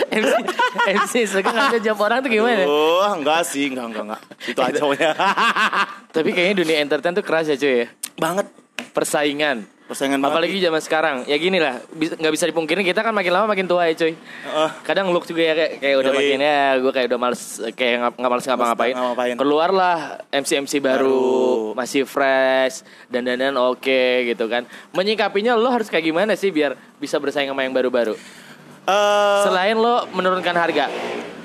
MC 0.10 0.32
MC 0.90 1.14
suka 1.30 1.50
ngambil 1.50 1.80
jawab 1.80 2.00
orang 2.02 2.18
tuh 2.20 2.30
gimana? 2.30 2.64
oh 2.66 3.14
enggak 3.14 3.46
sih, 3.46 3.70
enggak 3.70 3.86
enggak 3.88 4.04
enggak. 4.06 4.22
Itu 4.44 4.60
aja 4.60 4.80
pokoknya. 4.80 5.12
Tapi 6.16 6.30
kayaknya 6.30 6.56
dunia 6.58 6.78
entertain 6.82 7.14
tuh 7.14 7.22
keras 7.22 7.46
ya 7.46 7.56
cuy 7.56 7.86
ya. 7.86 7.88
banget. 8.18 8.48
Persaingan. 8.92 9.64
Persaingan. 9.90 10.22
Apalagi 10.22 10.62
zaman 10.62 10.78
sekarang. 10.80 11.16
Ya 11.26 11.34
gini 11.42 11.58
lah, 11.58 11.82
nggak 11.90 12.30
bisa 12.30 12.46
dipungkiri 12.46 12.86
kita 12.86 13.02
kan 13.02 13.10
makin 13.10 13.34
lama 13.34 13.50
makin 13.50 13.66
tua 13.66 13.90
ya 13.90 13.98
cuy. 13.98 14.14
Heeh. 14.14 14.70
Kadang 14.86 15.10
look 15.10 15.26
juga 15.26 15.42
ya 15.42 15.58
kayak, 15.58 15.72
kayak 15.82 15.96
udah 15.98 16.12
Yoi. 16.14 16.20
makin 16.22 16.40
ya 16.46 16.62
gue 16.78 16.92
kayak 16.94 17.08
udah 17.10 17.20
males 17.20 17.42
kayak 17.74 17.94
nggak 18.14 18.30
males 18.30 18.46
ngapa-ngapain. 18.46 18.94
Ngapa-ngapain. 18.94 19.34
Keluarlah 19.34 19.98
MC 20.30 20.62
MC 20.62 20.74
baru, 20.78 21.10
Baru. 21.10 21.74
masih 21.74 22.06
fresh 22.06 22.86
dan 23.10 23.26
dan 23.26 23.58
oke 23.58 24.30
gitu 24.30 24.46
kan. 24.46 24.70
Menyikapinya 24.94 25.58
lo 25.58 25.74
harus 25.74 25.90
kayak 25.90 26.06
gimana 26.06 26.38
sih 26.38 26.54
biar 26.54 26.78
bisa 27.02 27.18
bersaing 27.18 27.50
sama 27.50 27.66
yang 27.66 27.74
baru-baru? 27.74 28.14
Eh, 28.86 29.42
Selain 29.42 29.74
lo 29.74 30.06
menurunkan 30.14 30.54
harga. 30.54 30.86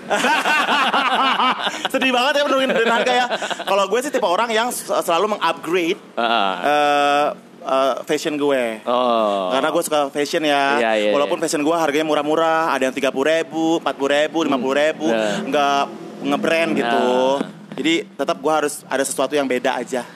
sedih 1.93 2.11
banget 2.11 2.33
ya 2.38 2.43
menurunin 2.45 2.71
harga 2.71 3.12
ya. 3.12 3.27
Kalau 3.64 3.85
gue 3.87 3.99
sih 4.01 4.11
tipe 4.11 4.25
orang 4.25 4.51
yang 4.51 4.69
selalu 4.73 5.37
mengupgrade 5.37 5.99
Heeh. 6.14 6.53
eh, 6.64 7.27
eh, 7.64 7.95
fashion 8.05 8.35
gue. 8.35 8.85
Oh. 8.85 9.51
Karena 9.51 9.69
gue 9.69 9.83
suka 9.83 10.01
fashion 10.11 10.43
ya, 10.43 10.79
Iya, 10.79 10.93
iya, 10.99 11.11
walaupun 11.12 11.38
fashion 11.38 11.62
gue 11.62 11.73
harganya 11.73 12.05
murah-murah, 12.05 12.71
ada 12.71 12.87
yang 12.87 12.95
tiga 12.95 13.09
puluh 13.09 13.31
ribu, 13.31 13.79
empat 13.79 13.95
puluh 13.95 14.12
ribu, 14.12 14.38
lima 14.43 14.57
puluh 14.57 14.77
ribu, 14.77 15.09
Nah. 15.09 15.40
nggak 15.45 15.83
ngebrand 16.25 16.71
gitu. 16.75 17.05
Nah. 17.40 17.49
Jadi 17.75 17.95
tetap 18.07 18.38
gue 18.38 18.53
harus 18.55 18.87
ada 18.87 19.03
sesuatu 19.03 19.35
yang 19.35 19.51
beda 19.51 19.83
aja, 19.83 20.07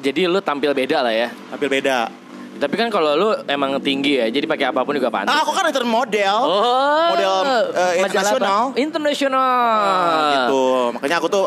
Jadi 0.00 0.24
lo 0.24 0.40
tampil 0.40 0.72
beda 0.72 1.00
lah 1.00 1.12
ya. 1.12 1.28
tampil 1.48 1.68
beda. 1.68 2.08
Tapi 2.50 2.74
kan 2.74 2.88
kalau 2.88 3.14
lu 3.14 3.28
emang 3.46 3.78
tinggi 3.78 4.16
ya, 4.16 4.26
jadi 4.26 4.44
pakai 4.44 4.68
apa 4.68 4.82
pun 4.82 4.92
juga 4.92 5.08
pantas. 5.08 5.28
Nah, 5.28 5.40
aku 5.40 5.50
kan 5.50 5.64
intern 5.64 5.86
model, 5.86 6.36
Oh, 6.40 7.08
model 7.08 7.34
majalah 7.40 7.94
internasional. 7.96 8.62
Internasional. 8.74 10.20
gitu. 10.34 10.64
Makanya 10.92 11.16
aku 11.16 11.28
tuh, 11.28 11.44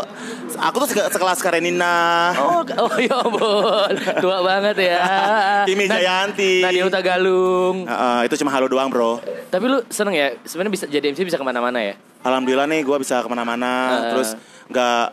aku 0.55 0.75
tuh 0.79 0.87
seke- 0.87 1.09
sekelas 1.09 1.39
Karenina, 1.39 2.31
Oh, 2.35 2.61
oh 2.63 2.95
ya 2.97 3.13
ampun, 3.19 3.93
tua 4.17 4.37
banget 4.41 4.77
ya. 4.79 5.01
Kimi 5.69 5.85
Jayanti. 5.85 6.61
Nadia 6.61 6.83
Uta 6.83 6.99
Galung. 6.99 7.83
Eh, 7.83 7.93
eh, 7.93 8.19
itu 8.25 8.35
cuma 8.39 8.49
halo 8.49 8.65
doang 8.65 8.87
bro. 8.87 9.19
Tapi 9.49 9.65
lu 9.65 9.85
seneng 9.87 10.13
ya, 10.13 10.33
sebenarnya 10.41 10.73
bisa 10.73 10.85
jadi 10.87 11.05
MC 11.07 11.23
bisa 11.23 11.35
ke 11.35 11.45
mana-mana 11.45 11.77
ya. 11.77 11.93
Alhamdulillah 12.21 12.65
nih 12.65 12.81
gue 12.81 12.97
bisa 12.97 13.19
ke 13.19 13.27
mana-mana, 13.27 13.71
Heeh. 13.91 14.09
terus 14.09 14.29
nggak 14.65 15.05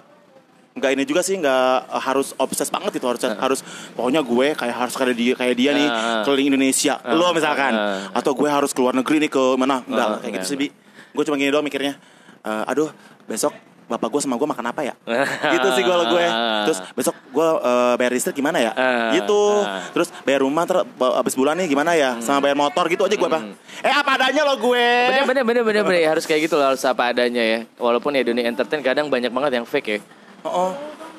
nggak 0.80 0.92
ini 0.96 1.04
juga 1.04 1.20
sih 1.20 1.36
nggak 1.36 1.76
eh, 1.92 2.02
harus 2.02 2.32
obses 2.40 2.72
banget 2.72 2.96
itu 2.96 3.06
harus 3.06 3.20
harus 3.22 3.60
pokoknya 3.94 4.24
gue 4.24 4.46
kayak 4.56 4.74
harus 4.74 4.94
kayak 4.96 5.12
dia 5.12 5.32
kayak 5.36 5.54
dia 5.54 5.70
nih 5.76 5.88
keliling 6.24 6.56
Indonesia. 6.56 6.96
Lo 7.12 7.30
misalkan 7.36 7.72
Heeh. 7.76 8.16
atau 8.16 8.32
gue 8.32 8.48
harus 8.48 8.72
keluar 8.72 8.96
negeri 8.96 9.28
nih 9.28 9.30
ke 9.30 9.42
mana? 9.60 9.84
Enggak 9.84 10.06
Heeh, 10.08 10.20
kayak 10.24 10.32
gitu 10.40 10.46
sih 10.48 10.56
bi. 10.56 10.68
Gue 11.12 11.22
cuma 11.28 11.36
gini 11.36 11.52
doang 11.52 11.62
mikirnya 11.62 12.00
Eh, 12.40 12.64
aduh 12.72 12.88
besok 13.28 13.52
bapak 13.84 14.06
gue 14.06 14.22
sama 14.22 14.38
gue 14.38 14.48
makan 14.48 14.70
apa 14.70 14.80
ya? 14.86 14.94
Gitu 15.54 15.68
sih 15.76 15.82
kalau 15.84 16.08
gue. 16.14 16.24
Terus 16.64 16.78
besok 16.94 17.14
gue 17.34 17.48
eh, 17.60 17.94
bayar 18.00 18.12
listrik 18.16 18.38
gimana 18.38 18.62
ya? 18.62 18.72
Heeh. 18.72 19.20
gitu. 19.20 19.60
Heeh. 19.60 19.82
terus 19.92 20.08
bayar 20.24 20.40
rumah 20.46 20.64
ter 20.64 20.80
abis 21.20 21.34
bulan 21.36 21.58
nih 21.58 21.68
gimana 21.68 21.92
ya? 21.98 22.16
Sama 22.22 22.40
bayar 22.40 22.56
motor 22.56 22.86
gitu 22.88 23.02
aja 23.04 23.12
gue 23.12 23.28
apa 23.28 23.42
eh 23.80 23.92
apa 23.92 24.10
adanya 24.16 24.46
lo 24.46 24.56
gue. 24.56 24.88
Bener 25.12 25.24
bener 25.26 25.44
bener 25.44 25.62
bener 25.66 25.82
bener. 25.84 26.08
Harus 26.16 26.24
kayak 26.24 26.48
gitu 26.48 26.56
loh, 26.56 26.72
harus 26.72 26.80
apa 26.86 27.12
adanya 27.12 27.42
ya. 27.44 27.58
Walaupun 27.76 28.16
ya 28.16 28.22
dunia 28.24 28.48
entertain 28.48 28.80
kadang 28.80 29.12
banyak 29.12 29.28
banget 29.28 29.60
yang 29.60 29.66
fake 29.68 29.88
ya. 29.88 29.98
Oh. 30.42 30.72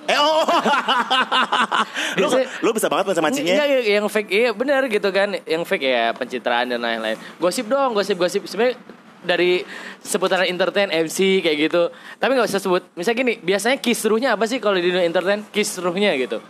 Eh 0.09 0.17
oh. 0.17 0.41
lu, 2.19 2.25
Biasanya- 2.27 2.49
lu 2.61 2.69
bisa 2.73 2.87
banget 2.89 3.05
mancing-mancingnya. 3.07 3.53
Enggak, 3.55 3.67
Iya, 3.69 3.79
yang 3.99 4.05
fake 4.07 4.29
iya 4.29 4.49
benar 4.51 4.81
gitu 4.87 5.09
kan. 5.09 5.29
Yang 5.45 5.63
fake 5.65 5.85
ya 5.85 6.05
pencitraan 6.11 6.67
dan 6.67 6.81
lain-lain. 6.81 7.17
Gosip 7.37 7.69
dong, 7.69 7.93
gosip-gosip 7.93 8.43
sebenarnya 8.45 8.75
dari 9.21 9.61
seputaran 10.01 10.49
entertain 10.49 10.89
MC 10.89 11.45
kayak 11.45 11.69
gitu. 11.69 11.93
Tapi 12.17 12.31
nggak 12.33 12.49
usah 12.49 12.57
sebut. 12.57 12.81
Misalnya 12.97 13.17
gini, 13.21 13.33
biasanya 13.37 13.77
kisruhnya 13.77 14.29
apa 14.33 14.49
sih 14.49 14.57
kalau 14.57 14.75
di 14.75 14.89
dunia 14.89 15.05
entertain? 15.05 15.45
Kisruhnya 15.47 16.17
gitu. 16.17 16.41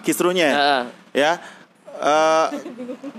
Kisruhnya. 0.00 0.48
Heeh. 0.48 0.82
Ya. 1.12 1.32
Eh 1.96 2.46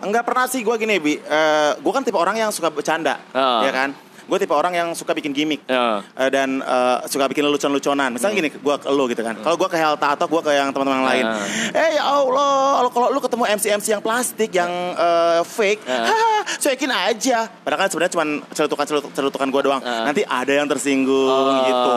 enggak 0.02 0.22
pernah 0.22 0.46
sih 0.46 0.62
gue 0.62 0.76
gini, 0.78 0.98
Bi. 0.98 1.18
Eh 1.18 1.72
gue 1.78 1.92
kan 1.94 2.02
tipe 2.02 2.18
orang 2.18 2.38
yang 2.38 2.50
suka 2.50 2.70
bercanda, 2.70 3.18
Oh. 3.34 3.62
ya 3.62 3.74
kan? 3.74 3.90
Gue 4.28 4.38
tipe 4.38 4.52
orang 4.52 4.72
yang 4.72 4.88
suka 4.92 5.12
bikin 5.12 5.32
gimmick 5.32 5.64
Ya. 5.66 6.04
Eh, 6.14 6.28
dan 6.28 6.60
eh, 6.60 6.98
suka 7.08 7.26
bikin 7.26 7.44
lelucon-leluconan. 7.44 8.12
Misalnya 8.12 8.36
gini, 8.38 8.50
gue 8.52 8.76
ke 8.78 8.88
lu 8.90 9.08
gitu 9.08 9.22
kan. 9.22 9.40
Kalau 9.40 9.56
gue 9.56 9.66
ke 9.66 9.76
Helta 9.76 10.14
atau 10.14 10.28
gue 10.28 10.42
ke 10.42 10.52
yang 10.52 10.70
teman-teman 10.70 11.04
lain, 11.04 11.26
eh 11.72 11.96
ya 11.96 12.04
Allah, 12.06 12.84
kalau- 12.88 13.10
lu 13.10 13.20
ketemu 13.20 13.44
MC-MC 13.50 13.88
yang 13.90 14.04
plastik 14.04 14.52
yang 14.52 14.70
eh, 14.94 15.42
fake, 15.42 15.82
Ya. 15.82 16.04
haha, 16.06 16.32
cuekin 16.58 16.92
aja. 16.92 17.38
Padahal 17.58 17.80
kan 17.80 17.90
sebenarnya 17.90 18.14
cuma 18.14 18.26
celutukan 18.52 18.86
celutukan 19.12 19.48
gue 19.48 19.62
doang. 19.64 19.82
Ya. 19.82 20.04
Nanti 20.04 20.22
ada 20.22 20.54
yang 20.54 20.68
tersinggung 20.68 21.48
gitu. 21.64 21.92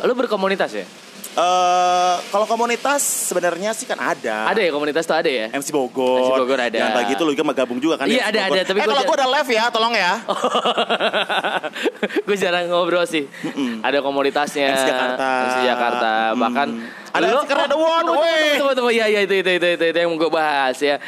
Eh, 0.00 0.06
Lu 0.06 0.14
berkomunitas 0.14 0.72
ya? 0.72 0.86
Eh, 1.34 2.16
kalau 2.30 2.46
komunitas 2.46 3.02
sebenarnya 3.02 3.74
sih 3.74 3.90
kan 3.90 3.98
ada. 3.98 4.46
Ada 4.54 4.60
ya 4.62 4.70
komunitas 4.70 5.02
tuh 5.02 5.18
ada 5.18 5.26
ya? 5.26 5.50
MC 5.50 5.74
Bogor. 5.74 6.30
MC 6.30 6.30
Bogor 6.46 6.60
ada. 6.62 6.78
Yang 6.78 6.94
pagi 6.94 7.12
itu 7.18 7.22
lu 7.26 7.30
juga 7.34 7.44
mau 7.50 7.54
gabung 7.58 7.78
juga 7.82 7.98
kan? 7.98 8.06
Iya, 8.06 8.22
MC 8.22 8.30
ada, 8.30 8.38
Bogor. 8.38 8.54
ada, 8.54 8.62
tapi 8.62 8.78
eh, 8.78 8.84
gua 8.86 8.92
kalau 8.94 9.02
gue 9.02 9.16
ada 9.18 9.28
live 9.34 9.50
ya, 9.50 9.64
tolong 9.74 9.94
ya. 9.98 10.12
gue 12.30 12.36
jarang 12.38 12.70
ngobrol 12.70 13.02
sih. 13.02 13.26
Ada 13.82 13.98
komunitasnya. 13.98 14.78
MC 14.78 14.84
Jakarta. 14.86 15.28
MC 15.50 15.56
Jakarta. 15.66 16.12
Bahkan 16.38 16.68
Ada 17.14 17.26
MC 17.30 17.46
Keren 17.46 17.70
Award, 17.70 18.02
tunggu, 18.04 18.22
weh. 18.26 18.58
tunggu, 18.58 18.72
tunggu. 18.74 18.90
Iya, 18.90 19.06
iya 19.06 19.20
itu, 19.22 19.34
itu, 19.38 19.50
itu, 19.54 19.68
itu, 19.78 19.84
itu 19.86 19.98
yang 19.98 20.18
gue 20.18 20.26
bahas 20.26 20.74
ya. 20.76 20.98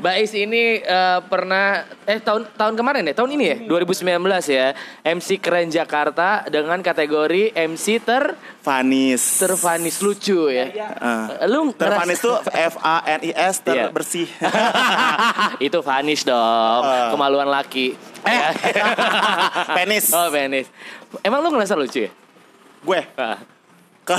Bais 0.00 0.32
ini 0.32 0.80
eh, 0.80 1.18
pernah 1.28 1.84
eh 2.06 2.16
tahun 2.16 2.48
tahun 2.56 2.74
kemarin 2.74 3.04
ya, 3.04 3.12
tahun 3.12 3.36
ini 3.36 3.44
ya, 3.44 3.56
2019 3.68 4.08
ya. 4.48 4.72
MC 5.04 5.36
Keren 5.36 5.68
Jakarta 5.68 6.48
dengan 6.48 6.80
kategori 6.80 7.52
MC 7.52 8.00
ter 8.00 8.40
Vanis. 8.64 9.20
tervanis 9.36 10.00
lucu 10.00 10.48
ya. 10.48 10.72
Ah. 10.96 11.44
Lu 11.44 11.76
Tervanis 11.76 12.16
tuh 12.18 12.40
F 12.48 12.80
A 12.80 13.04
N 13.04 13.20
I 13.20 13.32
S 13.36 13.60
Iya. 13.66 13.92
terbersih. 13.92 14.28
itu 15.66 15.78
vanish 15.80 16.24
dong, 16.24 16.82
Ah. 16.82 17.12
kemaluan 17.12 17.46
laki. 17.46 17.92
Eh. 18.24 18.40
Penis. 19.76 20.08
oh, 20.10 20.28
penis. 20.30 20.72
Emang 21.20 21.44
lu 21.44 21.52
ngerasa 21.52 21.76
lucu 21.76 22.06
ya? 22.06 22.10
Gue. 22.80 23.00
Ah. 23.14 23.59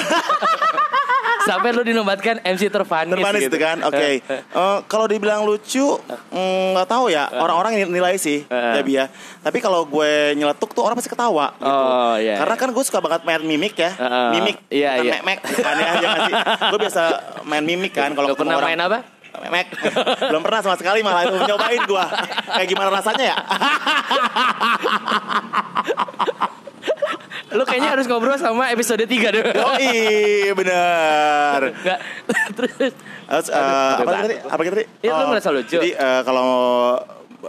Sampai 1.41 1.73
lu 1.73 1.81
dinobatkan 1.81 2.37
MC 2.39 2.69
tervanis 2.69 3.11
Termanis 3.11 3.41
gitu. 3.41 3.49
itu 3.49 3.57
kan, 3.57 3.81
oke. 3.81 4.07
Eh, 4.21 4.77
kalau 4.85 5.05
dibilang 5.09 5.41
lucu, 5.41 5.97
mm, 6.29 6.71
nggak 6.71 6.85
tahu 6.85 7.09
ya. 7.09 7.27
Orang-orang 7.33 7.81
nilai 7.83 8.15
sih, 8.15 8.43
Eh. 8.43 8.71
ya 8.77 8.81
Bia. 8.81 9.03
Tapi 9.41 9.57
kalau 9.57 9.83
gue 9.83 10.37
nyeletuk 10.37 10.71
tuh 10.71 10.81
orang 10.81 10.93
pasti 10.93 11.09
ketawa. 11.09 11.51
Gitu. 11.55 11.65
Oh, 11.65 12.13
iya. 12.15 12.37
Karena 12.37 12.55
kan 12.55 12.69
gue 12.69 12.81
suka 12.81 12.99
banget 12.99 13.23
main 13.23 13.41
mimik 13.41 13.73
ya, 13.73 13.91
Eh, 13.91 14.29
mimik, 14.31 14.55
iya, 14.69 14.89
iya. 15.01 15.11
mek-mek, 15.17 15.39
bukan 15.43 15.75
ya, 15.75 15.91
ya 15.97 16.09
sih? 16.21 16.33
Gue 16.69 16.79
biasa 16.79 17.01
main 17.41 17.63
mimik 17.63 17.91
kan. 17.91 18.13
Kalau 18.13 18.27
ketemu 18.29 18.37
pernah 18.45 18.55
orang- 18.55 18.69
main 18.69 18.79
apa? 18.79 18.99
Memek. 19.41 19.67
Belum 20.27 20.43
pernah 20.43 20.59
sama 20.59 20.75
sekali 20.75 20.99
malah 21.01 21.23
itu 21.23 21.39
nyobain 21.41 21.81
gua. 21.87 22.03
Kayak 22.51 22.67
gimana 22.67 22.89
rasanya 22.91 23.25
ya? 23.31 23.35
Lu 27.51 27.63
kayaknya 27.67 27.89
harus 27.95 28.05
ngobrol 28.07 28.39
sama 28.39 28.71
episode 28.71 29.03
3 29.03 29.11
deh. 29.11 29.43
Yoi, 29.43 29.91
bener. 30.55 31.59
Enggak. 31.75 31.99
Terus 32.57 32.95
Terus, 33.31 33.47
eh, 33.47 33.59
Aduh, 33.59 34.03
apa 34.03 34.11
tadi? 34.27 34.35
Apa 34.43 34.61
tadi? 34.67 34.85
Iya, 34.99 35.11
lu 35.15 35.25
merasa 35.31 35.49
lucu. 35.55 35.75
Jadi 35.79 35.89
eh, 35.95 36.21
kalau 36.27 36.51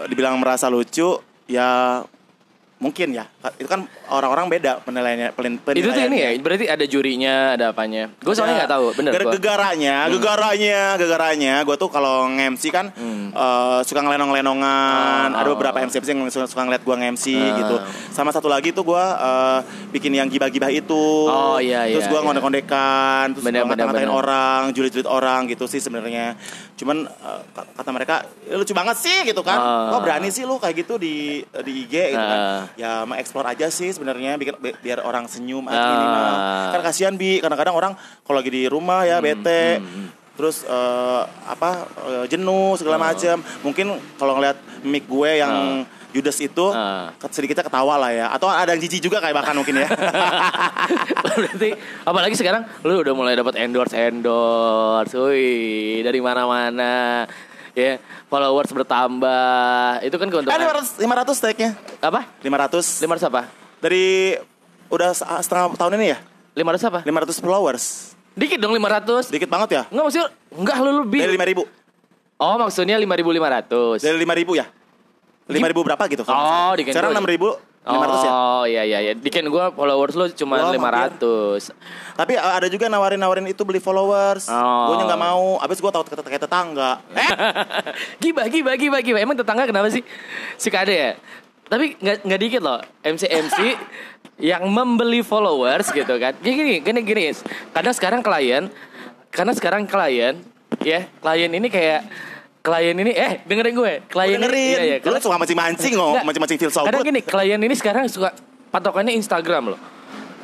dibilang 0.07 0.39
merasa 0.39 0.71
lucu, 0.71 1.19
ya 1.51 2.03
mungkin 2.79 3.19
ya. 3.19 3.27
Itu 3.59 3.67
kan 3.67 3.91
orang-orang 4.13 4.47
beda 4.49 4.73
penilaiannya. 4.81 5.33
Pelin, 5.33 5.57
itu 5.57 5.89
tuh 5.89 5.97
ini 5.97 5.97
ya, 5.97 6.07
penilaiannya. 6.07 6.43
berarti 6.45 6.67
ada 6.69 6.85
jurinya, 6.85 7.35
ada 7.57 7.65
apanya. 7.73 8.13
Gue 8.21 8.33
soalnya 8.33 8.53
Ya, 8.53 8.59
nggak 8.65 8.73
tahu, 8.73 8.87
bener 8.93 9.11
gara-. 9.11 9.33
Gegaranya, 9.33 9.97
gegaranya, 10.09 10.81
gegaranya. 10.97 11.55
Gue 11.65 11.77
tuh 11.77 11.89
kalau 11.89 12.29
nge-MC 12.29 12.65
kan 12.69 12.87
eh, 13.33 13.81
suka 13.83 14.01
ngelenong-lenongan. 14.03 15.27
Hmm. 15.29 15.35
Oh. 15.35 15.41
Ada 15.41 15.49
beberapa 15.51 15.79
MC 15.81 15.95
yang 16.05 16.29
suka, 16.29 16.45
suka 16.47 16.63
ngeliat 16.63 16.83
gue 16.83 16.95
nge-MC 16.95 17.25
Ah. 17.33 17.57
gitu. 17.59 17.77
Sama 18.11 18.31
satu 18.31 18.47
lagi 18.47 18.71
tuh 18.71 18.85
gue 18.85 19.03
eh, 19.03 19.59
bikin 19.91 20.13
yang 20.13 20.29
gibah-gibah 20.29 20.69
itu. 20.69 21.05
Oh, 21.27 21.57
iya, 21.57 21.89
Terus 21.89 22.05
iya, 22.05 22.11
gue 22.11 22.19
iya. 22.19 22.25
ngondek-kondekan, 22.25 23.25
terus 23.33 23.45
Bener, 23.45 23.63
gue 23.63 23.69
ngata-ngatain 23.73 24.13
orang, 24.13 24.61
julid-julid 24.71 25.09
orang 25.09 25.47
gitu 25.47 25.65
sih 25.65 25.79
sebenarnya. 25.79 26.37
Cuman 26.77 27.07
eh, 27.07 27.41
kata 27.73 27.91
mereka 27.91 28.27
"Ya, 28.45 28.55
lucu 28.55 28.73
banget 28.73 28.97
sih 28.99 29.19
gitu 29.25 29.41
kan. 29.41 29.57
Ah. 29.57 29.91
Kok 29.91 30.01
berani 30.03 30.29
sih 30.29 30.45
lu 30.45 30.59
kayak 30.59 30.77
gitu 30.79 30.97
di 30.97 31.41
di 31.41 31.73
IG 31.83 31.95
gitu 32.13 32.21
kan. 32.23 32.39
Ah. 32.39 32.63
Ya 32.75 32.93
mau 33.03 33.17
explore 33.17 33.49
aja 33.49 33.69
sih 33.69 33.89
sebenarnya 34.03 34.35
bikin 34.35 34.59
bi- 34.59 34.75
biar 34.77 34.99
orang 35.01 35.25
senyum 35.25 35.63
Ah. 35.65 35.79
minimal. 35.89 36.35
Kan 36.69 36.81
kasihan 36.83 37.15
bi. 37.15 37.39
Kadang-kadang 37.39 37.73
orang 37.73 37.93
kalau 38.21 38.37
lagi 38.37 38.51
di 38.51 38.67
rumah 38.67 39.07
ya 39.07 39.23
bete. 39.23 39.79
terus 40.33 40.65
eh, 40.65 41.23
apa 41.45 41.71
eh, 42.03 42.25
jenuh 42.27 42.75
segala 42.75 42.97
macam 42.99 43.37
mungkin 43.61 43.87
kalau 44.17 44.35
ngeliat 44.35 44.57
mic 44.83 45.05
gue 45.07 45.31
yang 45.37 45.85
Judas 46.11 46.37
itu 46.39 46.67
Ah. 46.69 47.13
ke- 47.15 47.29
sedikitnya 47.31 47.63
ketawa 47.63 47.95
lah 47.97 48.11
ya. 48.11 48.27
Atau 48.29 48.47
ada 48.47 48.69
yang 48.69 48.81
jijik 48.81 49.01
juga 49.03 49.17
kayak 49.19 49.33
bahkan 49.35 49.55
mungkin 49.55 49.79
ya. 49.79 49.89
Berarti 51.23 51.71
apalagi 52.03 52.35
sekarang 52.35 52.65
lu 52.81 52.99
udah 52.99 53.13
mulai 53.13 53.33
dapat 53.33 53.57
endorse 53.57 53.95
endorse, 53.95 55.15
wih 55.15 56.01
dari 56.01 56.19
mana-mana, 56.19 57.25
ya 57.73 57.97
followers 58.27 58.73
bertambah, 58.73 60.01
itu 60.03 60.13
kan 60.15 60.27
eh 60.27 60.33
keuntungan. 60.33 60.57
500 60.59 60.97
500 60.99 61.37
tag-nya 61.39 61.71
Apa? 62.01 62.21
500 62.41 63.01
500 63.01 63.29
apa? 63.29 63.43
Dari 63.83 64.39
udah 64.87 65.11
se- 65.11 65.27
setengah 65.41 65.75
tahun 65.75 65.99
ini 65.99 66.07
ya 66.09 66.19
500 66.55 66.87
apa? 66.87 67.01
500 67.03 67.43
followers 67.43 67.85
Dikit 68.33 68.57
dong 68.57 68.73
500. 68.73 69.29
dikit 69.29 69.45
banget 69.47 69.69
ya 69.73 69.83
Enggak 69.89 70.05
maksudnya 70.07 70.29
enggak 70.55 70.77
lu 70.79 70.91
lebih. 71.03 71.21
dari 71.21 71.35
5000 71.53 71.69
Oh, 72.39 72.57
maksudnya 72.57 72.97
5.500. 72.97 74.01
dari 74.01 74.19
5000 74.19 74.57
ya 74.57 74.67
5000 75.45 75.59
berapa 75.85 76.05
gitu 76.09 76.23
Oh, 76.25 76.73
dikit 76.73 76.93
sekarang 76.93 77.13
gua- 77.13 77.59
6500 77.83 78.23
ya 78.23 78.31
Oh 78.33 78.63
iya 78.63 78.87
iya 78.87 78.99
iya. 79.01 79.13
Dikin 79.13 79.43
gua 79.51 79.69
followers 79.69 80.15
lu 80.15 80.31
cuma 80.33 80.55
Wah, 80.57 80.71
500. 80.71 81.75
Tapi 82.15 82.39
uh, 82.39 82.55
ada 82.55 82.71
juga 82.71 82.87
nawarin-nawarin 82.87 83.43
itu 83.45 83.59
beli 83.63 83.83
followers. 83.83 84.47
Oh. 84.47 84.87
Gue 84.87 85.03
nggak 85.03 85.19
mau. 85.19 85.59
Abis 85.59 85.83
gue 85.83 85.91
tau 85.91 86.07
kayak 86.07 86.47
tetangga. 86.47 87.03
Eh, 87.11 87.27
gibah 88.23 88.47
gibah 88.47 88.79
gibah 88.79 89.01
gibah. 89.03 89.19
Emang 89.19 89.35
tetangga 89.35 89.67
kenapa 89.67 89.91
sih? 89.91 90.07
Suka 90.55 90.87
ada 90.87 90.95
ya? 90.95 91.11
Tapi 91.73 91.97
nggak 91.97 92.17
nggak 92.23 92.41
dikit 92.43 92.61
loh 92.61 92.77
MC 93.01 93.25
MC 93.25 93.59
yang 94.53 94.69
membeli 94.69 95.25
followers 95.25 95.89
gitu 95.89 96.21
kan. 96.21 96.37
Gini 96.37 96.53
gini 96.55 96.73
gini 96.83 97.01
gini. 97.01 97.23
Kadang 97.73 97.95
sekarang 97.97 98.21
klien 98.21 98.69
karena 99.33 99.53
sekarang 99.57 99.89
klien 99.89 100.37
ya 100.85 101.09
klien 101.17 101.49
ini 101.49 101.67
kayak 101.67 102.05
klien 102.61 102.93
ini 102.93 103.11
eh 103.11 103.41
dengerin 103.43 103.73
gue 103.73 103.93
klien 104.05 104.37
dengerin. 104.37 104.77
ini 104.77 104.77
iya, 104.77 104.97
iya, 104.97 104.97
Lu 105.03 105.17
suka 105.17 105.35
mancing-mancing 105.35 105.93
ngomong, 105.95 106.13
Nggak. 106.15 106.25
mancing-mancing 106.29 106.59
feel 106.61 106.69
so 106.69 106.85
Kadang 106.85 107.01
good. 107.01 107.09
gini, 107.09 107.21
klien 107.21 107.57
ini 107.57 107.73
sekarang 107.73 108.05
suka 108.07 108.37
patokannya 108.69 109.13
Instagram 109.13 109.73
loh. 109.73 109.81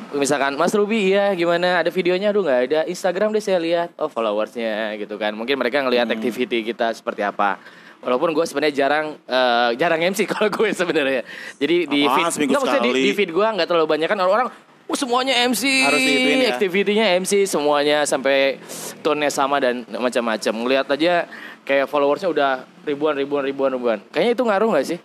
Misalkan 0.09 0.57
Mas 0.57 0.73
Ruby 0.73 1.13
iya 1.13 1.29
gimana 1.31 1.79
ada 1.79 1.93
videonya 1.93 2.33
aduh 2.33 2.41
nggak 2.41 2.59
ada 2.65 2.79
Instagram 2.83 3.29
deh 3.29 3.39
saya 3.39 3.61
lihat 3.61 3.93
oh 3.95 4.09
followersnya 4.09 4.97
gitu 4.97 5.15
kan 5.15 5.37
mungkin 5.37 5.53
mereka 5.53 5.79
ngelihat 5.79 6.09
Hmm. 6.09 6.17
activity 6.17 6.65
kita 6.65 6.89
seperti 6.91 7.21
apa 7.21 7.61
walaupun 7.99 8.31
gue 8.31 8.45
sebenarnya 8.47 8.75
jarang 8.75 9.05
eh, 9.27 9.69
jarang 9.75 9.99
MC 9.99 10.25
kalau 10.31 10.49
gue 10.51 10.71
sebenarnya. 10.71 11.21
Jadi 11.59 11.75
di 11.87 12.01
Apaan, 12.05 12.15
feed 12.15 12.25
seminggu 12.35 12.51
nggak, 12.55 12.63
maksudnya 12.63 12.83
di, 12.87 12.91
di 13.03 13.11
feed 13.15 13.31
gue 13.31 13.45
nggak 13.45 13.67
terlalu 13.67 13.87
banyak. 13.87 14.07
Kan 14.07 14.19
orang-orang 14.19 14.47
oh, 14.89 14.97
semuanya 14.97 15.33
MC 15.47 15.63
Harus 15.85 16.01
ya? 16.01 16.49
activity-nya 16.55 17.05
MC 17.21 17.45
semuanya 17.45 18.07
sampai 18.07 18.57
tone-nya 19.03 19.31
sama 19.31 19.59
dan 19.61 19.83
macam-macam. 19.85 20.53
Ngelihat 20.65 20.87
aja 20.89 21.27
kayak 21.67 21.85
followersnya 21.85 22.29
udah 22.31 22.65
ribuan 22.87 23.13
ribuan 23.13 23.43
ribuan 23.45 23.71
ribuan. 23.75 23.99
Kayaknya 24.09 24.33
itu 24.33 24.43
ngaruh 24.47 24.69
nggak 24.73 24.87
sih? 24.87 24.99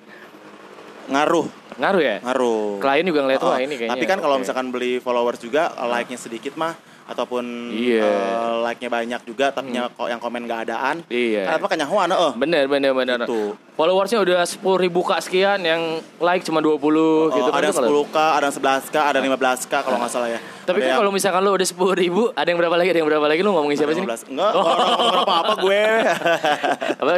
Ngaruh, 1.04 1.46
ngaruh 1.76 2.00
ya? 2.00 2.16
Ngaruh. 2.24 2.80
klien 2.80 3.04
juga 3.04 3.20
ngeliat 3.28 3.42
Oh, 3.44 3.52
wah 3.52 3.60
ini 3.60 3.76
kayaknya 3.76 3.92
Tapi 3.92 4.06
kan 4.08 4.18
kalau 4.24 4.40
oke. 4.40 4.48
misalkan 4.48 4.72
beli 4.72 5.04
followers 5.04 5.36
juga, 5.36 5.68
like-nya 5.76 6.16
sedikit 6.16 6.56
mah 6.56 6.72
ataupun 7.04 7.44
Iya. 7.68 8.00
Hmm. 8.00 8.08
eh, 8.08 8.56
like-nya 8.64 8.88
banyak 8.88 9.20
juga 9.22 9.46
tapi 9.48 9.70
nya- 9.70 9.88
kok 9.88 10.06
yang 10.06 10.16
komen 10.16 10.44
gak 10.44 10.64
adaan. 10.64 11.04
Iya. 11.06 11.44
Kan 11.46 11.54
apa 11.56 11.68
kenyahuan 11.68 12.08
eh. 12.08 12.32
bener 12.34 12.64
bener 12.64 12.92
bener 12.92 13.18
Gitu. 13.22 13.52
followersnya 13.72 14.18
udah 14.18 14.40
sepuluh 14.42 14.78
ribu 14.78 15.00
kak 15.00 15.20
sekian 15.20 15.60
yang 15.60 15.80
like 16.16 16.40
cuma 16.42 16.58
20 16.58 16.72
Oh, 17.28 17.28
gitu 17.30 17.50
kan 17.50 17.58
ada 17.58 17.68
tuh 17.68 17.76
kalau- 17.78 17.90
10k, 18.02 18.16
ada 18.32 18.44
yang 18.44 18.54
11k, 18.54 18.96
ada 18.98 19.16
yang 19.16 19.26
15k 19.28 19.72
kalau 19.78 19.96
nggak 19.98 20.10
salah 20.10 20.28
ya. 20.28 20.40
tapi 20.62 20.78
Ada 20.78 20.80
kan 20.80 20.88
yang 20.88 20.98
kalau 20.98 21.12
misalkan 21.12 21.40
lu 21.40 21.50
udah 21.52 21.66
sepuluh 21.66 21.92
ribu 21.92 22.22
ada 22.30 22.46
yang 22.46 22.56
berapa 22.56 22.72
lagi 22.74 22.88
ada 22.88 22.98
yang 22.98 23.08
berapa 23.08 23.26
lagi 23.26 23.40
lu 23.40 23.50
ngomongin 23.52 23.76
siapa 23.76 23.92
sih 23.92 24.00
15. 24.00 24.30
Enggak, 24.30 24.50
orang 24.54 24.88
apa-apa 25.20 25.52
gue. 25.58 25.82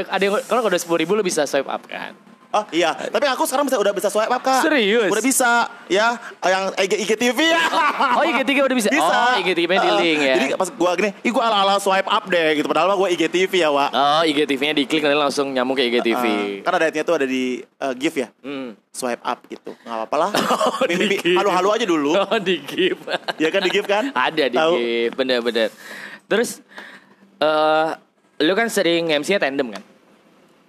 ada 0.06 0.22
yang 0.22 0.34
kalau 0.44 0.60
udah 0.64 0.78
sepuluh 0.78 0.98
ribu 0.98 1.12
lu 1.12 1.22
bisa 1.22 1.44
swipe 1.44 1.66
up 1.66 1.82
kan 1.84 2.12
Oh 2.56 2.64
iya, 2.72 2.96
tapi 2.96 3.28
aku 3.28 3.44
sekarang 3.44 3.68
bisa 3.68 3.76
udah 3.76 3.92
bisa 3.92 4.08
swipe 4.08 4.32
up 4.32 4.40
kak. 4.40 4.64
Serius? 4.64 5.12
Udah 5.12 5.20
bisa, 5.20 5.68
ya. 5.92 6.16
Yang 6.40 6.64
IG, 6.80 6.92
IGTV 7.04 7.38
ya. 7.52 7.60
oh 8.16 8.22
IG3 8.24 8.50
udah 8.64 8.76
bisa, 8.80 8.88
bisa. 8.88 9.04
oh 9.04 9.36
IG3 9.44 9.60
nya 9.68 9.80
di 9.84 9.90
Uh, 9.92 9.98
link 10.00 10.20
ya 10.24 10.34
Jadi 10.40 10.46
pas 10.56 10.68
gua 10.72 10.90
gini, 10.96 11.10
ih 11.20 11.30
gua 11.30 11.52
ala-ala 11.52 11.76
swipe 11.76 12.08
up 12.08 12.24
deh 12.32 12.56
gitu. 12.56 12.66
Padahal 12.66 12.88
mah 12.88 12.96
gua 12.96 13.08
IGTV 13.12 13.52
ya, 13.52 13.68
Wak. 13.68 13.90
oh 13.92 14.22
IGTV 14.24 14.60
nya 14.72 14.74
diklik 14.74 15.04
nanti 15.04 15.18
langsung 15.20 15.52
nyambung 15.52 15.76
ke 15.76 15.84
IGTV 15.92 16.24
Uh, 16.26 16.64
kan 16.64 16.72
ada 16.80 16.88
tuh 16.90 17.14
ada 17.20 17.26
di 17.28 17.60
uh, 17.84 17.92
GIF 17.92 18.14
ya. 18.16 18.28
Hmm. 18.40 18.72
Swipe 18.88 19.20
up 19.20 19.44
gitu. 19.52 19.76
Nggak 19.84 19.96
apa-apa 20.00 20.16
lah. 20.16 20.30
Oh, 20.66 20.72
halu-halu 21.44 21.68
aja 21.76 21.84
dulu. 21.84 22.16
oh 22.24 22.38
di 22.40 22.64
GIF 22.64 22.98
ya 23.36 23.48
kan 23.52 23.60
di 23.62 23.70
GIF 23.70 23.86
kan? 23.86 24.10
ada 24.16 24.44
di 24.48 24.56
Tahu. 24.56 24.72
GIF 24.76 25.10
bener-bener 25.16 25.68
terus 26.26 26.60
eh 27.40 27.88
lu 28.42 28.52
kan 28.52 28.68
sering 28.68 29.08
MC 29.12 29.36
nya 29.36 29.40
tandem 29.40 29.68
kan 29.72 29.82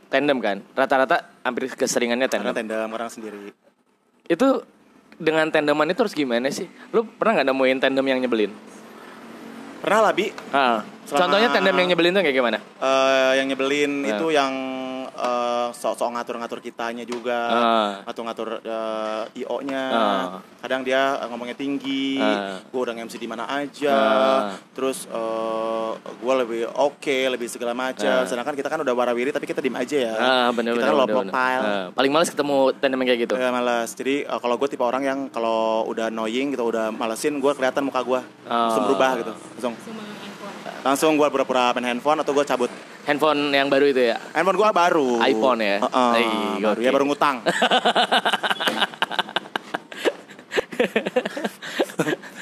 tandem 0.08 0.38
kan 0.38 0.58
rata-rata 0.72 1.28
hampir 1.42 1.68
keseringannya 1.70 2.28
Karena 2.28 2.52
tandem 2.52 2.68
tenda 2.70 2.88
orang 2.88 3.08
sendiri. 3.08 3.52
itu 4.26 4.48
dengan 5.18 5.50
tandeman 5.50 5.88
itu 5.88 6.00
harus 6.00 6.14
gimana 6.14 6.48
sih? 6.48 6.70
Lu 6.92 7.04
pernah 7.04 7.42
nggak 7.42 7.48
nemuin 7.48 7.78
tandem 7.80 8.06
yang 8.06 8.20
nyebelin? 8.20 8.52
Pernah 9.78 10.00
lah 10.04 10.14
Bi 10.14 10.30
Ah. 10.52 10.82
Selama- 11.04 11.20
Contohnya 11.24 11.50
tandem 11.50 11.76
yang 11.78 11.88
nyebelin 11.90 12.12
tuh 12.12 12.22
kayak 12.22 12.36
gimana? 12.36 12.58
Eh, 12.60 13.32
yang 13.40 13.48
nyebelin 13.48 13.92
Ya. 14.04 14.20
itu 14.20 14.28
yang 14.30 14.52
eh, 15.18 15.68
sok-sok 15.72 16.14
ngatur-ngatur 16.14 16.60
kitanya 16.60 17.02
juga, 17.04 17.40
Ah. 17.48 17.92
ngatur-ngatur 18.06 18.62
eh, 18.62 19.42
IO-nya. 19.42 19.86
Ah. 19.90 20.26
Kadang 20.58 20.82
dia 20.82 21.18
eh, 21.18 21.28
ngomongnya 21.28 21.54
tinggi, 21.54 22.16
Ah. 22.16 22.62
gue 22.62 22.80
udah 22.80 22.94
MC 22.94 23.18
di 23.18 23.26
mana 23.26 23.44
aja, 23.46 23.98
Ah. 23.98 24.42
terus 24.72 25.10
gue 26.18 26.34
lebih 26.38 26.62
oke, 26.70 27.18
lebih 27.28 27.48
segala 27.48 27.74
macam. 27.74 28.06
Ah. 28.06 28.24
Sedangkan 28.24 28.54
kita 28.54 28.68
kan 28.68 28.80
udah 28.80 28.94
warawiri 28.94 29.30
tapi 29.30 29.44
kita 29.44 29.58
diem 29.58 29.76
aja 29.76 29.98
ya. 29.98 30.14
Ah, 30.16 30.50
bener 30.52 30.74
kita 30.74 30.86
bener. 30.86 30.88
kan 30.88 30.96
low 30.96 31.08
profile. 31.08 31.64
Ah, 31.64 31.86
paling 31.92 32.12
males 32.12 32.30
ketemu 32.30 32.58
tandem 32.78 33.02
kayak 33.02 33.20
gitu. 33.24 33.34
Ya 33.36 33.50
malas. 33.50 33.90
Jadi 33.92 34.22
eh, 34.22 34.40
kalau 34.40 34.56
gue 34.56 34.68
tipe 34.68 34.82
orang 34.82 35.02
yang 35.02 35.20
kalau 35.28 35.58
udah 35.86 36.08
annoying 36.08 36.54
gitu, 36.54 36.64
udah 36.64 36.90
malesin, 36.90 37.38
gue 37.38 37.52
kelihatan 37.52 37.82
muka 37.82 38.02
gue 38.02 38.22
langsung 38.46 38.84
Oh. 38.84 38.88
berubah 38.88 39.12
gitu, 39.18 39.34
langsung. 39.58 39.74
Langsung 40.82 41.16
gue 41.16 41.28
pura-pura 41.28 41.74
main 41.74 41.86
handphone 41.88 42.22
atau 42.22 42.34
gue 42.34 42.44
cabut. 42.44 42.72
Handphone 43.08 43.56
yang 43.56 43.72
baru 43.72 43.88
itu 43.88 44.04
ya. 44.12 44.20
Handphone 44.36 44.60
gua 44.60 44.76
baru. 44.76 45.24
iPhone 45.24 45.64
ya? 45.64 45.80
Heeh, 45.80 46.12
Ih, 46.20 46.60
baru. 46.60 46.76
oke. 46.76 46.84
Ya 46.84 46.92
baru 46.92 47.06
ngutang. 47.08 47.38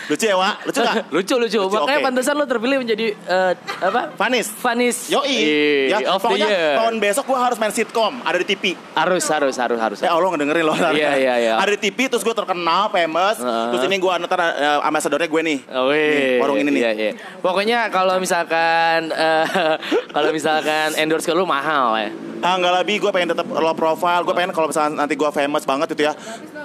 lucu 0.05 0.25
ya, 0.25 0.35
Wak? 0.35 0.55
Lucu 0.65 0.79
gak? 0.79 0.95
Lucu 1.15 1.33
lucu. 1.35 1.57
Lucu, 1.57 1.75
Makanya 1.75 1.99
oke. 1.99 2.05
pantesan 2.05 2.33
lo 2.35 2.45
terpilih 2.45 2.77
menjadi 2.77 3.05
eh, 3.15 3.51
apa? 3.81 4.13
Vanis. 4.13 4.47
Vanis. 4.55 4.97
Yoi. 5.09 5.25
Ih, 5.25 5.83
Ya, 5.87 5.97
of 6.09 6.19
the 6.19 6.27
pokoknya 6.27 6.47
year. 6.47 6.75
tahun 6.75 6.93
besok 6.97 7.23
gua 7.25 7.39
harus 7.41 7.57
main 7.57 7.69
sitkom, 7.69 8.21
ada 8.21 8.37
di 8.37 8.45
TV. 8.45 8.63
Harus 8.93 9.25
harus 9.25 9.55
harus 9.55 9.79
harus. 9.79 9.97
Ya 9.99 10.11
Allah 10.11 10.29
ngedengerin 10.29 10.65
loh. 10.65 10.75
Iya, 10.75 11.11
iya, 11.15 11.33
iya. 11.37 11.53
Ada 11.57 11.73
di 11.73 11.89
TV 11.89 12.07
terus 12.07 12.21
gue 12.21 12.31
terkenal, 12.31 12.89
famous. 12.89 13.37
Heeh. 13.37 13.67
Terus 13.73 13.83
ini 13.85 13.97
gue 13.97 14.11
ntar 14.25 14.39
uh, 14.39 14.79
ambasadornya 14.83 15.27
gue 15.27 15.41
nih. 15.41 15.59
Oh. 15.71 15.89
Nih, 15.89 16.37
warung 16.39 16.57
ini 16.57 16.69
nih. 16.71 16.81
Iya, 16.81 16.91
iya. 16.93 17.11
Pokoknya 17.39 17.89
kalau 17.89 18.17
misalkan 18.17 19.09
eh, 19.09 19.45
kalau 20.15 20.29
misalkan 20.29 20.93
endorse 20.95 21.25
ke 21.25 21.33
lu 21.33 21.45
mahal 21.45 21.95
ya. 21.97 22.09
Ah 22.43 22.59
enggak 22.59 22.83
lebih, 22.83 23.01
gue 23.01 23.09
pengen 23.09 23.33
tetap 23.33 23.47
low 23.47 23.73
profile. 23.73 24.21
Gue 24.21 24.35
pengen 24.35 24.53
kalau 24.53 24.69
misalnya 24.69 25.01
nanti 25.01 25.15
gue 25.15 25.29
famous 25.29 25.63
banget 25.63 25.87
gitu 25.95 26.03
ya. 26.05 26.13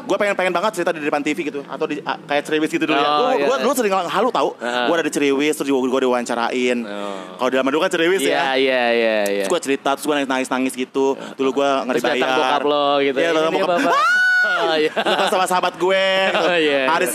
Gue 0.05 0.17
pengen 0.19 0.35
pengen 0.35 0.53
banget 0.53 0.77
cerita 0.77 0.91
di 0.91 1.01
depan 1.01 1.23
TV 1.23 1.47
gitu 1.47 1.61
atau 1.65 1.87
di 1.87 2.03
kayak 2.03 2.43
Ceriwis 2.43 2.69
gitu 2.69 2.85
dulu 2.85 2.99
ya. 2.99 3.09
Oh, 3.31 3.39
Gue 3.39 3.47
iya. 3.49 3.63
dulu 3.63 3.73
sering 3.73 3.93
halu 3.95 4.29
tau. 4.29 4.49
Heeh. 4.57 4.85
Gue 4.85 4.95
ada 4.95 5.05
di 5.05 5.13
Ceriwis 5.13 5.55
terus 5.55 5.67
gue 5.67 5.81
gue 5.81 6.01
diwawancarain. 6.03 6.79
Oh. 6.83 7.37
Kalau 7.37 7.49
di 7.49 7.57
zaman 7.57 7.71
dulu 7.71 7.81
kan 7.81 7.91
Ceriwis 7.91 8.21
Iya 8.21 8.31
ya. 8.31 8.45
iya 8.55 8.83
iya 8.91 9.17
iya. 9.25 9.43
Terus 9.43 9.51
gue 9.51 9.61
cerita, 9.63 9.91
terus 9.93 10.05
gue 10.05 10.17
nangis-nangis 10.21 10.73
gitu. 10.73 11.07
Dulu 11.35 11.51
gue 11.55 11.69
nggak 11.85 11.95
Terus 11.95 12.05
datang 12.05 12.19
dibayar. 12.19 12.39
bokap 12.41 12.63
lo 12.65 12.87
gitu. 13.01 13.17
Iya, 13.17 13.31
datang 13.31 13.53
bokap. 13.53 13.69
Bapak. 13.77 13.95
Oh, 14.41 14.75
iya. 14.75 14.93
Sama 15.33 15.45
sahabat 15.45 15.75
gue. 15.75 16.05
gitu. 16.27 16.41
Oh, 16.41 16.57
iya. 16.57 16.81
Haris, 16.87 17.13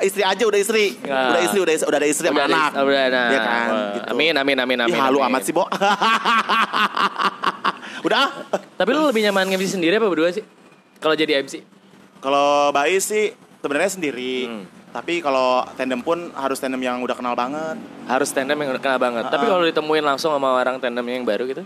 istri 0.00 0.22
aja 0.22 0.42
udah 0.42 0.58
istri. 0.58 0.98
Ah. 1.04 1.30
Udah 1.30 1.40
istri, 1.40 1.58
udah, 1.58 1.74
udah 1.86 1.98
ada 1.98 2.08
istri 2.08 2.26
sama 2.26 2.36
Udah 2.36 2.44
ada- 2.44 2.58
anak. 2.58 2.70
udah 2.82 3.02
ada. 3.04 3.22
Iya 3.24 3.40
kan? 3.40 3.68
Wah, 3.68 3.90
Gitu. 3.92 4.06
Amin 4.10 4.34
amin 4.34 4.56
amin 4.58 4.78
amin. 4.80 4.90
Ih, 4.90 4.98
halu 4.98 5.18
amin. 5.18 5.30
amat 5.30 5.42
sih, 5.42 5.52
Bo. 5.52 5.64
udah 8.02 8.18
ah. 8.18 8.30
Tapi 8.74 8.90
lu 8.90 9.06
lebih 9.06 9.22
nyaman 9.22 9.46
MC 9.48 9.70
sendiri 9.70 9.94
apa 9.94 10.06
berdua 10.06 10.30
sih? 10.30 10.42
Kalau 10.98 11.14
jadi 11.14 11.38
MC? 11.38 11.62
Kalau 12.18 12.70
Bais 12.70 12.98
sih 13.00 13.30
sebenarnya 13.58 13.90
sendiri. 13.92 14.34
Hmm. 14.44 14.64
Tapi 14.92 15.24
kalau 15.24 15.64
tandem 15.72 16.04
pun 16.04 16.28
harus 16.36 16.60
tandem 16.60 16.80
yang 16.84 17.00
udah 17.00 17.16
kenal 17.16 17.32
banget. 17.32 17.80
Harus 18.04 18.28
tandem 18.28 18.60
yang 18.60 18.76
udah 18.76 18.82
kenal 18.82 19.00
banget. 19.00 19.24
Tapi 19.32 19.44
kalau 19.48 19.64
ditemuin 19.64 20.04
langsung 20.04 20.28
sama 20.36 20.52
orang 20.52 20.76
tandem 20.76 21.04
yang 21.08 21.24
baru 21.24 21.48
gitu? 21.48 21.64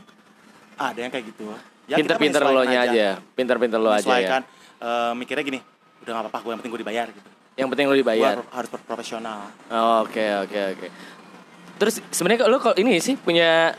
Ada 0.78 0.98
yang 1.02 1.10
kayak 1.10 1.34
gitu. 1.34 1.50
Ya, 1.90 1.98
Pinter-pinter 1.98 2.42
lo 2.42 2.62
nya 2.62 2.86
aja. 2.86 3.08
Pinter-pinter 3.34 3.78
lo 3.82 3.90
aja 3.90 4.14
ya. 4.16 4.38
Eh, 4.76 5.12
mikirnya 5.16 5.42
gini, 5.42 5.58
udah 6.04 6.12
gak 6.12 6.22
apa-apa, 6.28 6.38
gue 6.38 6.50
yang 6.52 6.58
penting 6.60 6.72
gue 6.76 6.82
dibayar 6.84 7.06
gitu. 7.10 7.28
Yang 7.56 7.68
penting 7.72 7.86
lo 7.88 7.94
Gue 7.94 8.00
dibayar. 8.04 8.36
harus 8.52 8.68
pro- 8.68 8.84
profesional. 8.84 9.48
Oh, 9.72 10.04
Oke 10.04 10.20
oke 10.44 10.60
oke. 10.76 10.86
Terus 11.80 11.94
sebenarnya 12.12 12.44
lo 12.46 12.60
kalau 12.60 12.76
ini 12.76 13.00
sih 13.00 13.16
punya 13.16 13.72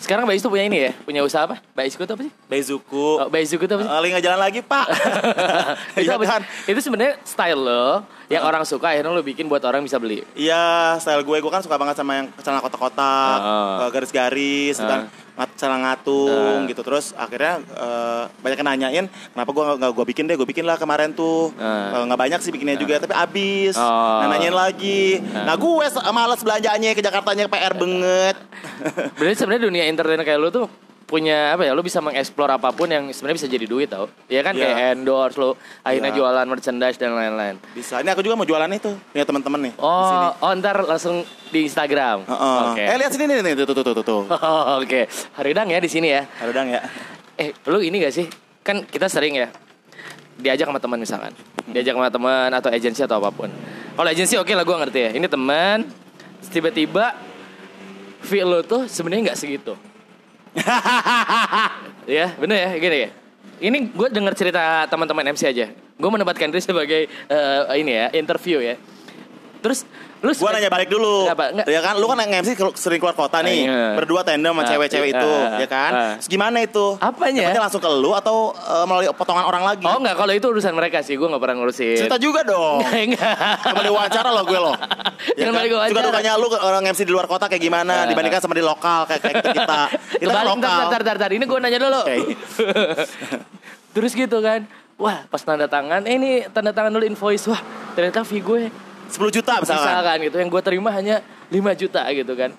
sekarang 0.00 0.24
Bais 0.24 0.40
tuh 0.40 0.48
punya 0.48 0.64
ini 0.64 0.88
ya? 0.88 0.92
Punya 1.04 1.20
usaha 1.20 1.44
apa? 1.44 1.60
Baisku 1.76 2.08
tuh 2.08 2.16
apa 2.16 2.24
sih? 2.24 2.32
Beizuku. 2.48 3.20
Oh, 3.20 3.28
Baisku 3.28 3.60
tuh 3.68 3.76
apa 3.76 3.82
sih? 3.84 3.90
Eh, 3.92 4.00
lagi 4.00 4.24
jalan 4.24 4.40
lagi, 4.40 4.60
Pak. 4.64 4.86
itu 6.00 6.08
Iya 6.08 6.16
apa 6.16 6.24
kan? 6.24 6.40
Itu 6.64 6.80
sebenarnya 6.80 7.20
style 7.20 7.60
lo 7.60 8.08
yang 8.32 8.42
orang 8.48 8.64
suka 8.64 8.96
akhirnya 8.96 9.12
lo 9.12 9.20
bikin 9.20 9.44
buat 9.44 9.60
orang 9.60 9.84
bisa 9.84 10.00
beli. 10.00 10.24
Iya, 10.32 10.96
style 11.04 11.20
gue, 11.20 11.36
gue 11.36 11.52
kan 11.52 11.60
suka 11.60 11.76
banget 11.76 12.00
sama 12.00 12.16
yang 12.16 12.26
celana 12.40 12.64
kotak-kotak, 12.64 13.38
eh, 13.44 13.88
garis-garis, 13.92 14.76
kan, 14.80 15.12
ngat- 15.40 15.56
ngatung 15.56 16.60
Ah. 16.60 16.68
gitu. 16.68 16.80
Terus 16.80 17.16
akhirnya 17.16 17.64
eh, 17.64 18.24
banyak 18.36 18.58
yang 18.58 18.68
nanyain, 18.68 19.04
kenapa 19.08 19.50
gue 19.50 19.64
nggak 19.76 19.90
gue 19.90 20.04
bikin 20.06 20.24
deh, 20.24 20.36
gue 20.36 20.44
bikin 20.44 20.62
lah 20.62 20.76
kemarin 20.76 21.10
tuh. 21.10 21.48
Eh, 21.56 22.02
Nggak 22.04 22.20
banyak 22.20 22.40
sih 22.40 22.50
bikinnya 22.50 22.76
juga, 22.76 22.98
tapi 22.98 23.14
abis. 23.14 23.74
Oh. 23.74 24.20
Nah, 24.20 24.28
nanyain 24.28 24.52
lagi. 24.52 25.18
Nah, 25.22 25.54
gue 25.54 25.84
se- 25.86 26.04
males 26.10 26.40
belanjanya 26.40 26.92
ke 26.92 27.00
Jakartanya 27.00 27.46
PR 27.46 27.72
banget. 27.72 28.36
Berarti 29.16 29.34
sebenarnya 29.34 29.62
dunia 29.64 29.84
entertainer 29.86 30.22
kayak 30.22 30.38
lo 30.38 30.50
tuh 30.50 30.66
punya 31.10 31.58
apa 31.58 31.66
ya? 31.66 31.74
Lo 31.74 31.82
bisa 31.82 31.98
mengeksplor 31.98 32.46
apa 32.46 32.70
pun 32.70 32.86
yang 32.86 33.10
sebenarnya 33.10 33.42
bisa 33.42 33.48
jadi 33.50 33.66
duit 33.66 33.90
tau? 33.90 34.06
Iya 34.30 34.46
kan 34.46 34.54
Iya. 34.54 34.70
kayak 34.70 34.78
endorse 34.94 35.36
lo, 35.36 35.58
akhirnya 35.82 36.14
Iya. 36.14 36.18
jualan 36.22 36.46
merchandise 36.46 36.96
dan 36.96 37.10
lain-lain. 37.12 37.58
Bisa. 37.74 37.98
Ini 37.98 38.14
aku 38.14 38.22
juga 38.22 38.38
mau 38.38 38.46
jualan 38.46 38.70
itu, 38.70 38.94
punya 39.10 39.26
teman-teman 39.26 39.60
nih. 39.66 39.72
Oh, 39.82 40.30
oh 40.30 40.50
ntar 40.54 40.86
langsung 40.86 41.26
di 41.50 41.66
Instagram. 41.66 42.22
Heeh. 42.22 42.58
Oke. 42.70 42.84
Eh 42.86 42.96
lihat 42.96 43.10
sini 43.10 43.26
nih, 43.26 43.42
nih, 43.42 43.52
tuh 43.58 43.74
tuh 43.74 43.82
tuh 43.82 43.94
tuh. 43.98 44.04
tuh. 44.06 44.22
Oh, 44.30 44.78
Oke, 44.86 45.10
Haridang 45.34 45.66
ya 45.66 45.82
di 45.82 45.90
sini 45.90 46.14
ya. 46.14 46.22
Ada 46.38 46.54
dang 46.54 46.70
ya. 46.70 46.80
Eh, 47.34 47.50
lu 47.66 47.82
ini 47.82 47.98
gak 47.98 48.14
sih? 48.14 48.30
Kan 48.62 48.86
kita 48.86 49.10
sering 49.10 49.34
ya 49.34 49.50
diajak 50.38 50.70
sama 50.70 50.78
teman 50.78 50.96
misalkan. 50.96 51.34
Diajak 51.68 51.92
sama 51.92 52.08
teman 52.08 52.48
atau 52.54 52.70
agensi 52.70 53.02
atau 53.02 53.18
apa 53.18 53.28
pun. 53.28 53.50
Kalau 53.92 54.08
agensi 54.08 54.38
oke 54.38 54.52
lah 54.54 54.62
gue 54.62 54.76
ngerti 54.78 54.98
ya. 55.02 55.10
Ini 55.18 55.26
teman 55.26 55.84
tiba-tiba 56.48 57.12
fee 58.20 58.44
lo 58.44 58.62
tuh 58.62 58.88
sebenarnya 58.88 59.32
nggak 59.32 59.38
segitu. 59.38 59.74
ya, 62.18 62.26
bener 62.36 62.56
ya, 62.56 62.70
gini 62.78 62.96
ya. 63.06 63.10
Ini 63.60 63.78
gue 63.92 64.08
dengar 64.08 64.32
cerita 64.32 64.88
teman-teman 64.88 65.36
MC 65.36 65.42
aja. 65.46 65.66
Gue 65.70 66.10
menempatkan 66.10 66.48
diri 66.48 66.64
sebagai 66.64 67.06
eh, 67.06 67.62
ini 67.76 67.92
ya, 67.92 68.06
interview 68.16 68.58
ya. 68.60 68.80
Terus 69.60 69.84
lu 70.20 70.36
Gua 70.36 70.52
nanya 70.52 70.68
balik 70.68 70.92
dulu. 70.92 71.32
Apa? 71.32 71.48
Nggak. 71.52 71.66
Ya 71.68 71.80
kan 71.80 71.96
lu 71.96 72.04
kan 72.04 72.20
yang 72.20 72.44
MC 72.44 72.52
sering 72.76 73.00
keluar 73.00 73.16
kota 73.16 73.40
nih. 73.40 73.64
Iya. 73.64 73.96
Berdua 73.96 74.20
tandem 74.20 74.52
sama 74.52 74.64
Ah, 74.64 74.68
cewek-cewek 74.68 75.08
iya. 75.12 75.16
itu, 75.16 75.32
ya 75.64 75.68
kan? 75.68 75.92
Terus 76.20 76.28
gimana 76.28 76.60
itu? 76.60 76.86
Apanya? 77.00 77.48
Dapetnya 77.48 77.62
langsung 77.64 77.80
ke 77.80 77.88
lu 77.88 78.12
atau 78.12 78.52
eh, 78.52 78.84
melalui 78.84 79.08
potongan 79.16 79.48
orang 79.48 79.64
lagi? 79.64 79.84
Oh 79.84 79.96
enggak, 79.96 80.16
kalau 80.20 80.32
itu 80.36 80.46
urusan 80.52 80.76
mereka 80.76 81.00
sih. 81.00 81.16
Gue 81.16 81.24
nggak 81.24 81.40
pernah 81.40 81.56
ngurusin. 81.64 82.04
Cerita 82.04 82.20
juga 82.20 82.44
dong. 82.44 82.84
enggak. 83.08 83.36
Sama 83.64 83.80
diwawancara 83.80 84.28
lo 84.28 84.42
gue 84.44 84.60
lo. 84.60 84.72
Jangan 85.36 85.52
balik 85.54 85.70
wawancara. 85.72 85.90
Juga 85.92 86.02
dukanya 86.08 86.32
lu 86.36 86.46
ke 86.48 86.58
orang 86.58 86.82
MC 86.88 87.00
di 87.04 87.12
luar 87.12 87.26
kota 87.26 87.44
kayak 87.46 87.62
gimana 87.62 87.94
Ah. 87.94 88.08
dibandingkan 88.08 88.40
sama 88.40 88.54
di 88.56 88.64
lokal 88.64 89.06
kayak, 89.06 89.20
kayak 89.20 89.34
kita. 89.52 89.80
Kita, 90.22 90.32
kan 90.32 90.44
lokal. 90.46 90.78
ntar, 90.88 91.00
ntar, 91.02 91.16
ntar. 91.20 91.30
Ini 91.32 91.44
gue 91.44 91.58
nanya 91.60 91.78
dulu. 91.80 92.00
Oke. 92.02 92.16
Terus 93.94 94.12
gitu 94.14 94.38
kan. 94.40 94.64
Wah, 95.00 95.24
pas 95.32 95.40
tanda 95.40 95.64
tangan, 95.64 96.04
eh 96.04 96.14
ini 96.14 96.30
tanda 96.52 96.76
tangan 96.76 96.92
dulu 96.92 97.08
invoice. 97.08 97.48
Wah, 97.48 97.60
ternyata 97.96 98.20
fee 98.20 98.44
gue 98.44 98.68
10 99.08 99.16
juta 99.32 99.56
misalkan. 99.58 99.80
misalkan 99.88 100.16
gitu. 100.28 100.36
Yang 100.36 100.50
gue 100.52 100.62
terima 100.62 100.90
hanya 100.92 101.16
5 101.48 101.72
juta 101.74 102.04
gitu 102.12 102.32
kan. 102.36 102.52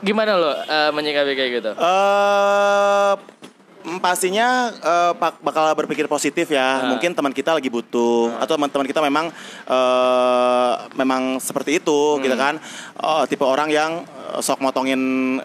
Gimana 0.00 0.32
lo 0.34 0.50
eh, 0.56 0.90
menyikapi 0.90 1.32
kayak 1.36 1.50
gitu? 1.60 1.70
Eh 1.76 3.12
mm, 3.12 3.49
pastinya 3.98 4.68
eh, 4.70 5.12
pak- 5.14 5.40
bakal 5.40 5.72
berpikir 5.74 6.04
positif 6.06 6.48
ya. 6.48 6.60
Ah. 6.78 6.88
Mungkin 6.88 7.12
teman 7.12 7.30
kita 7.30 7.52
lagi 7.52 7.68
butuh 7.68 8.36
atau 8.36 8.54
teman-teman 8.54 8.84
kita 8.84 9.00
memang 9.00 9.32
eh 9.66 10.72
memang 10.94 11.38
seperti 11.38 11.78
itu 11.78 12.20
gitu 12.20 12.34
Hmm. 12.34 12.42
kan. 12.42 12.54
Eh, 12.96 13.24
tipe 13.26 13.42
orang 13.42 13.68
yang 13.68 14.04
eh, 14.04 14.40
sok 14.40 14.60
motongin 14.60 15.00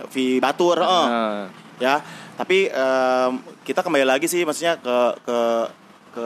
fee 0.10 0.38
batur. 0.38 0.80
Ah. 0.80 1.48
ya. 1.78 2.00
Tapi 2.36 2.68
em, 2.68 3.32
kita 3.64 3.80
kembali 3.80 4.04
lagi 4.04 4.28
sih 4.28 4.44
maksudnya 4.44 4.76
ke 4.76 4.98
ke 5.24 5.40
ke 6.12 6.26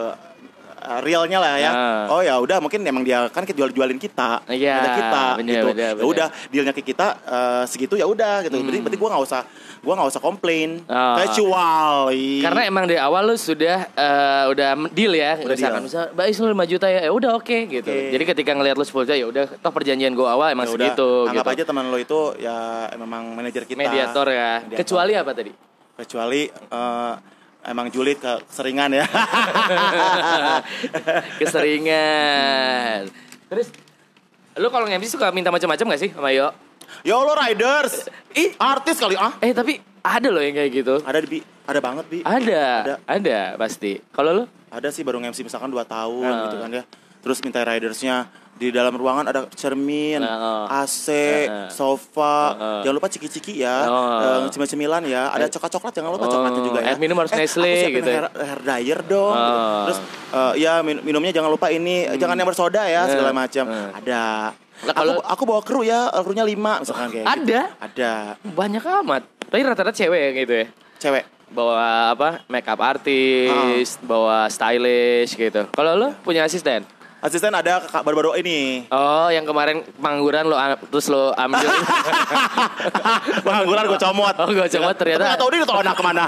eh, 0.90 1.00
realnya 1.06 1.38
lah 1.38 1.54
ya. 1.56 1.72
Ah. 1.72 2.06
Oh 2.10 2.22
ya 2.26 2.42
udah 2.42 2.58
mungkin 2.58 2.82
emang 2.82 3.06
dia 3.06 3.30
kan 3.30 3.46
jual 3.46 3.70
jualin 3.70 4.02
kita, 4.02 4.42
Iya, 4.50 4.76
Ada 4.82 4.90
kita 4.98 5.24
bener, 5.38 5.54
gitu. 5.54 5.68
Ya 5.78 6.06
udah 6.06 6.28
dealnya 6.50 6.74
ke 6.74 6.82
kita 6.82 7.08
eh, 7.22 7.64
segitu 7.70 7.94
ya 7.94 8.10
udah 8.10 8.42
gitu. 8.42 8.58
Berarti 8.58 8.80
berarti 8.82 8.98
gua 8.98 9.10
nggak 9.14 9.24
usah 9.30 9.42
gua 9.80 9.94
nggak 10.02 10.10
usah 10.10 10.22
komplain. 10.22 10.70
Ah. 10.90 11.22
Kecuali 11.22 12.42
Karena 12.42 12.62
emang 12.66 12.84
dari 12.90 12.98
awal 12.98 13.30
lu 13.30 13.36
sudah 13.38 13.86
eh, 13.94 14.44
udah 14.50 14.70
deal 14.90 15.14
ya, 15.14 15.38
Udah 15.38 15.54
misalkan 15.54 15.82
deal. 15.86 15.88
misal 15.88 16.04
Bais 16.12 16.36
lu 16.36 16.48
5 16.50 16.72
juta 16.72 16.88
ya, 16.90 17.00
ya 17.06 17.12
udah 17.14 17.32
oke 17.38 17.58
gitu. 17.70 17.90
Oke. 17.90 18.10
Jadi 18.12 18.24
ketika 18.26 18.52
ngelihat 18.58 18.76
lu 18.76 18.86
10 18.86 19.06
juta 19.06 19.16
ya 19.16 19.28
udah 19.30 19.46
toh 19.62 19.72
perjanjian 19.72 20.12
gua 20.18 20.34
awal 20.34 20.50
emang 20.50 20.66
ya 20.66 20.74
udah 20.74 20.88
segitu 20.90 21.10
anggap 21.30 21.46
gitu. 21.46 21.54
aja 21.54 21.64
teman 21.70 21.86
lo 21.88 21.98
itu 21.98 22.20
ya 22.42 22.58
memang 22.98 23.38
manajer 23.38 23.64
kita. 23.70 23.78
Mediator 23.78 24.28
ya. 24.28 24.52
Mediator. 24.66 24.80
Kecuali 24.82 25.14
apa 25.14 25.32
tadi? 25.32 25.52
Kecuali 26.00 26.42
eh, 26.50 27.14
emang 27.64 27.88
julid 27.90 28.18
ke 28.18 28.32
keseringan 28.48 28.90
ya. 28.94 29.06
Keseringan. 31.40 33.10
Terus 33.50 33.68
lu 34.60 34.68
kalau 34.68 34.86
nge-MC 34.88 35.16
suka 35.16 35.32
minta 35.32 35.50
macam-macam 35.50 35.96
gak 35.96 36.02
sih 36.02 36.12
sama 36.12 36.32
Yo? 36.32 36.52
ya 37.06 37.16
Allah 37.16 37.36
riders. 37.48 38.10
Ih, 38.34 38.58
Artis 38.58 38.98
kali 38.98 39.16
ah. 39.16 39.38
eh 39.40 39.54
tapi 39.54 39.78
ada 40.02 40.28
loh 40.28 40.42
yang 40.42 40.58
kayak 40.58 40.72
gitu. 40.74 40.96
Ada 41.04 41.20
di 41.22 41.28
Bi. 41.28 41.40
Ada 41.70 41.80
banget 41.86 42.06
bi. 42.10 42.20
Ada, 42.26 42.66
Ada. 42.82 42.96
ada, 43.06 43.40
pasti. 43.54 44.02
Kalau 44.10 44.34
lu? 44.34 44.44
Ada 44.74 44.90
sih 44.90 45.06
baru 45.06 45.22
MC 45.22 45.46
misalkan 45.46 45.70
2 45.70 45.86
tahun 45.86 46.32
Ah. 46.34 46.42
gitu 46.50 46.58
kan 46.58 46.70
ya. 46.74 46.84
Terus 47.22 47.38
minta 47.46 47.62
ridersnya 47.62 48.26
di 48.60 48.70
dalam 48.70 48.92
ruangan 48.92 49.24
ada 49.26 49.48
cermin, 49.50 50.20
Ah, 50.20 50.68
AC, 50.78 51.08
Ah, 51.10 51.24
ah. 51.48 51.70
sofa, 51.70 52.20
Ah, 52.20 52.48
ah. 52.52 52.80
jangan 52.84 52.96
lupa 52.96 53.08
ciki-ciki 53.08 53.56
ya, 53.58 53.88
Oh. 53.88 54.44
eh, 54.44 54.52
cemil-cemilan 54.52 55.00
ya, 55.06 55.32
ada 55.32 55.48
coklat-coklat 55.48 55.96
jangan 55.96 56.12
lupa 56.12 56.28
Oh, 56.28 56.30
coklatnya 56.30 56.62
juga 56.62 56.80
ya. 56.82 56.92
air 56.92 57.00
minum 57.00 57.16
harus 57.16 57.32
eh, 57.32 57.40
Nestle 57.40 57.72
gitu 57.90 58.04
ya. 58.06 58.20
Hair, 58.20 58.28
hair 58.36 58.60
dryer 58.60 59.00
dong. 59.02 59.32
gitu. 59.32 59.56
Ah. 59.56 59.84
Terus 59.88 60.00
eh, 60.30 60.54
ya 60.60 60.74
min- 60.82 61.00
minumnya 61.02 61.32
jangan 61.32 61.50
lupa 61.50 61.72
ini, 61.72 62.04
jangan 62.14 62.36
yang 62.36 62.46
bersoda 62.46 62.84
ya 62.84 63.08
segala 63.08 63.32
Ah, 63.32 63.38
macam. 63.38 63.66
ah. 63.66 63.90
Ada. 63.96 64.24
Lah, 64.80 64.92
aku, 64.92 65.00
kalau- 65.02 65.24
aku 65.26 65.44
bawa 65.46 65.62
kru 65.62 65.82
ya, 65.82 66.02
krunya 66.20 66.44
5 66.44 66.80
misalkan 66.80 67.08
kayak 67.10 67.26
gitu. 67.26 67.36
Ada? 67.48 67.62
Ada. 67.80 68.12
Banyak 68.46 68.84
amat. 69.02 69.24
Tapi 69.42 69.60
rata-rata 69.62 69.92
cewek 69.94 70.36
gitu 70.38 70.54
ya. 70.54 70.66
Cewek. 71.00 71.24
Bawa 71.50 72.14
apa? 72.14 72.46
Makeup 72.46 72.78
artist, 72.78 73.98
bawa 74.02 74.46
stylish 74.48 75.34
gitu. 75.34 75.66
Kalau 75.70 75.96
lu 75.96 76.08
punya 76.20 76.44
asisten? 76.44 76.84
Asisten 77.20 77.52
ada 77.52 77.84
kakak 77.84 78.00
baru-baru 78.02 78.40
ini. 78.40 78.88
Oh, 78.88 79.28
yang 79.28 79.44
kemarin 79.44 79.84
pengangguran 79.94 80.48
lo 80.48 80.56
terus 80.88 81.12
lo 81.12 81.36
ambil. 81.36 81.68
Pengangguran 83.46 83.84
gue 83.88 84.00
comot. 84.00 84.36
Oh, 84.40 84.48
gua 84.48 84.68
comot 84.68 84.96
ternyata. 84.96 85.20
Tapi 85.20 85.30
gak 85.30 85.40
tau 85.40 85.50
dia 85.52 85.60
tuh 85.62 85.78
anak 85.78 85.96
ke 85.96 86.04
mana. 86.04 86.24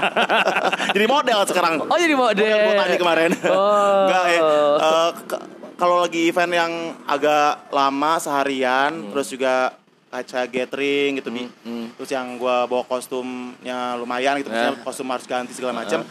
Jadi 0.94 1.06
model 1.06 1.38
sekarang. 1.48 1.74
oh, 1.80 1.96
jadi 1.96 2.12
model. 2.12 2.56
Gue 2.62 2.74
tanya 2.76 2.96
kemarin. 2.98 3.30
Oh. 3.48 4.04
Enggak 4.04 4.24
eh, 4.26 4.40
eh, 4.78 5.10
ke- 5.26 5.44
kalau 5.74 5.96
lagi 5.98 6.28
event 6.28 6.52
yang 6.52 6.72
agak 7.04 7.72
lama 7.72 8.12
seharian, 8.16 8.92
Hmm. 8.92 9.10
terus 9.10 9.26
juga 9.26 9.72
kaca 10.08 10.44
gathering 10.44 11.18
gitu 11.18 11.32
Bi. 11.32 11.48
Terus 11.96 12.10
yang 12.12 12.36
gua 12.36 12.68
bawa 12.68 12.84
kostumnya 12.84 13.96
lumayan 13.96 14.36
gitu, 14.38 14.52
Eh. 14.52 14.76
kostum 14.78 15.08
harus 15.08 15.24
ganti 15.24 15.56
segala 15.56 15.72
macam. 15.74 16.04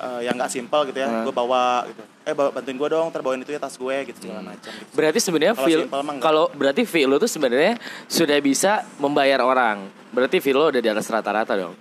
Eh, 0.00 0.24
yang 0.24 0.32
nggak 0.32 0.48
simpel 0.48 0.88
gitu 0.88 0.96
ya, 0.96 1.08
gue 1.20 1.28
bawa 1.30 1.84
gitu. 1.84 2.00
Eh 2.22 2.32
bawa, 2.32 2.48
bantuin 2.50 2.72
gue 2.74 2.88
dong, 2.88 3.12
terbawain 3.12 3.36
itu 3.38 3.52
ya 3.52 3.60
tas 3.60 3.76
gue 3.76 3.96
gitu 4.08 4.16
segala 4.18 4.40
macam. 4.42 4.72
Gitu. 4.72 4.96
Berarti 4.96 5.18
sebenarnya 5.20 5.54
feel 5.54 5.80
kalau 6.16 6.48
berarti 6.50 6.82
feel 6.84 7.04
lo 7.04 7.16
tuh 7.16 7.28
sebenarnya 7.28 7.76
sudah 8.06 8.40
bisa 8.40 8.88
membayar 8.96 9.40
orang. 9.40 9.92
Berarti 10.08 10.40
feel 10.40 10.56
lo 10.56 10.72
udah 10.72 10.80
di 10.80 10.88
atas 10.88 11.04
rata-rata 11.06 11.52
dong. 11.52 11.76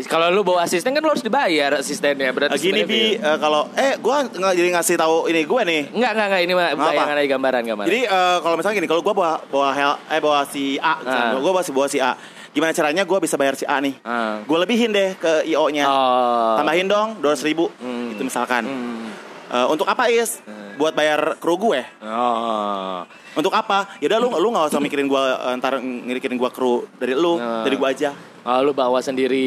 Kalau 0.00 0.30
lu 0.30 0.40
bawa 0.40 0.62
asisten 0.62 0.94
kan 0.94 1.02
lo 1.02 1.10
harus 1.10 1.20
dibayar 1.20 1.76
asistennya. 1.76 2.30
Berarti 2.30 2.56
gini 2.56 2.86
bi, 2.86 3.18
feel- 3.18 3.20
eh, 3.20 3.36
kalau 3.36 3.66
eh 3.74 3.98
gue 3.98 4.16
nggak 4.32 4.54
jadi 4.54 4.68
ngasih 4.72 4.96
tahu 4.96 5.16
ini 5.26 5.42
gue 5.42 5.60
nih. 5.66 5.82
Enggak, 5.90 6.10
enggak, 6.14 6.26
enggak 6.30 6.42
ini 6.46 6.52
mah 6.54 6.66
Apa? 6.70 6.84
bayangan 6.86 7.16
aja 7.18 7.28
gambaran 7.28 7.62
gambaran. 7.66 7.88
Jadi 7.90 8.00
eh, 8.06 8.36
kalau 8.40 8.54
misalnya 8.54 8.76
gini, 8.78 8.88
kalau 8.88 9.02
gue 9.02 9.12
bawa 9.12 9.32
bawa 9.44 9.68
hel, 9.74 9.92
eh 10.06 10.20
bawa 10.22 10.40
si 10.46 10.78
A, 10.78 11.02
Ah. 11.02 11.34
gue 11.34 11.42
bawa 11.42 11.60
si 11.60 11.70
bawa 11.74 11.84
si 11.84 11.98
A. 11.98 12.14
Gimana 12.50 12.74
caranya 12.74 13.06
gue 13.06 13.18
bisa 13.22 13.38
bayar 13.38 13.54
si 13.54 13.62
A 13.62 13.78
nih? 13.78 13.94
Ah. 14.02 14.42
Gue 14.42 14.58
lebihin 14.58 14.90
deh 14.90 15.14
ke 15.14 15.46
IO-nya. 15.46 15.86
Oh. 15.86 16.58
Tambahin 16.58 16.90
dong 16.90 17.22
200 17.22 17.46
ribu. 17.46 17.70
Hmm. 17.78 18.18
Itu 18.18 18.26
misalkan. 18.26 18.66
Hmm. 18.66 19.06
Eh, 19.50 19.66
untuk 19.66 19.86
apa 19.86 20.10
Is? 20.10 20.42
Buat 20.74 20.94
bayar 20.94 21.38
kru 21.38 21.54
gue. 21.58 21.82
Oh. 22.02 23.02
Untuk 23.38 23.54
apa? 23.54 23.86
Ya 24.02 24.10
udah 24.10 24.18
lu 24.18 24.28
lu 24.38 24.48
nggak 24.50 24.66
usah 24.66 24.82
mikirin 24.82 25.06
gue 25.06 25.22
ntar 25.62 25.78
ngirikirin 25.78 26.34
gue 26.34 26.50
kru 26.50 26.86
dari 26.98 27.14
lu, 27.14 27.38
Ah. 27.38 27.62
dari 27.62 27.78
gue 27.78 27.86
aja. 27.86 28.10
Oh, 28.40 28.58
lu 28.64 28.72
bawa 28.72 28.98
sendiri. 28.98 29.46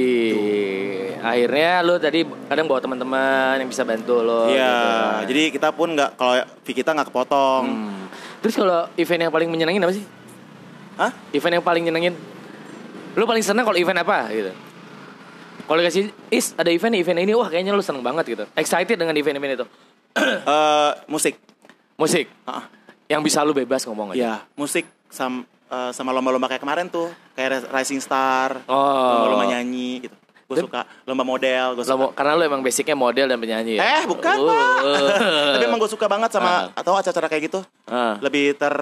Akhirnya 1.20 1.82
lu 1.82 1.98
tadi 1.98 2.24
kadang 2.24 2.68
bawa 2.70 2.80
teman-teman 2.80 3.58
yang 3.60 3.68
bisa 3.68 3.84
bantu 3.84 4.22
lo. 4.22 4.48
Iya. 4.48 4.54
gitu 4.54 4.88
kan. 4.88 5.24
Jadi 5.28 5.44
kita 5.52 5.70
pun 5.76 5.88
nggak 5.92 6.10
kalau 6.16 6.36
kita 6.64 6.90
nggak 6.94 7.08
kepotong. 7.12 7.64
Hmm. 7.68 8.04
Terus 8.40 8.56
kalau 8.56 8.88
event 8.96 9.22
yang 9.28 9.34
paling 9.34 9.50
menyenangin 9.50 9.82
apa 9.84 9.94
sih? 9.96 10.06
Hah? 10.96 11.12
Event 11.34 11.54
yang 11.60 11.66
paling 11.66 11.84
nyenengin? 11.84 12.16
Lu 13.14 13.24
paling 13.24 13.42
senang 13.42 13.64
kalau 13.64 13.78
event 13.78 14.00
apa 14.00 14.30
gitu? 14.30 14.52
Kalau 15.64 15.80
dikasih 15.80 16.04
is 16.28 16.52
ada 16.54 16.68
event 16.68 16.92
event 16.94 17.20
ini 17.20 17.32
wah 17.32 17.48
kayaknya 17.48 17.72
lu 17.72 17.80
seneng 17.80 18.02
banget 18.02 18.26
gitu. 18.28 18.44
Excited 18.54 18.96
dengan 18.96 19.14
event-event 19.14 19.54
itu. 19.56 19.66
Eh, 20.46 20.92
musik. 21.08 21.40
Musik 21.96 22.26
Ah. 22.44 22.70
yang 23.06 23.22
bisa 23.22 23.42
lu 23.42 23.50
bebas 23.52 23.82
ngomong 23.84 24.14
aja. 24.14 24.18
Ya, 24.18 24.34
musik 24.54 24.84
sam, 25.08 25.42
eh, 25.68 25.90
sama 25.90 26.10
lomba-lomba 26.10 26.46
kayak 26.48 26.62
kemarin 26.62 26.86
tuh, 26.86 27.08
kayak 27.34 27.70
Rising 27.70 27.98
Star, 27.98 28.62
Oh. 28.66 28.78
lomba-lomba 29.18 29.46
nyanyi 29.52 30.04
gitu. 30.04 30.16
Gue 30.44 30.60
suka 30.60 30.86
lomba 31.06 31.24
model, 31.24 31.74
gue 31.74 31.82
suka. 31.82 32.14
karena 32.14 32.36
lu 32.36 32.44
emang 32.44 32.62
basicnya 32.62 32.94
model 32.94 33.26
dan 33.26 33.40
penyanyi 33.40 33.80
ya? 33.80 33.82
Eh, 33.98 34.04
bukan 34.06 34.38
Oh. 34.38 34.46
pak. 34.46 34.78
Tapi 35.58 35.64
emang 35.66 35.80
gue 35.80 35.90
suka 35.90 36.06
banget 36.06 36.30
sama 36.30 36.70
Ah. 36.70 36.78
atau 36.78 36.94
acara-acara 36.94 37.28
kayak 37.28 37.44
gitu. 37.48 37.60
Ah, 37.88 38.20
Lebih 38.20 38.54
ter 38.54 38.74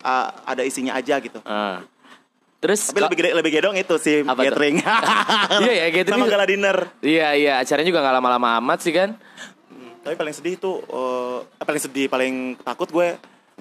ah, 0.00 0.28
ada 0.44 0.60
isinya 0.62 0.92
aja 0.94 1.16
gitu. 1.18 1.40
ah. 1.44 1.80
Terus 2.58 2.90
Tapi 2.90 3.06
lebih 3.06 3.16
gede, 3.22 3.30
lebih 3.38 3.52
gedong 3.54 3.76
itu 3.78 3.94
sih 4.02 4.26
Apa 4.26 4.42
gathering. 4.42 4.82
Iya 5.62 5.72
ya, 5.72 5.86
gathering 5.94 6.22
Sama 6.26 6.26
gala 6.26 6.46
dinner. 6.46 6.76
Iya 6.98 7.28
iya 7.38 7.52
acaranya 7.62 7.86
juga 7.86 8.02
nggak 8.02 8.16
lama-lama 8.18 8.48
amat 8.58 8.78
sih 8.82 8.90
kan? 8.90 9.14
Tapi 10.02 10.14
paling 10.18 10.34
sedih 10.34 10.54
tuh, 10.58 10.82
eh, 10.82 11.38
paling 11.62 11.82
sedih, 11.82 12.06
paling 12.10 12.58
takut 12.64 12.88
gue 12.90 13.14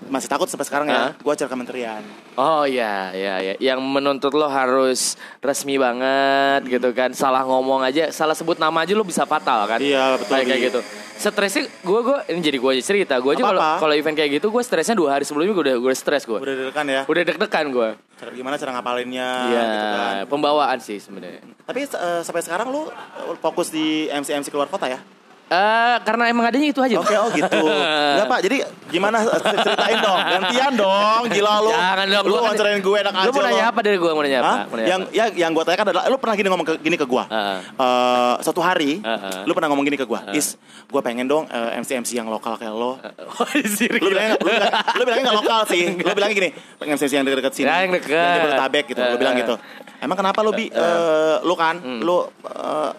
masih 0.06 0.26
takut 0.26 0.46
sampai 0.46 0.64
sekarang 0.64 0.88
ya. 0.88 1.18
Gue 1.18 1.34
acara 1.34 1.50
kementerian. 1.50 2.02
Oh 2.36 2.64
iya 2.64 3.10
iya 3.12 3.36
iya. 3.40 3.54
Yang 3.58 3.80
menuntut 3.82 4.32
lo 4.32 4.46
harus 4.46 5.14
resmi 5.40 5.76
banget 5.76 6.70
gitu 6.70 6.94
kan. 6.94 7.12
Salah 7.12 7.42
ngomong 7.42 7.82
aja 7.82 8.08
salah 8.10 8.34
sebut 8.34 8.56
nama 8.56 8.82
aja 8.82 8.94
lo 8.94 9.02
bisa 9.02 9.26
fatal 9.26 9.66
kan? 9.66 9.82
Iya, 9.82 10.16
betul, 10.16 10.32
kayak 10.32 10.46
kayak 10.46 10.62
gitu. 10.70 10.80
Stresnya 11.18 11.66
gue 11.66 12.00
gue 12.04 12.18
ini 12.30 12.40
jadi 12.40 12.58
gue 12.58 12.72
aja 12.72 12.84
cerita. 12.86 13.14
Gue 13.18 13.34
aja 13.34 13.44
kalau 13.78 13.94
event 13.94 14.14
kayak 14.14 14.38
gitu 14.38 14.48
gue 14.48 14.62
stresnya 14.62 14.94
dua 14.94 15.18
hari 15.18 15.26
sebelumnya 15.26 15.52
gue 15.52 15.66
udah 15.66 15.78
gue 15.82 15.94
stres 15.94 16.24
gue 16.24 16.38
Udah 16.38 16.54
deg-degan 16.54 16.86
ya. 16.86 17.02
udah 17.04 17.22
deg-degan 17.26 17.66
gue 17.70 17.90
Cara, 18.18 18.30
gimana 18.34 18.58
cara 18.58 18.74
ngapalinnya 18.74 19.30
iya 19.46 19.62
gitu 19.62 19.88
kan. 19.94 20.14
pembawaan 20.30 20.78
sih 20.78 20.98
sebenarnya. 20.98 21.42
Tapi 21.64 21.86
eh, 21.86 22.22
sampai 22.22 22.42
sekarang 22.42 22.70
eh, 22.70 22.90
fokus 23.38 23.70
di 23.70 24.06
MC-MC 24.08 24.50
keluar 24.50 24.66
kota 24.66 24.86
ya? 24.86 25.02
Eh 25.48 25.96
karena 26.04 26.28
emang 26.28 26.44
adanya 26.44 26.68
itu 26.68 26.84
aja 26.84 27.00
Oke, 27.00 27.16
oh 27.16 27.32
gitu. 27.32 27.56
Enggak, 27.64 28.28
Pak. 28.28 28.40
Jadi 28.44 28.58
gimana 28.92 29.24
ceritain 29.24 29.98
dong. 30.04 30.20
Gantian 30.20 30.74
dong. 30.76 31.22
Gila 31.32 31.54
lu. 31.64 31.72
Jangan 31.72 32.08
dong, 32.12 32.26
Lu 32.28 32.34
wawancarain 32.36 32.80
gue 32.84 32.98
enak 33.00 33.14
aja 33.16 33.28
Lu 33.28 33.32
mau 33.32 33.44
nanya 33.48 33.66
apa 33.72 33.80
dari 33.80 33.96
gue 33.96 34.12
mau 34.12 34.24
nanya 34.28 34.40
apa? 34.44 34.52
Hah? 34.52 34.60
Mau 34.68 34.76
nanya 34.76 34.88
Yang 34.92 35.02
apa? 35.08 35.16
ya 35.16 35.26
yang 35.40 35.52
gue 35.56 35.64
tanyakan 35.64 35.86
adalah 35.88 36.04
lu 36.12 36.18
pernah 36.20 36.36
gini 36.36 36.48
ngomong 36.52 36.68
ke, 36.68 36.74
gini 36.84 36.96
ke 37.00 37.06
gue. 37.08 37.24
Heeh. 37.32 37.60
Eh, 37.64 38.34
suatu 38.44 38.60
hari 38.60 39.00
Heeh. 39.00 39.48
lu 39.48 39.52
pernah 39.56 39.70
ngomong 39.72 39.86
gini 39.88 39.96
ke 39.96 40.04
gue, 40.04 40.20
Is, 40.36 40.60
gue 40.84 41.02
pengen 41.02 41.32
dong 41.32 41.48
eh, 41.48 41.80
MC-MC 41.80 42.20
yang 42.20 42.28
lokal 42.28 42.60
kayak 42.60 42.76
lo. 42.76 43.00
Oh, 43.00 43.48
serius? 43.80 44.04
Lu 44.04 44.12
bilangnya, 44.12 44.36
lu, 44.36 44.52
bilang, 44.52 44.72
lu 45.00 45.04
bilangnya 45.08 45.24
gak 45.32 45.38
lokal 45.40 45.62
sih. 45.72 45.84
Lu 45.96 46.12
bilangnya 46.12 46.36
gini, 46.36 46.50
pengen 46.76 47.00
MC 47.00 47.04
yang 47.08 47.24
deket-deket 47.24 47.54
sini. 47.56 47.68
Ya, 47.72 47.76
yang 47.88 47.92
deket. 47.96 48.12
Yang 48.12 48.36
Jabodetabek 48.36 48.84
gitu. 48.92 49.00
Lu 49.00 49.16
bilang 49.16 49.36
gitu. 49.40 49.56
Emang 49.98 50.18
kenapa 50.20 50.44
lu 50.44 50.52
bi, 50.52 50.68
eh, 50.68 51.36
lu 51.48 51.56
kan, 51.56 51.80
lu 52.04 52.28
eh, 52.44 52.92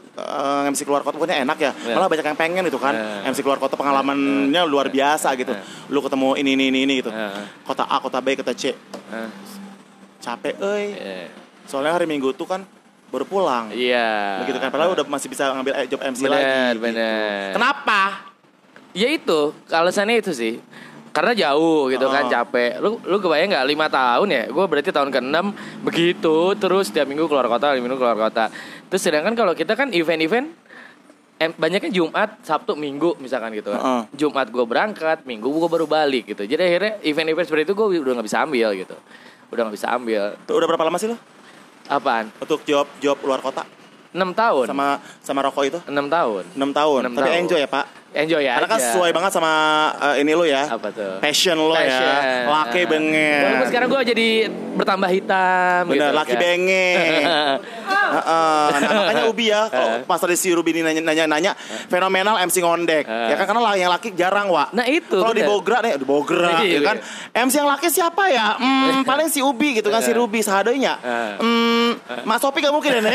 eh, 0.69 0.73
MC 0.77 0.85
keluar 0.85 1.01
kota 1.01 1.17
pokoknya 1.17 1.41
enak 1.41 1.57
ya. 1.57 1.73
Ya. 1.73 1.97
Malah 1.97 2.07
banyak 2.07 2.23
yang 2.23 2.37
pengen 2.37 2.65
itu 2.65 2.77
kan. 2.77 2.93
Eh. 2.93 3.33
MC 3.33 3.41
keluar 3.41 3.57
kota 3.57 3.75
pengalamannya 3.75 4.63
luar 4.65 4.93
biasa 4.93 5.33
gitu. 5.35 5.57
Lu 5.89 5.99
ketemu 5.99 6.37
ini 6.37 6.51
ini 6.53 6.65
ini 6.69 6.79
ini 6.85 6.95
gitu. 7.01 7.09
Eh. 7.09 7.65
Kota 7.65 7.85
A, 7.85 7.97
kota 7.99 8.21
B, 8.21 8.37
kota 8.37 8.53
C. 8.53 8.77
Eh, 8.77 9.29
Capek, 10.19 10.55
euy. 10.59 10.85
eh, 10.93 11.27
Soalnya 11.65 11.95
hari 11.95 12.05
Minggu 12.05 12.33
tuh 12.33 12.45
kan 12.45 12.65
baru 13.09 13.25
pulang. 13.25 13.73
Iya. 13.73 14.45
Begitu 14.45 14.59
kan 14.59 14.69
padahal 14.69 14.93
udah 14.93 15.05
masih 15.05 15.29
bisa 15.29 15.49
ngambil 15.51 15.73
eh, 15.75 15.87
job 15.87 16.01
MC 16.01 16.21
Bener, 16.21 16.33
lagi. 16.33 16.45
gitu. 16.45 16.81
bener. 16.83 17.49
Kenapa? 17.57 18.01
Ya 18.93 19.09
itu, 19.09 19.41
alasannya 19.69 20.19
itu 20.19 20.33
sih. 20.33 20.61
Karena 21.19 21.35
jauh 21.35 21.91
gitu 21.91 22.07
kan 22.07 22.25
Oh. 22.25 22.31
capek. 22.31 22.79
Lu 22.79 23.03
lu 23.03 23.17
kebayang 23.19 23.51
nggak 23.51 23.67
lima 23.67 23.91
tahun 23.91 24.29
ya? 24.31 24.43
Gue 24.47 24.65
berarti 24.65 24.95
tahun 24.95 25.11
ke-6 25.11 25.37
begitu 25.83 26.37
terus 26.55 26.87
tiap 26.89 27.11
minggu 27.11 27.27
keluar 27.27 27.51
kota, 27.51 27.75
tiap 27.75 27.83
minggu 27.83 27.99
keluar 27.99 28.15
kota. 28.17 28.55
Terus 28.87 29.03
sedangkan 29.03 29.35
kalau 29.35 29.51
kita 29.53 29.75
kan 29.75 29.91
event-event 29.91 30.55
em, 31.37 31.51
banyaknya 31.53 31.91
Jumat, 31.91 32.39
Sabtu, 32.41 32.75
Minggu 32.75 33.19
misalkan 33.19 33.51
gitu 33.53 33.75
kan. 33.75 33.83
Heeh. 33.83 34.03
Jumat 34.15 34.47
gue 34.47 34.63
berangkat, 34.63 35.27
Minggu 35.27 35.51
gue 35.51 35.67
baru 35.69 35.91
balik 35.91 36.31
gitu. 36.31 36.47
Jadi 36.47 36.63
akhirnya 36.65 36.93
event-event 37.03 37.47
seperti 37.47 37.63
itu 37.65 37.75
gue 37.75 37.87
udah 37.99 38.13
nggak 38.15 38.27
bisa 38.27 38.39
ambil 38.41 38.69
gitu. 38.75 38.95
Udah 39.49 39.63
nggak 39.65 39.75
bisa 39.75 39.89
ambil. 39.91 40.23
Tuh, 40.45 40.55
udah 40.55 40.67
berapa 40.67 40.85
lama 40.85 40.99
sih 40.99 41.11
lo 41.11 41.19
Apaan? 41.89 42.31
untuk 42.39 42.63
job 42.63 42.87
job 42.99 43.19
luar 43.23 43.41
kota 43.41 43.67
6 44.09 44.23
tahun. 44.35 44.67
sama 44.67 45.01
sama 45.19 45.41
rokok 45.43 45.65
itu? 45.67 45.79
6 45.83 45.93
tahun. 46.07 46.43
6 46.55 46.71
tahun. 46.71 47.01
Enam 47.03 47.15
Tapi 47.15 47.27
tahun. 47.29 47.43
enjoy 47.43 47.59
ya, 47.59 47.69
Pak. 47.69 47.87
Enjoy 48.09 48.41
ya. 48.41 48.57
Karena 48.57 48.69
kan 48.69 48.81
sesuai 48.81 49.11
banget 49.13 49.31
sama 49.31 49.53
eh, 49.93 50.25
ini 50.25 50.33
lo 50.33 50.43
ya. 50.43 50.65
Apa 50.67 50.89
tuh? 50.89 51.21
Passion 51.21 51.55
lo 51.55 51.77
ya. 51.77 51.85
Passion. 51.85 52.17
Laki 52.49 52.81
Nah. 52.81 52.89
bengek. 52.89 53.41
Walaupun 53.45 53.69
sekarang 53.69 53.89
gue 53.89 54.03
jadi 54.09 54.29
bertambah 54.75 55.11
hitam 55.11 55.81
Bener, 55.85 55.95
gitu 56.09 56.17
laki 56.17 56.33
kan. 56.33 56.41
bengek. 56.41 57.23
Heeh. 58.09 58.67
Nah, 58.73 58.93
makanya 59.05 59.25
Ubi 59.29 59.53
ya, 59.53 59.69
kalau 59.69 60.01
pas 60.09 60.17
tadi 60.17 60.33
si 60.33 60.49
Ruby 60.49 60.73
ini 60.73 60.81
nanya, 60.81 61.29
nanya, 61.29 61.53
fenomenal 61.93 62.41
MC 62.41 62.65
ngondek. 62.65 63.05
Ya 63.05 63.37
kan 63.37 63.45
karena 63.45 63.77
yang 63.77 63.93
laki 63.93 64.17
jarang, 64.17 64.49
Wak. 64.49 64.73
Nah, 64.73 64.89
itu, 64.89 65.21
Kalau 65.21 65.37
di. 65.37 65.45
Bogra 65.45 65.85
nih, 65.85 66.01
di 66.01 66.07
Bogra 66.09 66.65
Iya, 66.65 66.81
ya 66.81 66.81
kan. 66.81 66.97
MC 67.37 67.61
yang 67.61 67.69
laki 67.69 67.89
siapa 67.89 68.33
ya? 68.33 68.57
Hmm, 68.57 69.05
paling 69.09 69.29
si 69.29 69.45
Ubi 69.45 69.77
gitu 69.77 69.93
kan, 69.93 70.01
si 70.01 70.17
Ruby 70.17 70.41
sahadanya. 70.41 70.97
Eh. 71.05 71.33
Hmm, 71.37 71.89
Mas 72.25 72.41
Sopi 72.41 72.65
gak 72.65 72.73
mungkin 72.73 72.97
ya, 72.97 73.01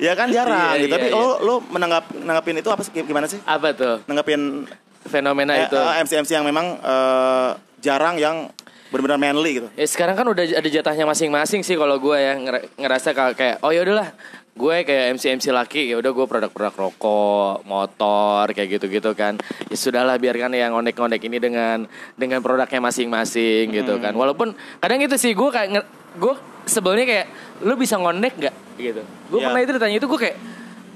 ya 0.00 0.12
kan 0.14 0.26
jarang 0.28 0.74
Iya, 0.74 0.86
gitu. 0.86 0.90
iya, 0.90 0.94
Tapi 0.94 1.06
iya. 1.10 1.16
lo 1.16 1.26
lo 1.40 1.54
menanggap 1.64 2.04
nanggapin 2.44 2.60
itu 2.60 2.68
apa 2.68 2.82
sih 2.84 2.92
gimana 2.92 3.26
sih? 3.26 3.40
Apa 3.42 3.72
tuh? 3.72 4.04
Nanggapin 4.04 4.68
Fenomena 5.04 5.52
eh, 5.54 5.64
itu. 5.64 5.76
eh, 5.76 5.94
MC-MC 6.00 6.30
yang 6.34 6.44
memang 6.44 6.76
eh, 6.76 7.50
jarang 7.80 8.16
yang 8.16 8.48
benar-benar 8.88 9.16
manly 9.18 9.58
gitu. 9.58 9.68
Ya 9.74 9.84
sekarang 9.84 10.14
kan 10.14 10.24
udah 10.24 10.44
ada 10.44 10.64
jatahnya 10.64 11.04
masing-masing 11.04 11.60
sih 11.60 11.74
kalau 11.74 11.96
gue 11.98 12.14
ya 12.14 12.36
nger- 12.36 12.68
ngerasa 12.78 13.10
kayak 13.32 13.60
oh 13.60 13.68
ya 13.68 13.82
udahlah 13.82 14.12
gue 14.54 14.76
kayak 14.80 15.18
MC 15.18 15.34
MC 15.34 15.50
laki 15.50 15.90
ya 15.90 15.98
udah 15.98 16.08
gue 16.08 16.24
produk-produk 16.24 16.72
rokok, 16.78 17.66
motor 17.66 18.44
kayak 18.50 18.78
gitu-gitu 18.78 19.10
kan. 19.12 19.34
Ya 19.66 19.76
sudahlah 19.76 20.14
biarkan 20.14 20.54
yang 20.54 20.72
ngonek-ngonek 20.72 21.20
ini 21.20 21.36
dengan 21.36 21.84
dengan 22.14 22.38
produknya 22.38 22.78
masing-masing 22.78 23.74
gitu 23.74 23.98
kan. 23.98 24.14
Walaupun 24.14 24.52
kadang 24.78 25.00
itu 25.00 25.16
sih 25.16 25.34
gue 25.34 25.48
kayak 25.50 25.84
gue 26.14 26.34
sebelnya 26.64 27.04
kayak 27.04 27.26
lu 27.60 27.74
bisa 27.74 27.98
ngonek 27.98 28.38
nggak 28.38 28.54
gitu. 28.78 29.02
Gue 29.28 29.38
Iya. 29.38 29.46
pernah 29.50 29.60
itu 29.60 29.72
ditanya 29.74 29.96
itu 29.98 30.06
gue 30.06 30.20
kayak 30.22 30.36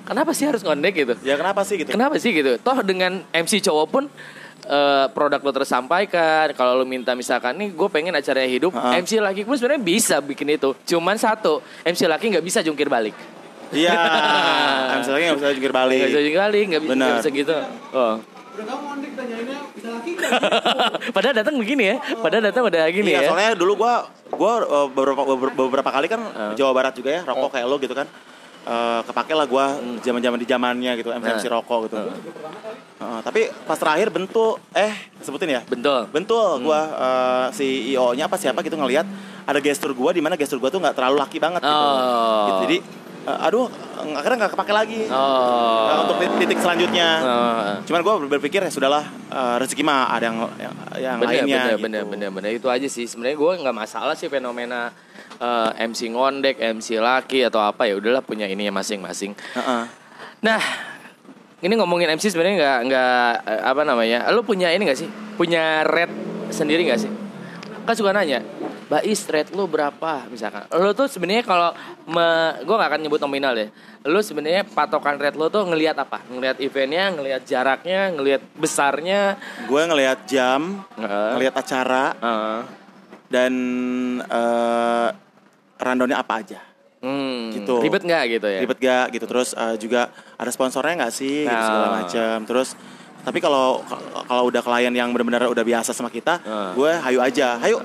kenapa 0.09 0.31
sih 0.33 0.45
harus 0.49 0.65
ngonek 0.65 0.93
gitu? 0.97 1.15
Ya 1.21 1.37
kenapa 1.37 1.61
sih 1.69 1.77
gitu? 1.85 1.93
Kenapa 1.93 2.17
sih 2.17 2.31
gitu? 2.33 2.57
Toh 2.57 2.79
dengan 2.81 3.21
MC 3.31 3.61
cowok 3.61 3.87
pun 3.93 4.05
eh, 4.65 5.07
produk 5.13 5.41
lo 5.45 5.53
tersampaikan. 5.53 6.57
Kalau 6.57 6.81
lo 6.81 6.85
minta 6.89 7.13
misalkan 7.13 7.61
nih, 7.61 7.69
gue 7.77 7.89
pengen 7.93 8.17
acaranya 8.17 8.49
hidup. 8.49 8.73
Ha-ha. 8.73 8.97
MC 9.05 9.21
laki 9.21 9.45
pun 9.45 9.61
sebenarnya 9.61 9.83
bisa 9.85 10.17
bikin 10.25 10.57
itu. 10.57 10.73
Cuman 10.89 11.21
satu, 11.21 11.61
MC 11.85 12.09
laki 12.09 12.33
nggak 12.33 12.45
bisa 12.45 12.65
jungkir 12.65 12.89
balik. 12.89 13.13
Iya. 13.69 13.93
Misalnya 15.05 15.25
nggak 15.33 15.39
bisa 15.45 15.49
jungkir 15.53 15.75
balik. 15.77 15.99
Nggak 16.01 16.11
bisa 16.11 16.21
jungkir 16.25 16.41
balik, 16.41 16.65
nggak 16.73 16.83
bisa, 16.83 16.95
nggak 16.97 17.17
bisa 17.21 17.31
gitu. 17.31 17.57
Oh. 17.93 18.17
Ngondek 18.59 19.13
laki 19.15 20.11
nggak? 20.19 20.35
Padahal 21.15 21.35
datang 21.37 21.55
begini 21.61 21.85
ya. 21.95 21.97
Padahal 22.19 22.45
datang 22.51 22.63
udah 22.67 22.83
gini 22.91 23.15
iya, 23.15 23.23
ya. 23.23 23.29
soalnya 23.31 23.53
dulu 23.55 23.87
gua 23.87 24.11
gua 24.35 24.53
uh, 24.67 24.89
beberapa 25.55 25.91
kali 25.95 26.11
kan. 26.11 26.21
Jawa 26.59 26.73
Barat 26.75 26.99
juga 26.99 27.11
ya, 27.15 27.21
rokok 27.23 27.55
kayak 27.55 27.67
lo 27.71 27.77
gitu 27.79 27.95
kan. 27.95 28.11
Eh 28.69 29.01
kepake 29.01 29.33
lah 29.33 29.49
gua 29.49 29.67
zaman-zaman 29.99 30.37
di 30.37 30.45
zamannya 30.45 30.93
gitu, 30.97 31.09
MC 31.09 31.25
MC 31.27 31.41
Hmm. 31.41 31.49
Ah. 31.49 31.53
rokok 31.57 31.79
gitu. 31.89 31.97
Heeh, 32.99 33.19
tapi 33.25 33.41
pas 33.65 33.81
terakhir 33.81 34.13
bentuk 34.13 34.61
eh 34.71 34.93
sebutin 35.19 35.49
ya. 35.49 35.61
Betul. 35.65 36.05
Bentul 36.13 36.61
Hmm. 36.61 36.65
gua 36.69 36.81
eh, 36.85 37.47
si 37.57 37.65
IO-nya 37.91 38.29
apa 38.29 38.37
siapa 38.37 38.61
gitu 38.61 38.77
ngelihat 38.77 39.09
ada 39.43 39.59
gestur 39.59 39.97
gua 39.97 40.13
di 40.13 40.21
mana 40.21 40.37
gestur 40.37 40.61
gua 40.61 40.69
tuh 40.69 40.85
nggak 40.85 40.93
terlalu 40.93 41.17
laki 41.17 41.41
banget 41.41 41.65
gitu. 41.65 41.73
Oh. 41.73 42.45
Gitu, 42.45 42.61
Jadi 42.69 42.77
aduh 43.41 43.67
akhirnya 43.99 44.47
nggak 44.47 44.53
kepake 44.55 44.73
lagi. 44.73 45.01
Oh. 45.11 45.87
Nah, 45.89 45.97
untuk 46.07 46.17
tit- 46.23 46.37
titik 46.47 46.59
selanjutnya. 46.63 47.09
Oh. 47.21 47.73
Cuman 47.85 48.01
gue 48.01 48.15
berpikir 48.39 48.61
ya 48.63 48.71
sudahlah 48.71 49.05
eh, 49.29 49.57
rezeki 49.61 49.83
mah 49.85 50.09
ada 50.15 50.25
yang 50.31 50.37
yang, 50.57 50.75
yang 50.97 51.17
bener, 51.19 51.33
lainnya. 51.45 51.57
bener, 51.57 51.73
gitu. 51.75 51.83
bener, 51.85 52.03
bener, 52.07 52.29
bener. 52.33 52.51
Itu 52.57 52.69
aja 52.73 52.87
sih. 52.87 53.05
Sebenarnya 53.05 53.37
gue 53.37 53.53
nggak 53.67 53.77
masalah 53.77 54.15
sih 54.15 54.31
fenomena 54.31 54.95
eh, 55.37 55.71
MC 55.85 56.15
ngondek, 56.15 56.57
MC 56.63 56.97
laki 57.03 57.45
atau 57.45 57.61
apa 57.61 57.85
ya 57.91 57.99
udahlah 57.99 58.23
punya 58.23 58.47
ini 58.47 58.71
masing-masing. 58.71 59.35
Heeh. 59.35 59.83
Nah, 60.39 60.63
ini 61.59 61.75
ngomongin 61.75 62.15
MC 62.15 62.31
sebenarnya 62.31 62.57
nggak 62.63 62.79
nggak 62.87 63.31
eh, 63.51 63.63
apa 63.67 63.83
namanya? 63.83 64.19
Lu 64.31 64.47
punya 64.47 64.71
ini 64.71 64.87
nggak 64.87 64.99
sih? 64.99 65.11
Punya 65.35 65.83
rate 65.83 66.15
sendiri 66.55 66.87
nggak 66.87 67.01
sih? 67.03 67.11
Kan 67.83 67.97
suka 67.97 68.13
nanya, 68.13 68.45
Bais 68.89 69.21
rate 69.23 69.53
lu 69.53 69.69
berapa 69.69 70.25
misalkan? 70.27 70.65
Lu 70.73 70.91
tuh 70.93 71.05
sebenarnya 71.07 71.45
kalau 71.45 71.77
me, 72.07 72.25
gue 72.59 72.73
nggak 72.73 72.89
akan 72.89 73.01
nyebut 73.01 73.21
nominal 73.21 73.53
ya. 73.53 73.69
Lu 74.03 74.17
sebenarnya 74.19 74.65
patokan 74.65 75.21
rate 75.21 75.37
lu 75.37 75.47
tuh 75.47 75.63
ngelihat 75.63 75.93
apa? 75.95 76.25
Ngelihat 76.25 76.57
eventnya, 76.59 77.13
ngelihat 77.13 77.45
jaraknya, 77.45 78.09
ngelihat 78.11 78.41
besarnya. 78.57 79.37
Gue 79.65 79.85
ngelihat 79.85 80.25
jam, 80.25 80.81
Heeh. 80.97 81.31
ngelihat 81.37 81.55
acara 81.55 82.17
Heeh. 82.17 82.61
dan 83.29 83.53
eh 84.25 85.09
rundownnya 85.79 86.17
apa 86.17 86.35
aja. 86.41 86.61
Hmm, 86.99 87.53
Gitu. 87.53 87.79
Ribet 87.79 88.03
nggak 88.03 88.23
gitu 88.33 88.49
ya? 88.49 88.59
Ribet 88.59 88.79
gak 88.81 89.07
gitu. 89.13 89.25
Terus 89.29 89.53
eh, 89.53 89.77
juga 89.77 90.09
ada 90.35 90.49
sponsornya 90.49 91.05
nggak 91.05 91.15
sih 91.15 91.45
gitu, 91.45 91.53
segala 91.61 91.87
Ah. 91.87 91.95
macam. 92.03 92.37
Terus 92.43 92.69
tapi 93.21 93.39
kalau 93.39 93.85
kalau 94.25 94.49
udah 94.49 94.65
klien 94.65 94.91
yang 94.91 95.13
benar-benar 95.13 95.45
udah 95.47 95.61
biasa 95.63 95.93
sama 95.93 96.09
kita, 96.09 96.41
Ah. 96.41 96.73
gue 96.73 96.89
hayu 96.91 97.21
aja, 97.21 97.61
hayu. 97.61 97.77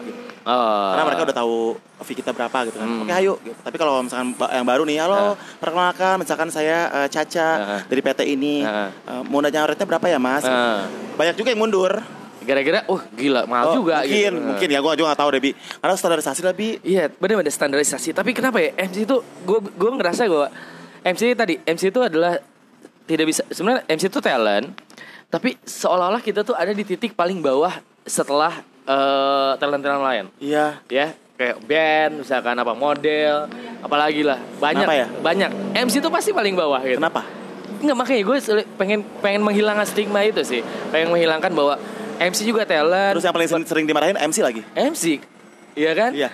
Oh. 0.44 0.90
Karena 0.92 1.04
mereka 1.06 1.22
udah 1.24 1.38
tahu 1.38 1.56
fee 2.04 2.16
kita 2.16 2.32
berapa 2.32 2.58
gitu 2.68 2.76
kan. 2.76 2.84
Hmm. 2.84 3.02
Oke, 3.02 3.12
hayu. 3.12 3.34
Gitu. 3.40 3.56
Tapi 3.58 3.76
kalau 3.76 4.04
misalkan 4.04 4.28
yang 4.36 4.68
baru 4.68 4.84
nih, 4.84 4.98
halo, 5.00 5.40
perkenalkan, 5.58 6.16
misalkan 6.20 6.48
saya 6.48 6.92
eh, 6.94 7.08
Caca 7.08 7.48
Ah. 7.54 7.82
dari 7.84 8.00
PT 8.00 8.20
ini, 8.30 8.60
Ah. 8.62 8.92
Eh, 8.92 9.22
mau 9.24 9.40
nanya 9.40 9.64
rate-nya 9.66 9.88
berapa 9.88 10.06
ya, 10.06 10.20
Mas? 10.20 10.44
Ah. 10.44 10.84
Banyak 11.16 11.36
juga 11.36 11.50
yang 11.50 11.60
mundur. 11.60 11.96
Gara-gara, 12.44 12.84
uh 12.84 13.00
gila 13.16 13.48
mahal 13.48 13.72
Oh, 13.72 13.76
juga 13.80 14.04
mungkin, 14.04 14.32
gitu. 14.36 14.44
mungkin 14.44 14.68
ya, 14.68 14.80
gue 14.80 14.94
juga 15.00 15.16
gak 15.16 15.22
tahu 15.24 15.30
deh, 15.32 15.40
Bi. 15.40 15.52
Karena 15.56 15.96
standarisasi 15.96 16.42
lah, 16.44 16.52
Bi. 16.52 16.76
Iya, 16.84 17.08
bener-bener 17.10 17.48
standarisasi. 17.48 18.12
Tapi 18.12 18.36
kenapa 18.36 18.60
ya 18.60 18.76
MC 18.76 19.08
itu 19.08 19.16
gue 19.48 19.60
gue 19.64 19.90
ngerasa 19.96 20.28
gue 20.28 20.48
MC 21.08 21.22
tadi 21.34 21.56
MC 21.62 21.88
itu 21.88 22.04
adalah 22.04 22.36
tidak 23.04 23.32
bisa 23.32 23.48
sebenarnya 23.48 23.88
MC 23.88 24.08
itu 24.08 24.20
talent, 24.20 24.76
tapi 25.28 25.56
seolah-olah 25.58 26.20
kita 26.20 26.44
tuh 26.44 26.52
ada 26.52 26.72
di 26.72 26.84
titik 26.84 27.16
paling 27.16 27.40
bawah 27.40 27.72
setelah 28.04 28.60
eh, 28.84 29.52
talent-talent 29.58 30.04
lain. 30.04 30.26
Iya. 30.38 30.80
Ya, 30.88 31.08
kayak 31.34 31.58
band, 31.64 32.12
misalkan 32.22 32.56
apa 32.56 32.74
model, 32.74 33.48
apalagi 33.80 34.22
lah 34.22 34.40
banyak 34.60 34.86
Kenapa 34.86 34.96
ya? 34.96 35.08
banyak. 35.10 35.50
MC 35.76 35.94
itu 36.00 36.10
pasti 36.10 36.32
paling 36.32 36.54
bawah 36.54 36.80
gitu. 36.84 37.00
Kenapa? 37.00 37.24
Enggak 37.84 37.98
makanya 38.00 38.22
gue 38.24 38.38
pengen 38.76 39.00
pengen 39.20 39.42
menghilangkan 39.44 39.84
stigma 39.84 40.24
itu 40.24 40.40
sih, 40.42 40.64
pengen 40.88 41.12
menghilangkan 41.12 41.52
bahwa 41.52 41.76
MC 42.22 42.48
juga 42.48 42.64
talent. 42.64 43.18
Terus 43.20 43.26
yang 43.26 43.36
paling 43.36 43.50
sering, 43.50 43.66
sering 43.68 43.86
dimarahin 43.86 44.16
MC 44.16 44.40
lagi. 44.40 44.62
MC 44.72 45.20
Iya 45.74 45.92
kan 45.98 46.14
Iya. 46.14 46.30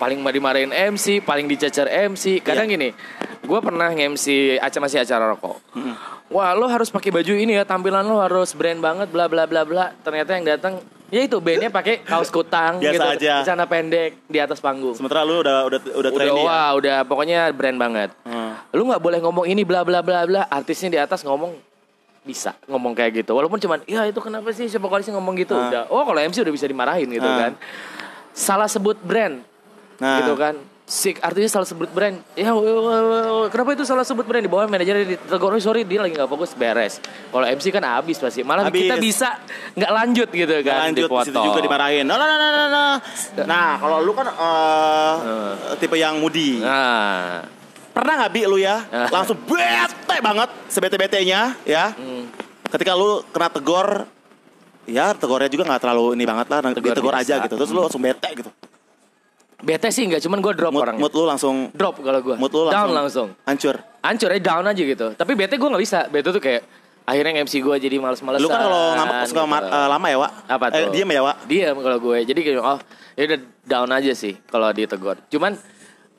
Paling 0.00 0.24
dimarahin 0.24 0.72
MC 0.72 1.20
Paling 1.20 1.44
dicacar 1.44 1.84
MC 1.84 2.40
Kadang 2.40 2.64
Iya. 2.64 2.72
gini 2.72 2.88
Gue 3.44 3.60
pernah 3.60 3.92
nge-MC 3.92 4.56
acara 4.56 4.80
masih 4.80 4.98
acara 5.04 5.24
rokok 5.28 5.60
Wah 6.32 6.56
lo 6.56 6.64
harus 6.64 6.88
pakai 6.88 7.12
baju 7.12 7.36
ini 7.36 7.60
ya 7.60 7.68
Tampilan 7.68 8.08
lo 8.08 8.16
harus 8.16 8.56
brand 8.56 8.80
banget 8.80 9.12
Bla 9.12 9.28
bla 9.28 9.44
bla 9.44 9.68
bla 9.68 9.92
Ternyata 10.00 10.32
yang 10.32 10.44
datang 10.48 10.80
Ya 11.10 11.20
itu 11.20 11.36
bandnya 11.36 11.68
pakai 11.68 12.00
kaos 12.00 12.28
kutang 12.28 12.78
Biasa 12.78 12.92
gitu 12.92 13.06
aja. 13.18 13.34
Celana 13.42 13.66
pendek 13.66 14.14
Di 14.24 14.38
atas 14.38 14.58
panggung 14.58 14.94
Sementara 14.94 15.22
lu 15.22 15.38
udah 15.38 15.66
udah 15.66 15.78
udah 15.82 15.92
Udah 15.96 16.10
trendy 16.12 16.40
ya. 16.40 16.66
udah 16.72 16.98
pokoknya 17.02 17.40
brand 17.50 17.76
banget 17.76 18.10
Hmm. 18.22 18.54
Lu 18.70 18.86
nggak 18.86 18.98
boleh 18.98 19.18
ngomong 19.18 19.44
ini 19.44 19.62
bla 19.62 19.82
bla 19.82 20.00
bla 20.00 20.22
bla 20.22 20.46
Artisnya 20.46 20.88
di 20.88 20.98
atas 20.98 21.20
ngomong 21.20 21.50
bisa 22.20 22.52
ngomong 22.64 22.92
kayak 22.92 23.24
gitu 23.24 23.32
walaupun 23.32 23.56
cuman 23.56 23.80
ya 23.84 24.04
itu 24.04 24.20
kenapa 24.20 24.52
sih 24.52 24.68
siapa 24.68 24.86
kali 24.86 25.00
sih 25.00 25.10
ngomong 25.10 25.34
gitu 25.34 25.50
Ah. 25.50 25.66
udah 25.66 25.82
oh 25.88 26.04
kalau 26.04 26.20
MC 26.20 26.38
udah 26.38 26.52
bisa 26.52 26.64
dimarahin 26.64 27.08
gitu 27.08 27.24
Ah. 27.24 27.36
kan 27.40 27.52
salah 28.30 28.68
sebut 28.68 28.94
brand 28.98 29.40
Nah. 29.96 30.20
gitu 30.20 30.32
kan 30.34 30.54
Sik 30.90 31.22
artinya 31.22 31.46
salah 31.46 31.62
sebut 31.64 31.86
brand 31.86 32.18
ya 32.34 32.50
kenapa 33.46 33.70
itu 33.72 33.86
salah 33.86 34.02
sebut 34.02 34.26
brand 34.26 34.42
di 34.42 34.50
bawah 34.50 34.66
manajernya 34.66 35.06
ditegur 35.08 35.54
"Oh, 35.54 35.62
sorry 35.62 35.86
dia 35.86 36.02
lagi 36.02 36.12
nggak 36.12 36.26
fokus 36.26 36.50
beres 36.52 36.98
kalau 37.30 37.46
MC 37.46 37.70
kan 37.70 37.86
habis 37.86 38.18
pasti 38.18 38.42
malah 38.42 38.66
Habis. 38.66 38.90
kita 38.90 38.98
bisa 38.98 39.38
nggak 39.72 39.86
lanjut 39.88 40.28
gitu 40.28 40.50
Nggak 40.50 40.66
kan 40.66 40.90
lanjut 40.90 41.06
di 41.06 41.18
situ 41.24 41.38
juga 41.38 41.60
dimarahin. 41.62 42.02
Nah, 42.02 42.16
nah, 42.16 42.26
nah, 42.28 42.50
nah, 42.50 42.68
nah. 42.68 42.94
Nah, 43.46 43.70
kalau 43.78 44.02
lu 44.02 44.10
kan 44.10 44.26
eh, 44.26 45.14
Hmm. 45.16 45.78
tipe 45.78 45.94
yang 45.94 46.18
moody. 46.18 46.58
nah 46.58 47.46
Pernah 47.90 48.14
nggak 48.18 48.32
bi 48.32 48.42
lu 48.44 48.58
ya 48.58 48.82
Ah. 48.84 49.06
langsung 49.08 49.38
bete 49.40 50.18
banget 50.18 50.50
sebete-betenya 50.66 51.54
ya. 51.62 51.94
hmm. 51.94 52.34
Ketika 52.66 52.94
lu 52.94 53.22
kena 53.30 53.46
tegor 53.46 54.10
ya 54.86 55.14
tegornya 55.14 55.46
juga 55.46 55.62
nggak 55.64 55.80
terlalu 55.80 56.18
ini 56.18 56.24
banget 56.24 56.46
lah 56.48 56.58
Tegur 56.66 56.98
tegur 56.98 57.14
biasa. 57.14 57.22
aja 57.22 57.34
gitu 57.46 57.54
terus 57.54 57.70
lu 57.70 57.78
langsung 57.78 58.02
bete 58.02 58.26
gitu 58.34 58.50
bete 59.60 59.88
sih 59.92 60.08
nggak 60.08 60.22
cuman 60.24 60.38
gue 60.40 60.52
drop 60.56 60.72
mood, 60.72 60.82
orangnya 60.84 61.02
mood 61.04 61.12
lu 61.12 61.24
langsung 61.28 61.54
drop 61.76 62.00
kalau 62.00 62.20
gue 62.24 62.36
mood 62.36 62.52
lu 62.52 62.68
langsung, 62.68 62.76
down 62.76 62.88
langsung 62.90 63.28
hancur 63.44 63.76
hancur 64.00 64.28
ya 64.32 64.40
down 64.40 64.64
aja 64.64 64.82
gitu 64.82 65.06
tapi 65.14 65.32
bete 65.36 65.54
gue 65.60 65.68
nggak 65.68 65.82
bisa 65.82 65.98
bete 66.08 66.28
tuh 66.32 66.42
kayak 66.42 66.62
akhirnya 67.04 67.42
MC 67.42 67.54
gue 67.60 67.76
jadi 67.80 67.96
males-malesan 67.98 68.44
lu 68.44 68.48
kan 68.48 68.60
kalau 68.62 68.82
ngambek 68.96 69.16
suka 69.28 69.42
gitu. 69.44 69.68
eh, 69.68 69.88
lama 69.90 70.06
ya 70.06 70.16
Wak 70.20 70.32
apa 70.46 70.64
eh, 70.68 70.72
tuh 70.72 70.84
diem 70.94 71.10
ya 71.10 71.22
Wak 71.24 71.36
diam 71.48 71.76
kalau 71.82 71.98
gue 71.98 72.18
jadi 72.24 72.40
kayak 72.40 72.62
oh 72.62 72.78
ya 73.18 73.22
udah 73.26 73.40
down 73.66 73.90
aja 73.90 74.12
sih 74.14 74.34
kalau 74.48 74.68
ditegur 74.70 75.16
cuman 75.28 75.52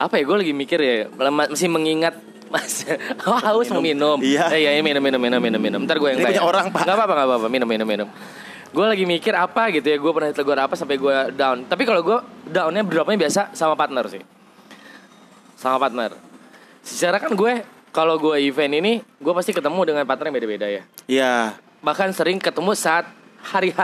apa 0.02 0.14
ya 0.18 0.24
gue 0.26 0.38
lagi 0.42 0.54
mikir 0.54 0.80
ya 0.82 0.96
masih 1.14 1.70
mengingat 1.70 2.16
Mas, 2.52 2.84
oh, 3.32 3.39
haus 3.39 3.72
mau 3.72 3.80
minum. 3.80 4.20
Iya. 4.20 4.52
Eh, 4.52 4.68
iya, 4.68 4.72
iya, 4.76 4.84
minum, 4.84 5.00
minum, 5.00 5.16
minum, 5.24 5.39
minum, 5.39 5.56
minum. 5.56 5.82
Ntar 5.88 6.04
gue 6.04 6.10
yang 6.12 6.20
bayar. 6.20 6.44
orang, 6.44 6.68
Pak. 6.68 6.84
Gak 6.84 6.96
apa-apa, 7.00 7.14
gak 7.16 7.28
apa-apa. 7.32 7.48
Minum, 7.48 7.64
minum, 7.64 7.88
minum. 7.88 8.08
Gue 8.72 8.86
lagi 8.86 9.04
mikir 9.04 9.32
apa 9.32 9.68
gitu 9.70 9.84
ya. 9.86 9.98
Gue 9.98 10.12
pernah 10.12 10.30
ditegur 10.30 10.56
apa 10.56 10.74
sampai 10.74 10.96
gue 10.96 11.16
down. 11.34 11.64
Tapi 11.66 11.84
kalau 11.84 12.02
gue 12.02 12.18
downnya 12.46 12.82
dropnya 12.82 13.18
biasa 13.20 13.52
sama 13.52 13.76
partner 13.76 14.08
sih. 14.08 14.24
Sama 15.56 15.78
partner. 15.78 16.16
Secara 16.82 17.20
kan 17.20 17.32
gue 17.32 17.62
kalau 17.92 18.16
gue 18.16 18.40
event 18.42 18.72
ini, 18.74 18.94
gue 19.04 19.34
pasti 19.34 19.52
ketemu 19.52 19.80
dengan 19.86 20.04
partner 20.04 20.26
yang 20.26 20.38
beda-beda 20.38 20.66
ya. 20.66 20.84
iya 21.06 21.36
Bahkan 21.82 22.10
sering 22.12 22.38
ketemu 22.38 22.72
saat 22.72 23.04
hari 23.44 23.70
H. 23.70 23.80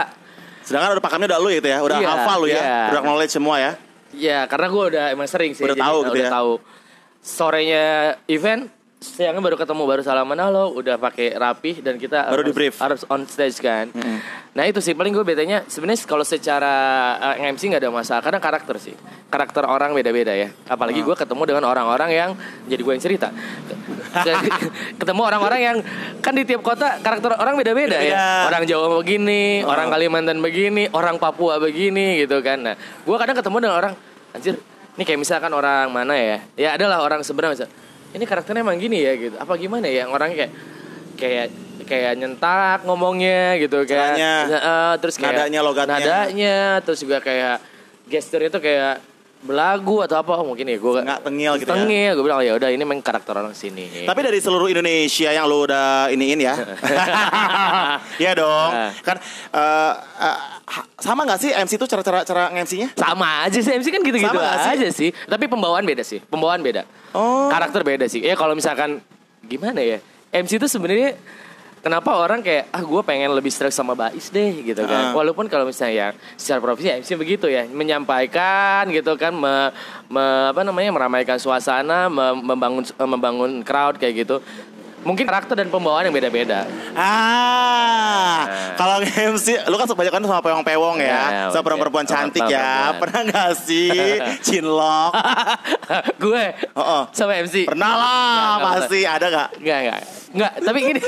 sedangkan 0.62 0.96
udah 0.96 1.02
pakemnya 1.02 1.28
udah 1.28 1.40
lu 1.40 1.50
gitu 1.50 1.66
ya 1.66 1.78
udah 1.80 1.96
Iya, 1.96 2.08
hafal 2.10 2.38
lu 2.38 2.46
ya 2.46 2.56
iya. 2.56 2.80
udah 2.92 3.02
knowledge 3.02 3.32
semua 3.32 3.56
ya 3.56 3.72
Ya 4.10 4.38
karena 4.44 4.68
gue 4.68 4.84
udah 4.88 5.04
emang 5.10 5.24
sering 5.24 5.52
sih 5.52 5.60
Udah 5.60 5.72
jadi 5.72 5.80
tahu 5.82 5.98
gitu 5.98 6.12
udah 6.12 6.24
ya. 6.24 6.30
tahu. 6.30 6.52
Sorenya 7.18 7.84
event 8.24 8.62
siangnya 8.98 9.38
baru 9.38 9.54
ketemu 9.54 9.82
baru 9.86 10.02
salaman 10.02 10.34
halo 10.34 10.74
udah 10.74 10.98
pakai 10.98 11.30
rapih 11.30 11.86
dan 11.86 12.02
kita 12.02 12.26
Baru 12.34 12.42
harus, 12.42 12.50
di-brief. 12.50 12.74
harus 12.82 13.00
on 13.06 13.22
stage 13.30 13.62
kan. 13.62 13.94
Nah 14.58 14.66
itu 14.66 14.82
sih 14.82 14.90
paling 14.90 15.14
gue 15.14 15.22
bedanya 15.22 15.62
sebenarnya 15.70 16.02
kalau 16.02 16.26
secara 16.26 16.74
uh, 17.14 17.34
MC 17.38 17.70
nggak 17.70 17.78
ada 17.78 17.94
masalah 17.94 18.26
karena 18.26 18.42
karakter 18.42 18.74
sih 18.82 18.98
karakter 19.30 19.62
orang 19.62 19.94
beda-beda 19.94 20.34
ya. 20.34 20.50
Apalagi 20.66 21.06
gue 21.06 21.14
ketemu 21.14 21.42
dengan 21.46 21.70
orang-orang 21.70 22.10
yang 22.10 22.30
jadi 22.66 22.82
gue 22.82 22.92
yang 22.92 23.04
cerita. 23.04 23.30
ketemu 25.00 25.20
orang-orang 25.22 25.60
yang 25.62 25.76
kan 26.18 26.34
di 26.34 26.42
tiap 26.42 26.66
kota 26.66 26.98
karakter 26.98 27.38
orang 27.38 27.54
beda-beda 27.54 28.02
ya. 28.02 28.02
Beda-beda. 28.02 28.46
Orang 28.50 28.62
Jawa 28.66 28.86
begini, 28.98 29.62
Oh. 29.62 29.70
orang 29.70 29.94
Kalimantan 29.94 30.38
begini, 30.42 30.90
orang 30.90 31.22
Papua 31.22 31.62
begini 31.62 32.18
gitu 32.18 32.42
kan. 32.42 32.66
Nah, 32.66 32.74
gue 32.74 33.14
kadang 33.14 33.38
ketemu 33.38 33.56
dengan 33.62 33.76
orang 33.78 33.92
anjir, 34.34 34.58
ini 34.98 35.02
kayak 35.06 35.20
misalkan 35.22 35.54
orang 35.54 35.86
mana 35.86 36.18
ya? 36.18 36.38
Ya 36.58 36.68
adalah 36.74 36.98
orang 36.98 37.22
sebenarnya 37.22 37.70
ini 38.12 38.24
karakternya 38.24 38.62
emang 38.64 38.78
gini 38.78 39.02
ya 39.02 39.12
gitu. 39.16 39.36
Apa 39.36 39.56
gimana 39.56 39.88
ya 39.88 40.08
orang 40.08 40.32
kayak 40.32 40.52
kayak 41.18 41.46
kayak 41.84 42.12
nyentak 42.16 42.84
ngomongnya 42.84 43.56
gitu. 43.58 43.84
Kayak 43.84 44.16
Caranya, 44.16 44.32
Eh, 44.48 44.94
terus 45.00 45.14
kayak 45.16 45.34
nadanya, 45.34 45.60
logatnya. 45.64 45.96
nadanya 45.98 46.58
terus 46.84 47.00
juga 47.00 47.18
kayak 47.18 47.58
gesture 48.06 48.44
itu 48.44 48.58
kayak 48.58 49.00
belagu 49.40 50.02
atau 50.02 50.18
apa 50.18 50.40
mungkin 50.40 50.66
ya 50.66 50.76
gue 50.76 50.98
Nggak 50.98 51.22
tengil 51.22 51.52
gitu 51.56 51.64
ya. 51.64 51.74
tengil 51.76 52.10
gue 52.12 52.24
bilang 52.24 52.40
ya 52.40 52.52
udah 52.52 52.68
ini 52.68 52.80
memang 52.80 52.98
karakter 52.98 53.32
orang 53.32 53.52
sini 53.52 54.02
Tapi 54.02 54.20
dari 54.20 54.36
seluruh 54.36 54.66
Indonesia 54.66 55.30
yang 55.30 55.46
lu 55.46 55.62
udah 55.62 56.08
iniin 56.08 56.40
ya. 56.40 56.54
Iya 58.18 58.32
dong. 58.34 58.70
Ah. 58.72 58.90
Kan 58.98 59.16
eh, 59.48 59.92
ha- 60.64 60.86
sama 60.98 61.22
nggak 61.22 61.38
sih 61.38 61.50
MC 61.50 61.72
itu 61.72 61.86
cara-cara 61.86 62.22
cara 62.22 62.50
nge-MC-nya? 62.50 62.88
sama 62.92 63.44
aja 63.44 63.56
sih 63.56 63.72
MC 63.72 63.86
kan 63.88 64.02
gitu-gitu 64.02 64.26
Sama 64.28 64.42
nggak 64.42 64.56
sih? 64.58 64.70
aja 64.74 64.88
sih 64.90 65.10
tapi 65.24 65.44
pembawaan 65.46 65.84
beda 65.84 66.02
sih 66.02 66.18
pembawaan 66.20 66.60
beda 66.60 66.82
Oh. 67.10 67.48
karakter 67.48 67.80
beda 67.82 68.04
sih 68.04 68.20
ya 68.20 68.34
kalau 68.34 68.52
misalkan 68.52 69.00
gimana 69.40 69.80
ya 69.80 69.96
MC 70.28 70.58
itu 70.58 70.68
sebenarnya 70.68 71.16
kenapa 71.78 72.10
orang 72.14 72.40
kayak 72.40 72.68
ah 72.68 72.80
gue 72.80 73.02
pengen 73.02 73.30
lebih 73.30 73.48
strike 73.48 73.70
sama 73.70 73.92
Bais 73.92 74.28
deh 74.28 74.64
gitu 74.64 74.82
kan. 74.82 75.10
Ah. 75.10 75.12
walaupun 75.12 75.46
kalau 75.46 75.64
misalnya 75.64 75.94
ya 75.94 76.08
secara 76.34 76.58
profesi 76.58 76.88
MC 76.90 77.10
begitu 77.14 77.46
ya. 77.46 77.64
Menyampaikan 77.64 78.88
gitu 78.88 79.14
kan 79.14 79.32
me, 79.32 79.70
me- 80.06 80.48
apa 80.48 80.62
namanya 80.62 80.90
meramaikan 80.90 81.36
suasana 81.36 82.06
me- 82.06 82.38
membangun 82.44 82.82
membangun 82.98 83.52
crowd 83.62 83.96
kayak 83.96 84.24
gitu 84.24 84.40
mungkin 85.08 85.24
karakter 85.24 85.56
dan 85.56 85.72
pembawaan 85.72 86.04
yang 86.04 86.12
beda-beda 86.12 86.68
Ah, 86.92 88.44
Nah. 88.44 88.76
kalau 88.76 88.96
MC, 89.32 89.56
lu 89.64 89.74
kan 89.74 89.86
kebanyakan 89.86 90.20
sama 90.22 90.40
pewong-pewong 90.40 90.98
ya, 91.00 91.08
Ya, 91.08 91.20
sama 91.48 91.64
oke. 91.64 91.80
perempuan 91.80 92.04
Sama 92.04 92.28
cantik 92.28 92.44
ya. 92.44 92.92
Pernah 93.00 93.20
nggak 93.24 93.50
sih 93.56 93.88
cinlok? 94.46 95.12
gue 96.18 96.44
Oh, 96.74 96.82
oh. 96.82 97.02
sama 97.10 97.32
MC 97.38 97.64
Pernah 97.64 97.90
lah, 97.90 98.28
nggak 98.54 98.72
pasti 98.76 99.00
ada 99.02 99.26
nggak? 99.26 99.48
Enggak, 99.58 99.78
enggak. 99.80 100.00
Enggak, 100.28 100.52
tapi 100.60 100.78
gini. 100.84 101.00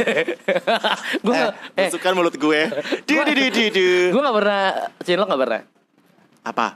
gue 1.20 1.34
Eh, 1.76 1.88
eh, 1.92 2.12
mulut 2.16 2.34
gue. 2.34 2.60
Du 3.04 3.14
du 3.14 3.32
du 3.36 3.44
du 3.52 3.64
du. 3.68 3.88
gue 4.10 4.20
enggak 4.20 4.36
pernah 4.36 4.62
cinlok 5.04 5.26
enggak 5.28 5.42
pernah. 5.44 5.60
Apa? 6.40 6.72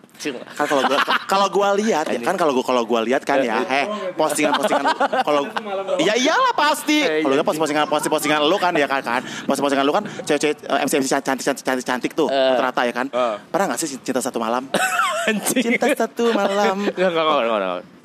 Kan 0.60 0.66
kalau 0.68 0.84
gua 0.84 0.98
kalau 1.24 1.46
gua 1.48 1.68
lihat 1.72 2.04
ya 2.12 2.20
kan 2.20 2.36
kalau 2.36 2.52
gua 2.52 2.64
kalau 2.68 2.84
gua 2.84 3.00
lihat 3.00 3.24
kan 3.24 3.40
ya, 3.40 3.64
eh 3.64 3.88
postingan-postingan 4.12 4.84
kalau 5.24 5.48
ya 5.96 6.12
iyalah 6.20 6.52
pasti. 6.52 7.00
Eh, 7.00 7.24
Kalau 7.24 7.32
iya. 7.32 7.40
lihat 7.40 7.48
postingan 7.48 7.84
postingan 7.88 8.40
lu 8.44 8.60
kan 8.60 8.76
ya 8.76 8.84
kan 8.84 9.00
kan. 9.00 9.24
Postingan 9.48 9.88
lu 9.88 9.96
kan 9.96 10.04
cewek-cewek 10.04 10.68
eh, 10.68 10.84
MC 10.84 10.92
MC 11.00 11.08
cantik 11.24 11.44
cantik 11.48 11.64
cantik 11.64 11.84
cantik 11.88 12.12
tuh 12.12 12.28
Eh. 12.28 12.36
rata-rata 12.36 12.84
ya 12.84 12.92
kan. 12.92 13.06
Pernah 13.48 13.72
nggak 13.72 13.80
sih 13.80 13.96
cinta 14.04 14.20
satu 14.20 14.36
malam? 14.36 14.68
Cinta 15.48 15.88
satu 15.96 16.28
malam. 16.36 16.84
Enggak, 16.84 17.08
enggak, 17.08 17.24
enggak, 17.24 18.03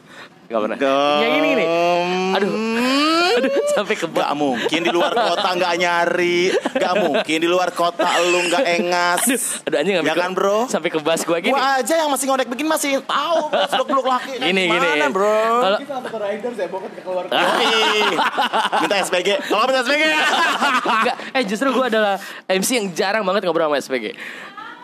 Enggak 0.49 0.61
pernah. 0.65 0.77
Gem. 0.81 1.19
Ya 1.21 1.27
gini 1.37 1.47
gini. 1.53 1.65
Aduh. 2.33 2.51
Aduh, 3.39 3.51
sampai 3.71 3.95
ke 3.95 4.07
Gak 4.09 4.31
mungkin 4.35 4.79
di 4.83 4.91
luar 4.91 5.15
kota 5.15 5.49
nggak 5.55 5.73
nyari 5.79 6.51
Gak 6.75 6.93
mungkin 6.99 7.37
di 7.39 7.47
luar 7.47 7.71
kota 7.71 8.09
lu 8.27 8.51
nggak 8.51 8.65
engas 8.81 9.23
Aduh, 9.63 9.63
aduh 9.63 9.77
anjing 9.79 9.95
sampai 9.95 10.11
Ya 10.11 10.15
kan, 10.17 10.31
bro? 10.35 10.57
Sampai 10.67 10.89
ke 10.91 10.99
bas 10.99 11.21
gue 11.23 11.37
gini. 11.39 11.55
Gua 11.55 11.79
aja 11.79 11.93
yang 12.03 12.11
masih 12.11 12.25
ngodek 12.27 12.51
begini 12.51 12.67
masih 12.67 12.99
tahu 13.05 13.47
Seluk-beluk 13.71 14.05
laki 14.11 14.43
Gini 14.43 14.67
gini. 14.67 14.75
Gimana 14.75 15.07
bro 15.07 15.39
Kalau 15.63 15.79
Kita 15.79 15.93
sama 16.01 16.07
ke 16.11 16.17
Riders 16.19 16.57
ya, 16.59 16.67
pokoknya 16.67 16.91
ke 16.91 17.01
keluar. 17.05 17.23
Minta 18.83 18.95
SPG 19.07 19.29
Kalau 19.47 19.63
minta 19.69 19.81
SPG 19.87 20.03
Enggak, 20.83 21.15
eh 21.31 21.43
justru 21.47 21.67
gue 21.71 21.85
adalah 21.87 22.15
MC 22.49 22.69
yang 22.75 22.87
jarang 22.91 23.23
banget 23.23 23.47
ngobrol 23.47 23.71
sama 23.71 23.79
SPG. 23.79 24.05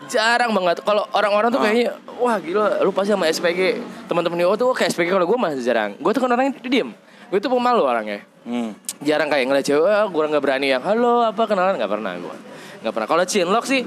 Jarang 0.07 0.51
banget. 0.51 0.81
Kalau 0.81 1.03
orang-orang 1.11 1.49
tuh 1.49 1.59
Ah. 1.59 1.63
kayaknya, 1.65 1.89
wah 2.15 2.37
gila, 2.37 2.81
lu 2.81 2.91
pasti 2.91 3.11
sama 3.11 3.25
SPG. 3.25 3.81
Teman-teman 4.05 4.37
gue 4.37 4.57
tuh 4.57 4.69
kayak 4.71 4.91
SPG 4.91 5.09
kalau 5.09 5.25
gue 5.25 5.37
masih 5.37 5.61
jarang. 5.61 5.97
Gue 5.97 6.11
tuh 6.11 6.21
kan 6.21 6.29
orangnya 6.31 6.53
diem. 6.61 6.89
Gue 7.27 7.39
tuh 7.39 7.49
pemalu 7.49 7.81
orangnya. 7.81 8.21
hmm. 8.45 9.01
Jarang 9.01 9.27
kayak 9.27 9.45
ngeliat 9.45 9.65
cewek, 9.65 9.85
ah, 9.85 10.05
gue 10.05 10.23
nggak 10.25 10.39
berani 10.39 10.67
yang 10.69 10.79
halo 10.79 11.25
apa 11.25 11.43
kenalan 11.43 11.75
nggak 11.75 11.89
pernah 11.89 12.13
gue. 12.15 12.35
Nggak 12.79 12.93
pernah. 12.93 13.07
Kalau 13.09 13.23
Cinlok 13.25 13.65
sih 13.65 13.81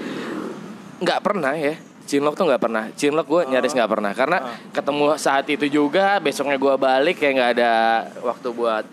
nggak 0.99 1.21
pernah 1.23 1.55
ya. 1.55 1.75
Cinlok 2.05 2.35
tuh 2.35 2.45
nggak 2.49 2.61
pernah. 2.61 2.85
Cinlok 2.93 3.27
gue 3.27 3.43
nyaris 3.47 3.73
nggak 3.73 3.91
pernah 3.91 4.13
karena 4.13 4.39
ketemu 4.73 5.05
saat 5.17 5.47
itu 5.47 5.67
juga. 5.69 6.19
Besoknya 6.19 6.57
gue 6.57 6.75
balik 6.75 7.21
kayak 7.21 7.35
nggak 7.37 7.51
ada 7.57 7.73
waktu 8.21 8.49
buat 8.51 8.85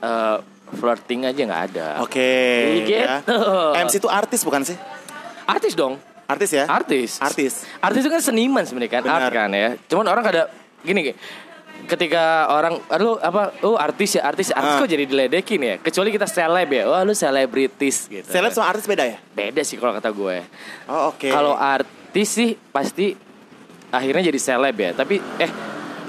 eh, 0.00 0.36
flirting 0.70 1.26
aja 1.26 1.40
nggak 1.44 1.62
ada. 1.70 1.88
Oke 2.00 2.30
ya. 2.86 3.20
Gitu. 3.20 3.36
MC 3.78 3.94
itu 3.98 4.08
artis 4.08 4.40
bukan 4.42 4.62
sih? 4.64 4.76
Artis 5.44 5.74
dong. 5.74 5.98
Artis 6.28 6.50
ya? 6.52 6.64
Artis. 6.68 7.16
Artis 7.18 7.52
Artis 7.80 8.00
itu 8.00 8.10
kan 8.10 8.20
seniman 8.20 8.60
sebenarnya 8.62 8.92
kan, 8.92 9.02
Benar. 9.02 9.22
art 9.22 9.32
kan 9.32 9.50
ya. 9.50 9.68
Cuman 9.88 10.06
orang 10.06 10.20
kada 10.20 10.42
gini, 10.80 11.00
gini 11.02 11.14
ketika 11.78 12.50
orang 12.50 12.74
aduh 12.86 13.16
apa 13.16 13.54
oh 13.62 13.78
artis 13.78 14.18
ya 14.18 14.26
artis 14.26 14.50
artis 14.50 14.72
Ah. 14.72 14.78
kok 14.78 14.90
jadi 14.90 15.06
diledekin 15.06 15.60
ya 15.62 15.74
kecuali 15.78 16.10
kita 16.10 16.26
seleb 16.26 16.68
ya 16.68 16.84
wah 16.84 17.00
lu 17.00 17.14
selebritis 17.14 18.10
gitu 18.10 18.26
Seleb 18.26 18.50
sama 18.50 18.68
artis 18.68 18.84
beda 18.84 19.06
ya? 19.06 19.16
beda 19.30 19.62
sih 19.62 19.78
kalau 19.78 19.94
kata 19.94 20.10
gue 20.10 20.42
Oh 20.84 21.14
oke 21.14 21.30
kalau 21.30 21.54
artis 21.54 22.28
sih 22.28 22.58
pasti 22.68 23.14
akhirnya 23.88 24.26
jadi 24.26 24.36
seleb 24.36 24.74
ya 24.74 24.90
tapi 24.92 25.22
eh 25.38 25.50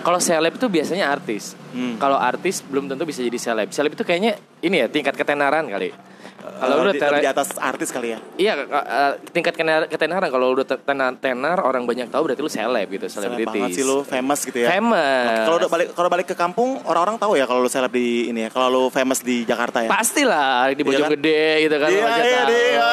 kalau 0.01 0.17
seleb 0.17 0.57
itu 0.57 0.67
biasanya 0.67 1.05
artis 1.07 1.53
Hmm. 1.69 2.01
kalau 2.01 2.17
artis 2.17 2.65
belum 2.65 2.89
tentu 2.89 3.05
bisa 3.05 3.21
jadi 3.21 3.37
seleb 3.37 3.69
seleb 3.69 3.93
itu 3.93 4.01
kayaknya 4.01 4.41
ini 4.59 4.81
ya 4.81 4.89
tingkat 4.89 5.13
ketenaran 5.13 5.69
kali 5.69 5.93
Kalau 6.39 6.75
kalau 6.75 6.91
udah 6.91 6.95
di, 6.95 7.23
di 7.23 7.29
atas 7.29 7.55
artis 7.55 7.89
kali 7.91 8.15
ya 8.15 8.19
Iya, 8.39 8.53
uh, 8.67 9.13
tingkat 9.31 9.55
ketenar- 9.55 9.87
ketenaran 9.87 10.27
kalau 10.27 10.55
udah 10.55 10.65
tenar, 10.67 11.15
tenar 11.19 11.57
orang 11.63 11.83
banyak 11.87 12.11
tahu 12.11 12.27
berarti 12.31 12.41
lu 12.43 12.51
seleb 12.51 12.87
gitu, 12.91 13.07
Seleb 13.07 13.35
banget 13.43 13.75
sih 13.75 13.83
lu 13.83 14.03
famous 14.03 14.43
gitu 14.43 14.63
ya 14.63 14.67
Famous. 14.75 15.47
Kalau 15.47 15.57
udah 15.59 15.69
balik 15.71 15.87
kalau 15.95 16.09
balik 16.11 16.27
ke 16.27 16.35
kampung 16.35 16.79
orang-orang 16.83 17.15
tahu 17.19 17.39
ya 17.39 17.47
kalau 17.47 17.63
lu 17.63 17.71
seleb 17.71 17.91
di 17.91 18.31
ini 18.31 18.47
ya 18.47 18.49
Kalau 18.51 18.67
lu 18.67 18.83
famous 18.91 19.23
di 19.23 19.47
Jakarta 19.47 19.83
ya 19.83 19.89
Pastilah 19.91 20.71
di 20.71 20.79
Iya 20.79 20.83
kan? 20.83 20.87
Bojonggede 20.87 21.43
gitu 21.67 21.75
kan. 21.79 21.89
Iya, 21.89 22.07
iya, 22.23 22.41
iya. 22.49 22.89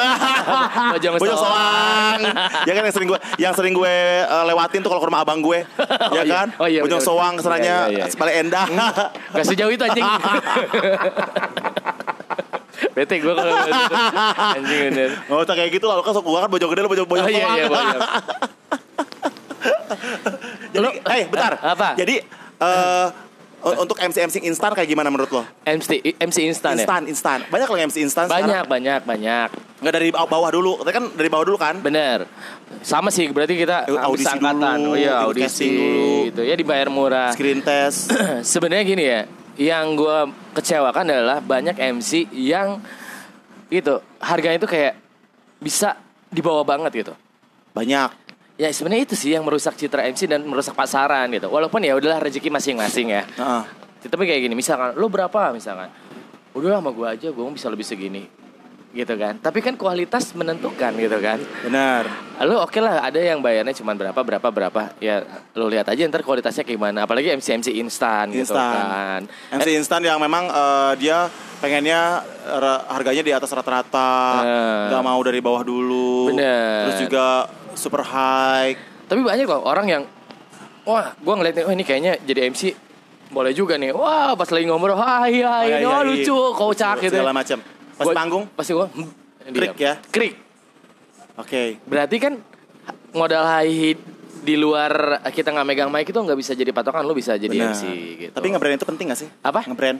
Bojong 0.95 1.15
Soang. 1.19 2.19
ya 2.63 2.71
kan 2.75 2.83
yang 2.83 2.95
sering 2.95 3.07
gue 3.09 3.19
yang 3.39 3.53
sering 3.55 3.73
gue 3.75 3.95
uh, 4.27 4.43
lewatin 4.47 4.79
tuh 4.83 4.89
kalau 4.91 5.01
ke 5.01 5.07
rumah 5.07 5.21
abang 5.23 5.39
gue. 5.43 5.59
ya 6.17 6.23
iya. 6.23 6.33
kan? 6.43 6.47
Oh 6.59 6.67
iya, 6.67 6.81
Bojong. 6.83 7.01
Soang 7.03 7.33
ke 7.39 7.41
sananya 7.43 7.89
Iya, 7.91 8.05
iya, 8.07 8.11
iya. 8.11 8.41
Endah. 8.41 8.67
Gak 9.33 9.45
sejauh 9.45 9.71
itu 9.73 9.83
anjing. 9.83 10.05
Bete 12.93 13.15
gue 13.17 13.29
kalau 13.29 13.53
anjing 14.55 14.79
bener. 14.87 15.09
Nggak 15.23 15.39
usah 15.43 15.55
kayak 15.55 15.71
gitu 15.71 15.85
lah, 15.85 15.95
lu 15.95 16.03
kan 16.03 16.13
gue 16.13 16.39
kan 16.39 16.49
bojong 16.49 16.69
gede 16.69 16.81
lu 16.81 16.89
bojong 16.89 17.07
bojong 17.07 17.25
Oh 17.25 17.31
iya 17.31 17.45
iya 17.55 17.65
Bojong. 17.65 18.01
Jadi, 20.69 20.87
eh 21.01 21.23
bentar. 21.25 21.53
Apa? 21.57 21.89
Jadi 21.95 22.15
eh 22.57 23.07
u- 23.59 23.77
untuk 23.79 23.97
MC 23.97 24.17
MC 24.23 24.35
instan 24.43 24.71
kayak 24.71 24.85
gimana 24.85 25.09
menurut 25.09 25.31
lo? 25.31 25.43
MC 25.63 25.89
MC 26.13 26.37
instan 26.45 26.75
ya. 26.75 26.83
Instan, 26.83 27.01
instan. 27.05 27.39
Banyak 27.47 27.67
loh 27.67 27.79
MC 27.79 27.97
instan 27.99 28.25
Banyak 28.27 28.63
banyak 28.65 29.01
banyak. 29.03 29.49
Nggak 29.77 29.93
dari 29.93 30.09
bawah 30.09 30.49
dulu. 30.49 30.77
Tapi 30.77 30.91
kan 30.91 31.03
dari 31.11 31.27
bawah 31.27 31.45
dulu 31.45 31.57
kan? 31.57 31.77
Bener. 31.79 32.25
Sama 32.81 33.09
sih 33.09 33.25
berarti 33.27 33.55
kita 33.55 33.87
Eh, 33.87 33.97
audisi 33.97 34.27
angkatan. 34.27 34.77
dulu, 34.77 34.91
Oh 34.91 34.95
iya 34.95 35.17
audisi 35.19 35.65
dulu. 35.67 36.27
gitu 36.27 36.41
ya 36.43 36.53
dibayar 36.53 36.87
murah. 36.87 37.31
Screen 37.31 37.61
test. 37.61 38.11
sebenarnya 38.45 38.83
gini 38.85 39.03
ya, 39.03 39.21
yang 39.57 39.97
gue 39.97 40.17
kecewakan 40.53 41.05
adalah 41.09 41.41
banyak 41.41 41.75
MC 41.75 42.29
yang 42.33 42.77
gitu 43.67 43.99
harganya 44.21 44.61
itu 44.61 44.69
kayak 44.69 44.95
bisa 45.57 45.97
dibawa 46.29 46.61
banget 46.63 47.05
gitu. 47.05 47.13
Banyak. 47.73 48.09
Ya 48.57 48.73
sebenarnya 48.73 49.05
itu 49.05 49.15
sih 49.17 49.33
yang 49.37 49.45
merusak 49.45 49.77
citra 49.77 50.05
MC 50.09 50.25
dan 50.25 50.41
merusak 50.45 50.73
pasaran 50.73 51.29
gitu. 51.29 51.49
Walaupun 51.49 51.81
ya 51.85 51.93
udahlah 51.93 52.21
rezeki 52.21 52.49
masing-masing 52.49 53.13
ya. 53.13 53.23
Heeh. 53.37 53.63
Tapi 54.07 54.23
kayak 54.23 54.41
gini, 54.47 54.55
misalkan 54.55 54.95
lu 54.95 55.11
berapa 55.11 55.51
misalkan? 55.51 55.91
Udah 56.55 56.79
sama 56.79 56.89
gue 56.95 57.05
aja, 57.05 57.27
gue 57.29 57.43
bisa 57.53 57.67
lebih 57.67 57.83
segini. 57.83 58.25
Gitu 58.87 59.13
kan. 59.13 59.37
Tapi 59.37 59.59
kan 59.59 59.75
kualitas 59.75 60.31
menentukan 60.31 60.95
gitu 60.95 61.17
kan. 61.19 61.37
Benar. 61.61 62.07
Lu 62.43 62.57
oke 62.57 62.79
lah 62.79 63.03
ada 63.03 63.19
yang 63.19 63.39
bayarnya 63.39 63.75
cuma 63.75 63.93
berapa 63.93 64.15
berapa 64.15 64.47
berapa 64.47 64.81
ya 64.97 65.21
lu 65.53 65.67
lihat 65.67 65.85
aja 65.87 66.01
ntar 66.05 66.21
kualitasnya 66.21 66.63
gimana 66.63 67.03
apalagi 67.03 67.29
MC 67.29 67.57
MC 67.57 67.67
instan 67.75 68.29
gitu 68.29 68.53
Instan. 68.53 69.21
kan 69.27 69.57
MC 69.57 69.67
instan 69.73 70.01
yang 70.01 70.17
memang 70.17 70.45
eh, 70.47 70.93
dia 70.97 71.27
pengennya 71.57 72.21
harganya 72.87 73.23
di 73.25 73.33
atas 73.33 73.49
rata-rata, 73.49 74.45
Eh. 74.45 74.93
nggak 74.93 75.03
mau 75.03 75.19
dari 75.19 75.41
bawah 75.41 75.65
dulu. 75.65 76.29
Bener. 76.33 76.85
Terus 76.89 76.97
juga 77.09 77.25
super 77.73 78.05
high. 78.05 78.77
Tapi 79.05 79.19
banyak 79.19 79.45
loh 79.45 79.65
orang 79.65 79.85
yang 79.89 80.03
wah, 80.85 81.11
gua 81.17 81.33
ngeliatnya 81.35 81.65
oh 81.65 81.73
ini 81.73 81.81
kayaknya 81.81 82.21
jadi 82.21 82.47
MC 82.47 82.71
boleh 83.27 83.51
juga 83.51 83.75
nih. 83.75 83.91
Wah, 83.91 84.37
pas 84.39 84.47
lagi 84.47 84.63
ngomong, 84.65 84.95
hai 84.95 85.43
hai, 85.43 85.43
Oh, 85.43 85.67
iya, 85.67 85.77
ini 85.77 85.83
iya, 85.83 85.87
wah 85.89 86.01
iya. 86.01 86.07
lucu, 86.07 86.37
kocak 86.55 87.03
gitu. 87.03 87.19
Segala 87.19 87.35
macam. 87.35 87.59
Pas 87.97 88.05
Gua- 88.05 88.13
panggung, 88.13 88.43
Pasti 88.49 88.71
gua 88.71 88.87
hmm, 88.87 89.09
Krik 89.47 89.75
ya? 89.75 89.93
Krik. 90.05 90.33
oke. 91.35 91.61
Berarti 91.83 92.15
kan 92.17 92.33
modal 93.11 93.43
high 93.43 93.71
hit 93.71 93.99
di 94.37 94.53
luar 94.53 94.91
kita 95.27 95.49
nggak 95.49 95.65
megang 95.65 95.89
mic 95.89 96.05
itu 96.05 96.15
nggak 96.15 96.35
bisa 96.35 96.53
jadi 96.53 96.69
patokan 96.69 97.01
lu 97.01 97.11
bisa 97.11 97.33
jadi 97.35 97.49
Benar. 97.49 97.73
MC 97.73 97.83
gitu. 98.19 98.31
Tapi 98.31 98.47
nge-brand 98.47 98.75
itu 98.75 98.85
penting 98.85 99.05
gak 99.07 99.19
sih? 99.19 99.29
Apa? 99.41 99.65
Nge-brand. 99.65 99.97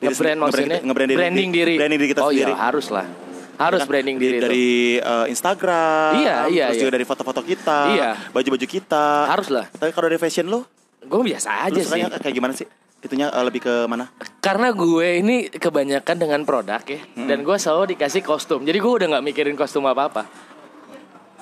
Nge-brand 0.00 0.38
maksudnya 0.40 0.78
nge-brand 0.80 1.08
diri, 1.08 1.18
branding 1.18 1.48
diri. 1.50 1.74
Branding 1.76 1.98
diri 1.98 2.10
kita 2.10 2.20
oh 2.20 2.30
sendiri. 2.30 2.50
iya, 2.50 2.58
harus 2.58 2.86
lah. 2.88 3.06
Harus 3.54 3.86
branding 3.86 4.16
Di- 4.16 4.22
diri 4.24 4.34
itu. 4.34 4.42
dari 4.42 4.68
eh, 4.98 5.26
Instagram. 5.30 6.10
Iya, 6.16 6.36
iya, 6.50 6.64
Terus 6.66 6.74
iya. 6.74 6.82
juga 6.82 6.92
dari 6.92 7.06
foto-foto 7.06 7.40
kita. 7.40 7.78
Iya. 7.92 8.10
Baju-baju 8.30 8.66
kita. 8.66 9.06
Harus 9.28 9.48
lah. 9.48 9.66
Tapi 9.70 9.90
kalau 9.90 10.06
dari 10.08 10.18
fashion 10.18 10.48
lu, 10.48 10.66
Gue 11.04 11.20
biasa 11.22 11.68
aja 11.68 11.76
lu 11.76 11.84
sih. 11.84 12.02
kayak 12.18 12.34
gimana 12.34 12.50
sih? 12.50 12.66
Itunya 13.04 13.28
eh, 13.28 13.44
lebih 13.44 13.60
ke 13.60 13.74
mana? 13.84 14.08
Karena 14.40 14.72
gue 14.72 15.20
ini 15.20 15.36
kebanyakan 15.48 16.16
dengan 16.16 16.40
produk 16.42 16.80
ya, 16.82 17.00
Hmm. 17.14 17.28
dan 17.28 17.44
gue 17.44 17.56
selalu 17.56 17.94
dikasih 17.94 18.24
kostum. 18.24 18.64
Jadi 18.64 18.80
gue 18.80 18.92
udah 18.96 19.06
nggak 19.12 19.24
mikirin 19.24 19.54
kostum 19.54 19.84
apa 19.84 20.08
apa. 20.08 20.22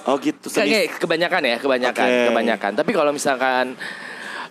Oh 0.03 0.19
gitu. 0.19 0.51
Seni. 0.51 0.67
Kayak 0.67 0.99
kebanyakan 0.99 1.43
ya, 1.47 1.57
kebanyakan, 1.57 2.07
Oke. 2.11 2.27
kebanyakan. 2.35 2.73
Tapi 2.75 2.91
kalau 2.91 3.15
misalkan 3.15 3.79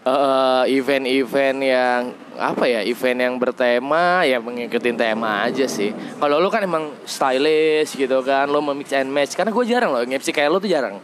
eh, 0.02 0.64
event-event 0.72 1.60
yang 1.62 2.00
apa 2.40 2.66
ya, 2.66 2.82
event 2.82 3.20
yang 3.20 3.34
bertema 3.38 4.24
ya 4.24 4.40
mengikuti 4.40 4.90
tema 4.96 5.46
aja 5.46 5.68
sih. 5.68 5.92
Kalau 6.18 6.40
lu 6.40 6.48
kan 6.48 6.64
emang 6.64 6.96
stylish 7.06 7.94
gitu 7.94 8.24
kan, 8.24 8.48
lu 8.48 8.64
mau 8.64 8.74
mix 8.74 8.90
and 8.96 9.12
match. 9.12 9.36
Karena 9.36 9.52
gue 9.52 9.66
jarang 9.68 9.92
loh 9.92 10.02
nge-MC 10.02 10.32
kayak 10.32 10.50
lu 10.50 10.58
tuh 10.58 10.72
jarang. 10.72 10.98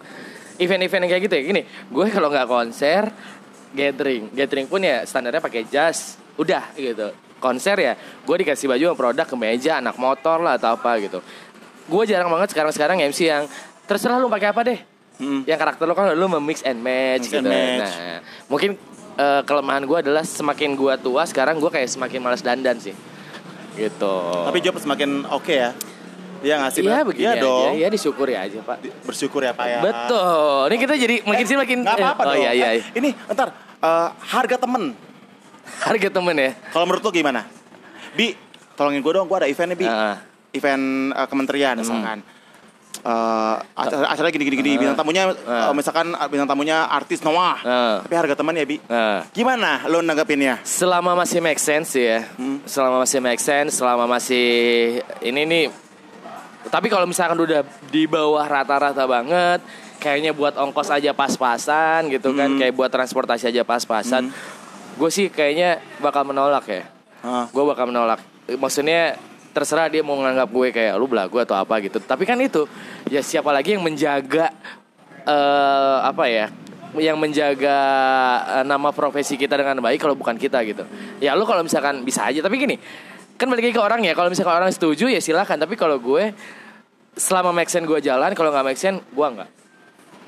Event-event 0.58 1.06
yang 1.06 1.12
kayak 1.14 1.24
gitu 1.30 1.36
ya, 1.38 1.44
gini. 1.46 1.62
Gue 1.94 2.10
kalau 2.10 2.34
nggak 2.34 2.50
konser, 2.50 3.06
gathering, 3.74 4.32
gathering 4.32 4.68
pun 4.68 4.84
ya 4.84 5.04
standarnya 5.04 5.42
pakai 5.44 5.68
jas, 5.68 6.16
udah 6.40 6.72
gitu. 6.78 7.12
Konser 7.38 7.78
ya, 7.78 7.94
gue 7.98 8.36
dikasih 8.42 8.66
baju 8.66 8.84
sama 8.90 8.98
produk 8.98 9.26
kemeja, 9.30 9.78
anak 9.78 9.96
motor 10.02 10.42
lah 10.42 10.58
atau 10.58 10.74
apa 10.74 10.98
gitu. 10.98 11.22
Gue 11.86 12.04
jarang 12.10 12.34
banget 12.34 12.52
sekarang-sekarang 12.52 12.98
MC 12.98 13.30
yang 13.30 13.46
terserah 13.86 14.18
lu 14.18 14.28
pakai 14.28 14.50
apa 14.50 14.62
deh. 14.66 14.80
Hmm. 15.18 15.42
Yang 15.46 15.60
karakter 15.62 15.86
lo 15.86 15.94
kan 15.98 16.14
lu 16.14 16.28
memix 16.30 16.62
and 16.66 16.82
match 16.82 17.30
Mix 17.30 17.34
gitu. 17.34 17.42
and 17.42 17.50
match. 17.50 17.94
Nah, 17.94 18.20
mungkin 18.50 18.72
eh, 19.18 19.42
kelemahan 19.46 19.84
gue 19.86 19.98
adalah 20.02 20.24
semakin 20.26 20.78
gue 20.78 20.94
tua 21.02 21.26
sekarang 21.26 21.58
gue 21.62 21.70
kayak 21.70 21.90
semakin 21.90 22.20
malas 22.22 22.42
dandan 22.42 22.78
sih. 22.78 22.94
Gitu. 23.78 24.16
Tapi 24.50 24.58
job 24.62 24.78
semakin 24.82 25.26
oke 25.30 25.54
ya. 25.54 25.78
Iya 26.40 26.56
nggak 26.60 26.72
sih? 26.72 26.82
Iya 26.82 26.98
begini 27.02 27.24
Iya 27.24 27.32
aja, 27.34 27.44
dong. 27.44 27.72
ya 27.76 27.88
disyukuri 27.88 28.34
aja 28.34 28.60
pak. 28.62 28.78
Bersyukur 29.04 29.42
ya 29.42 29.54
Pak 29.54 29.66
ya. 29.66 29.80
Betul. 29.82 30.62
Ini 30.70 30.76
kita 30.78 30.94
jadi 30.96 31.16
makin 31.24 31.46
sih 31.46 31.58
makin. 31.58 31.78
Nggak 31.82 31.96
apa-apa 31.98 32.22
oh 32.24 32.34
dong. 32.34 32.44
iya 32.44 32.52
iya. 32.54 32.68
Eh, 32.76 32.84
ini 32.96 33.10
ntar 33.28 33.50
eh, 33.78 34.08
harga 34.28 34.56
temen. 34.58 34.94
Harga 35.80 36.10
temen 36.10 36.36
ya. 36.36 36.52
Kalau 36.70 36.86
menurut 36.86 37.02
lo 37.02 37.12
gimana? 37.12 37.42
Bi, 38.14 38.34
tolongin 38.74 39.00
gue 39.00 39.14
dong. 39.14 39.26
Gue 39.26 39.38
ada 39.38 39.48
event 39.48 39.70
nih 39.72 39.78
Bi. 39.78 39.86
Ah. 39.86 40.18
Event 40.52 40.86
eh, 41.12 41.28
kementerian 41.28 41.76
misalkan. 41.76 42.20
Eh, 42.98 43.56
acara, 43.78 44.10
acara 44.10 44.28
gini 44.30 44.44
gini 44.44 44.58
gini 44.58 44.72
Ah. 44.74 44.80
bintang 44.82 44.98
tamunya 44.98 45.24
Ah. 45.46 45.70
eh, 45.70 45.74
misalkan 45.74 46.12
eh, 46.12 46.28
bintang 46.28 46.50
tamunya 46.50 46.82
artis 46.84 47.22
Noah 47.22 47.56
Ah. 47.62 47.96
tapi 48.02 48.14
harga 48.14 48.34
teman 48.34 48.52
ya 48.52 48.66
bi 48.66 48.82
Nah. 48.84 49.22
gimana 49.32 49.86
lo 49.86 50.02
nanggapinnya 50.02 50.60
Selama 50.62 51.14
masih 51.14 51.40
make 51.40 51.58
sense 51.58 51.94
ya. 51.94 52.26
Hmm. 52.36 52.58
Selama 52.66 53.06
masih 53.06 53.22
make 53.22 53.40
sense, 53.40 53.78
selama 53.78 54.10
masih 54.10 54.46
ini 55.22 55.42
nih. 55.46 55.66
Tapi 56.68 56.88
kalau 56.92 57.08
misalkan 57.08 57.40
udah 57.40 57.64
di 57.90 58.06
bawah 58.06 58.44
rata-rata 58.44 59.08
banget, 59.08 59.60
kayaknya 59.98 60.32
buat 60.32 60.56
ongkos 60.56 60.94
aja 60.94 61.12
pas-pasan 61.12 62.12
gitu 62.14 62.36
kan, 62.36 62.54
Hmm. 62.54 62.60
kayak 62.60 62.74
buat 62.76 62.92
transportasi 62.92 63.50
aja 63.50 63.64
pas-pasan. 63.66 64.30
Gue 64.98 65.10
sih 65.14 65.30
kayaknya 65.30 65.82
bakal 66.02 66.26
menolak 66.26 66.66
ya. 66.70 66.84
Ah. 67.22 67.46
Gue 67.50 67.64
bakal 67.66 67.90
menolak. 67.90 68.22
Maksudnya 68.48 69.18
terserah 69.54 69.90
dia 69.90 70.06
mau 70.06 70.18
nganggap 70.22 70.50
gue 70.50 70.68
kayak 70.70 70.94
lu 71.02 71.10
belagu 71.10 71.38
atau 71.42 71.58
apa 71.58 71.82
gitu. 71.82 71.98
Tapi 71.98 72.24
kan 72.30 72.38
itu 72.38 72.70
ya 73.10 73.26
siapa 73.26 73.50
lagi 73.50 73.74
yang 73.74 73.84
menjaga 73.84 74.54
eh 75.28 75.98
apa 76.06 76.26
ya? 76.30 76.48
yang 76.98 77.20
menjaga 77.20 77.78
eh, 78.58 78.66
nama 78.66 78.90
profesi 78.96 79.38
kita 79.38 79.60
dengan 79.60 79.84
baik 79.84 80.02
kalau 80.02 80.16
bukan 80.18 80.34
kita 80.40 80.64
gitu. 80.66 80.88
Ya 81.22 81.36
lu 81.38 81.44
kalau 81.46 81.62
misalkan 81.62 82.02
bisa 82.02 82.26
aja 82.26 82.42
tapi 82.42 82.58
gini, 82.58 82.80
kan 83.38 83.48
balik 83.48 83.64
lagi 83.64 83.76
ke 83.78 83.82
orang 83.82 84.02
ya. 84.02 84.12
Kalau 84.12 84.28
misalkan 84.28 84.54
orang 84.56 84.70
setuju 84.70 85.08
ya 85.08 85.18
silakan, 85.18 85.58
tapi 85.58 85.74
kalau 85.74 85.98
gue 85.98 86.34
selama 87.14 87.50
make 87.52 87.70
sense 87.70 87.86
gue 87.86 88.00
jalan, 88.00 88.34
kalau 88.34 88.50
nggak 88.50 88.66
make 88.66 88.78
sense 88.78 89.00
gue 89.00 89.28
nggak. 89.28 89.50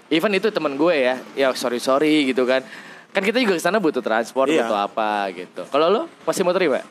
Even 0.10 0.34
itu 0.34 0.50
temen 0.50 0.74
gue 0.74 0.94
ya, 0.96 1.16
ya 1.36 1.54
sorry 1.54 1.78
sorry 1.78 2.26
gitu 2.26 2.46
kan. 2.46 2.62
Kan 3.10 3.22
kita 3.22 3.38
juga 3.38 3.58
ke 3.58 3.62
sana 3.62 3.78
butuh 3.78 4.02
transport, 4.02 4.48
Iya. 4.48 4.66
butuh 4.66 4.80
apa 4.80 5.30
gitu. 5.34 5.62
Kalau 5.66 5.90
lu 5.90 6.02
masih 6.24 6.42
mau 6.42 6.54
terima? 6.54 6.82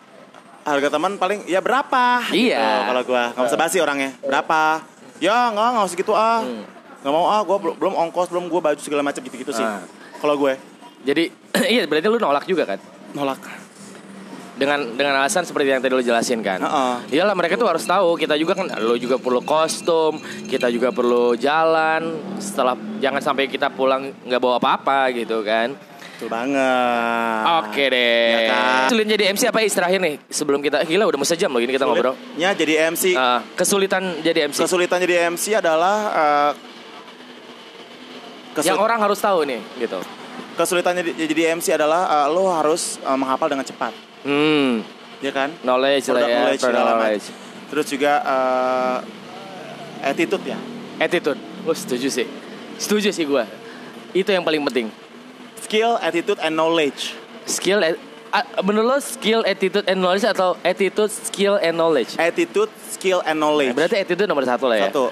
harga 0.68 0.92
teman 0.92 1.16
paling 1.16 1.48
ya 1.48 1.64
berapa 1.64 2.28
Iya. 2.28 2.60
gitu, 2.60 2.80
kalau 2.84 3.02
gua 3.08 3.22
nggak 3.32 3.48
usah 3.48 3.56
basi 3.56 3.80
orangnya 3.80 4.12
berapa 4.20 4.84
ya 5.16 5.48
nggak 5.48 5.64
nggak 5.72 5.84
usah 5.88 5.96
gitu 5.96 6.12
ah 6.12 6.44
nggak 7.00 7.08
mau 7.08 7.24
ah 7.24 7.40
gua 7.40 7.56
belum 7.72 7.94
ongkos 7.96 8.28
belum 8.28 8.52
gua 8.52 8.60
baju 8.60 8.76
segala 8.76 9.00
macam 9.00 9.24
gitu 9.24 9.40
gitu 9.40 9.48
sih 9.48 9.64
Ah. 9.64 9.80
kalau 10.20 10.36
gue 10.36 10.60
Jadi 11.08 11.32
iya 11.72 11.88
berarti 11.88 12.12
lu 12.12 12.20
nolak 12.20 12.44
juga 12.44 12.68
kan? 12.68 12.76
nolak 13.16 13.40
dengan 14.58 14.82
dengan 14.90 15.14
alasan 15.16 15.46
seperti 15.46 15.70
yang 15.70 15.78
tadi 15.78 15.94
lo 15.94 16.02
jelasin 16.02 16.42
kan. 16.42 16.58
Heeh. 16.58 16.94
Iyalah 17.14 17.32
mereka 17.32 17.54
tuh 17.54 17.70
harus 17.70 17.86
tahu 17.86 18.18
kita 18.18 18.34
juga 18.34 18.58
kan 18.58 18.66
lo 18.76 18.98
juga 18.98 19.14
perlu 19.16 19.38
kostum, 19.40 20.18
kita 20.44 20.66
juga 20.68 20.90
perlu 20.90 21.32
jalan. 21.32 22.02
Setelah 22.36 22.74
jangan 22.98 23.22
sampai 23.22 23.46
kita 23.46 23.70
pulang 23.70 24.10
nggak 24.26 24.38
bawa 24.38 24.58
apa-apa 24.58 25.14
gitu 25.14 25.40
kan. 25.40 25.78
betul 26.18 26.34
banget 26.34 27.42
Oke 27.62 27.84
deh. 27.86 28.26
Ya 28.26 28.40
kan? 28.50 28.90
Sulit 28.90 29.06
jadi 29.06 29.30
MC 29.30 29.46
apa 29.46 29.62
istirahat 29.62 30.02
nih 30.02 30.18
sebelum 30.26 30.58
kita 30.58 30.82
gila 30.82 31.06
udah 31.06 31.14
mau 31.14 31.22
sejam 31.22 31.46
loh 31.46 31.62
ini 31.62 31.70
kita 31.70 31.86
ngobrol. 31.86 32.18
Ya 32.34 32.50
jadi 32.50 32.90
MC 32.90 33.14
Ah, 33.14 33.38
kesulitan 33.54 34.18
jadi 34.18 34.50
MC. 34.50 34.66
kesulitan 34.66 34.98
jadi 34.98 35.30
MC 35.30 35.54
adalah 35.54 35.96
eh, 36.10 36.52
kesul- 38.52 38.66
yang 38.66 38.82
orang 38.82 38.98
harus 38.98 39.18
tahu 39.18 39.46
nih 39.46 39.62
gitu. 39.78 40.02
kesulitan 40.58 40.98
jadi, 40.98 41.54
MC 41.54 41.70
adalah 41.70 42.26
eh, 42.26 42.28
lo 42.28 42.50
harus 42.50 42.98
eh, 42.98 43.14
menghafal 43.14 43.46
dengan 43.46 43.62
cepat 43.62 43.94
Hmm, 44.20 44.82
ya 45.18 45.30
kan 45.30 45.50
knowledge 45.60 46.06
lah 46.08 46.22
ya, 46.22 46.38
knowledge, 46.44 46.62
knowledge. 46.64 47.26
terus 47.68 47.86
juga 47.86 48.12
eh, 48.20 48.98
attitude 50.04 50.44
ya 50.46 50.58
Attitude. 50.98 51.38
Gue 51.62 51.74
setuju 51.74 52.10
sih. 52.10 52.26
Setuju 52.74 53.10
sih 53.10 53.22
gua. 53.22 53.46
Itu 54.10 54.30
yang 54.30 54.42
paling 54.42 54.62
penting. 54.64 54.90
skill 55.58 55.94
attitude 55.98 56.38
and 56.40 56.54
knowledge 56.54 57.12
Skill 57.44 57.78
at- 57.82 58.00
ah, 58.30 58.42
menurut 58.60 58.86
lo 58.88 58.98
skill, 58.98 59.40
attitude, 59.42 59.84
and 59.84 59.98
knowledge 59.98 60.22
atau 60.22 60.58
attitude, 60.60 61.06
skill, 61.08 61.54
and 61.56 61.74
knowledge? 61.74 62.14
attitude 62.16 62.70
skill 62.88 63.22
and 63.22 63.36
knowledge 63.36 63.72
Berarti 63.72 63.94
attitude 63.96 64.24
nomor 64.24 64.42
satu 64.42 64.66
lah 64.66 64.76
ya. 64.76 64.88
Satu. 64.88 65.08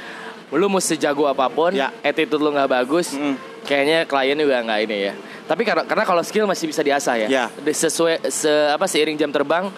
Lu 0.48 0.66
mau 0.66 0.78
sejago 0.78 1.26
apa 1.26 1.46
pun, 1.46 1.70
Ya. 1.70 1.90
attitude 2.00 2.38
lu 2.38 2.50
nggak 2.50 2.66
bagus, 2.68 3.12
Mm. 3.12 3.34
Kayaknya 3.66 3.98
klien 4.06 4.38
juga 4.38 4.62
nggak 4.62 4.80
ini 4.86 4.96
ya. 5.02 5.12
Tapi 5.44 5.62
karena 5.62 5.82
karena 5.82 6.02
kalau 6.02 6.22
skill 6.22 6.46
masih 6.46 6.66
bisa 6.66 6.80
diasah 6.80 7.26
ya. 7.26 7.28
Ya. 7.28 7.44
Di- 7.52 7.74
Sesuai 7.74 8.30
se 8.30 8.48
apa 8.48 8.86
seiring 8.86 9.14
jam 9.14 9.28
terbang, 9.28 9.68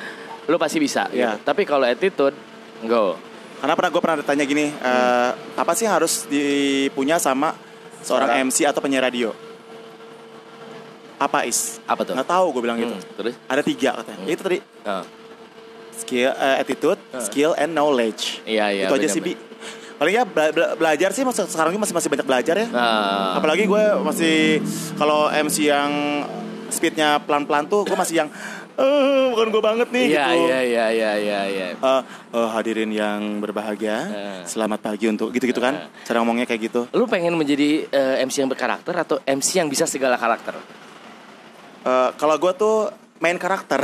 lu 0.47 0.57
pasti 0.57 0.79
bisa. 0.79 1.09
Ya. 1.11 1.35
gitu. 1.35 1.45
Tapi 1.45 1.65
kalau 1.65 1.85
attitude, 1.85 2.37
go. 2.85 3.17
Karena 3.59 3.75
pernah 3.75 3.91
gue 3.91 4.01
pernah 4.01 4.19
ditanya 4.23 4.45
gini, 4.45 4.71
eh, 4.71 5.31
apa 5.35 5.73
sih 5.75 5.83
harus 5.85 6.31
dipunya 6.31 7.19
sama 7.19 7.57
seorang 8.01 8.47
MC 8.47 8.63
atau 8.63 8.79
penyiar 8.79 9.03
radio? 9.03 9.35
Apa 11.19 11.43
is? 11.43 11.83
Apa 11.83 12.07
tuh? 12.07 12.15
Nggak 12.15 12.31
tahu 12.31 12.47
gue 12.55 12.63
bilang 12.63 12.79
gitu. 12.79 12.95
Hmm, 12.95 13.15
Terus? 13.19 13.35
Ada 13.51 13.63
tiga 13.67 13.91
katanya. 13.99 14.23
Hmm. 14.23 14.31
Itu 14.31 14.43
tadi 14.47 14.59
Ah. 14.87 15.03
skill, 15.91 16.31
eh, 16.31 16.57
attitude, 16.63 17.01
Ah. 17.11 17.19
skill 17.19 17.53
and 17.59 17.75
knowledge. 17.75 18.39
Iya 18.47 18.71
iya. 18.71 18.87
itu 18.87 18.95
aja 18.95 19.03
bener, 19.03 19.11
sih 19.11 19.21
bi. 19.21 19.35
Paling 19.99 20.15
ya 20.15 20.23
bela- 20.23 20.53
bela- 20.53 20.75
belajar 20.77 21.11
sih 21.11 21.23
maksud- 21.23 21.51
sekarang 21.51 21.75
ini 21.75 21.83
masih 21.83 21.91
masih 21.93 22.09
banyak 22.09 22.23
belajar 22.25 22.55
ya. 22.57 22.67
Ah. 22.71 23.35
Apalagi 23.35 23.67
gue 23.67 23.83
masih 24.01 24.63
kalau 24.95 25.27
MC 25.29 25.67
yang 25.67 25.91
speednya 26.69 27.19
pelan-pelan 27.19 27.67
tuh 27.67 27.83
gue 27.83 27.95
masih 27.95 28.23
yang 28.23 28.31
eh 28.79 29.27
bukan 29.29 29.51
gue 29.51 29.59
banget 29.59 29.89
nih 29.91 30.05
Iya 30.09 30.23
gitu. 30.25 30.39
iya 30.47 30.61
iya 30.63 30.87
iya 30.87 31.13
iya. 31.19 31.41
iya. 31.45 31.67
Eh, 32.31 32.49
hadirin 32.49 32.87
yang 32.89 33.43
berbahagia, 33.43 33.99
Eh. 34.07 34.41
selamat 34.45 34.79
pagi 34.85 35.11
untuk 35.11 35.35
gitu-gitu 35.35 35.59
kan, 35.59 35.75
Eh. 35.75 36.07
cara 36.07 36.23
ngomongnya 36.23 36.47
kayak 36.47 36.63
gitu. 36.63 36.81
Lu 36.93 37.05
pengen 37.05 37.35
menjadi 37.35 37.85
eh, 37.85 38.23
MC 38.23 38.39
yang 38.39 38.47
berkarakter 38.47 38.95
atau 38.95 39.19
MC 39.21 39.59
yang 39.59 39.67
bisa 39.67 39.83
segala 39.83 40.15
karakter? 40.15 40.55
Eh, 41.81 42.11
kalau 42.15 42.37
gue 42.37 42.53
tuh 42.55 42.77
main 43.19 43.35
karakter, 43.35 43.83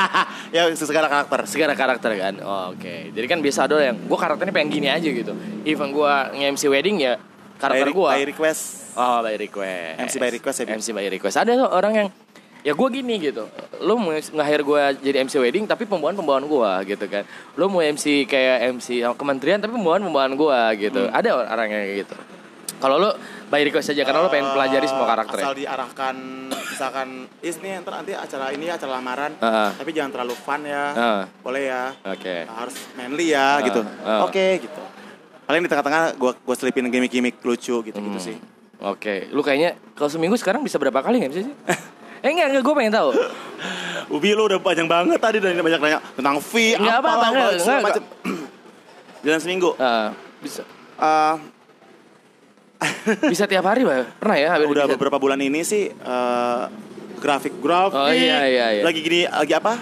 ya 0.56 0.68
segala 0.72 1.12
karakter. 1.12 1.40
segala 1.44 1.72
karakter 1.76 2.10
kan? 2.16 2.34
Oh, 2.40 2.72
oke. 2.72 3.12
Jadi 3.12 3.26
kan 3.28 3.38
biasa 3.44 3.68
ada 3.68 3.76
yang 3.80 3.96
gue 3.96 4.18
karakternya 4.18 4.54
pengen 4.56 4.72
gini 4.72 4.88
aja 4.88 5.04
gitu. 5.04 5.36
Even 5.68 5.92
gue 5.92 6.12
nge-MC 6.36 6.62
wedding 6.72 6.96
ya 7.04 7.20
karakter 7.60 7.92
gue 7.92 8.08
by 8.08 8.24
request. 8.24 8.96
oh 8.96 9.20
by 9.20 9.36
request. 9.36 10.00
MC 10.08 10.14
by 10.16 10.30
request 10.32 10.56
ya? 10.64 10.66
MC 10.72 10.86
by 10.96 11.06
request. 11.12 11.36
Ada 11.36 11.60
tuh 11.60 11.68
orang 11.68 11.92
yang 11.92 12.08
ya 12.64 12.72
gue 12.72 12.88
gini 12.88 13.20
gitu. 13.20 13.44
Lu 13.84 14.00
mau 14.00 14.16
nge-hire 14.16 14.64
gue 14.64 14.82
jadi 15.04 15.16
MC 15.28 15.34
wedding 15.36 15.64
tapi 15.68 15.84
pembawaan 15.84 16.16
pembawaan 16.16 16.48
gue 16.48 16.96
gitu 16.96 17.04
kan. 17.04 17.28
Lu 17.60 17.68
mau 17.68 17.84
MC 17.84 18.24
kayak 18.24 18.80
MC 18.80 19.04
kementerian 19.12 19.60
tapi 19.60 19.76
pembawaan 19.76 20.08
pembawaan 20.08 20.34
gue 20.40 20.60
gitu. 20.88 21.04
Hmm. 21.04 21.18
ada 21.20 21.28
orang 21.36 21.68
yang 21.68 21.82
kayak 21.84 21.98
gitu. 22.08 22.16
Kalau 22.80 22.96
lu 22.96 23.10
by 23.50 23.60
request 23.60 23.90
aja 23.90 24.02
karena 24.02 24.22
lu 24.22 24.30
pengen 24.30 24.48
pelajari 24.48 24.86
semua 24.86 25.04
Eh, 25.04 25.10
karakternya 25.10 25.44
Asal 25.44 25.56
diarahkan, 25.56 26.16
misalkan, 26.48 27.08
is 27.40 27.58
nih 27.58 27.82
ntar 27.82 27.92
nanti 27.96 28.14
acara 28.14 28.48
ini 28.48 28.66
acara 28.66 28.90
lamaran, 28.94 29.34
Ah. 29.36 29.74
tapi 29.74 29.90
jangan 29.90 30.10
terlalu 30.12 30.34
fun 30.34 30.62
ya, 30.62 30.84
Ah. 30.90 31.22
boleh 31.36 31.66
ya, 31.66 31.90
oke 32.00 32.34
harus 32.48 32.76
manly 32.94 33.26
ya, 33.28 33.46
Ah, 33.52 33.56
gitu. 33.60 33.80
ah. 34.00 34.22
Oke 34.22 34.46
gitu. 34.60 34.82
Paling 35.42 35.60
di 35.60 35.68
tengah-tengah 35.68 36.14
gue 36.14 36.32
gue 36.36 36.54
selipin 36.54 36.86
gimmick-gimmick 36.86 37.42
lucu 37.42 37.82
gitu-gitu 37.82 37.98
Hmm. 38.16 38.22
sih. 38.22 38.38
Oke, 38.80 39.26
lu 39.28 39.42
kayaknya 39.42 39.74
kalau 39.92 40.08
seminggu 40.08 40.34
sekarang 40.34 40.62
bisa 40.62 40.78
berapa 40.78 41.02
kali 41.02 41.18
nggak 41.18 41.34
sih? 41.34 41.42
eh 42.22 42.28
enggak, 42.28 42.48
enggak, 42.48 42.62
gue 42.62 42.74
pengen 42.76 42.94
tahu. 42.94 43.10
Ubi 44.10 44.30
lu 44.30 44.46
udah 44.46 44.56
panjang 44.56 44.86
banget 44.86 45.18
tadi 45.18 45.36
dan 45.36 45.54
banyak 45.54 45.80
nanya 45.80 45.98
tentang 46.12 46.38
fee 46.38 46.74
Nggak 46.74 46.96
apa 46.96 47.08
apa, 47.08 47.24
segala 47.26 47.50
nggak. 47.52 47.82
macem. 47.82 48.02
Jalan 49.26 49.40
seminggu. 49.42 49.70
Ah, 49.76 50.14
bisa 50.38 50.62
Eh, 50.96 51.34
bisa 53.26 53.44
tiap 53.44 53.64
hari, 53.64 53.84
Pak. 53.84 54.18
Pernah 54.18 54.36
ya? 54.36 54.48
hampir 54.54 54.68
udah 54.68 54.84
bisa. 54.84 54.94
beberapa 54.96 55.16
bulan 55.16 55.38
ini 55.38 55.60
sih 55.60 55.88
eh, 55.88 56.62
grafik 57.16 57.54
grafik. 57.58 57.94
Oh, 57.94 58.08
iya, 58.08 58.44
iya, 58.44 58.66
iya. 58.72 58.82
Lagi 58.82 59.00
gini 59.00 59.20
lagi 59.24 59.52
apa? 59.52 59.74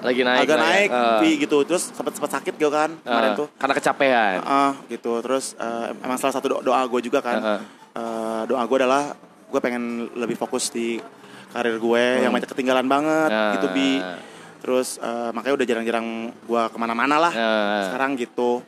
Lagi 0.00 0.22
naik. 0.22 0.40
agak 0.42 0.56
ya. 0.56 0.62
naik 0.62 0.88
Eh, 0.88 1.18
Pi, 1.20 1.30
gitu. 1.38 1.58
Terus 1.62 1.90
sempat 1.90 2.12
sempat 2.14 2.30
sakit 2.32 2.54
gitu 2.54 2.70
kan 2.70 2.88
kemarin 2.96 3.30
eh, 3.30 3.36
tuh. 3.36 3.46
Karena 3.52 3.74
kecapean. 3.74 4.34
Ah, 4.40 4.72
gitu. 4.86 5.12
Terus 5.20 5.52
eh, 5.54 5.86
emang 6.00 6.16
salah 6.16 6.32
satu 6.32 6.46
do- 6.48 6.62
doa 6.64 6.80
gue 6.86 7.00
juga 7.02 7.20
kan. 7.20 7.36
Heeh. 7.36 7.60
Eh, 7.92 8.42
doa 8.46 8.62
gue 8.64 8.76
adalah 8.78 9.12
gue 9.50 9.60
pengen 9.60 10.08
lebih 10.14 10.38
fokus 10.38 10.70
di 10.70 11.02
karir 11.50 11.76
gue 11.76 12.04
yang 12.22 12.30
banyak 12.30 12.46
ketinggalan 12.46 12.86
banget 12.86 13.28
Hmm. 13.28 13.40
Ah. 13.42 13.52
gitu 13.58 13.66
bi. 13.70 13.98
Terus 14.60 14.96
eh, 14.96 15.30
makanya 15.30 15.54
udah 15.58 15.66
jarang-jarang 15.66 16.06
gue 16.32 16.62
ke 16.64 16.76
mana-mana 16.78 17.16
lah. 17.20 17.32
Ah. 17.34 17.82
Sekarang 17.84 18.14
gitu. 18.14 18.62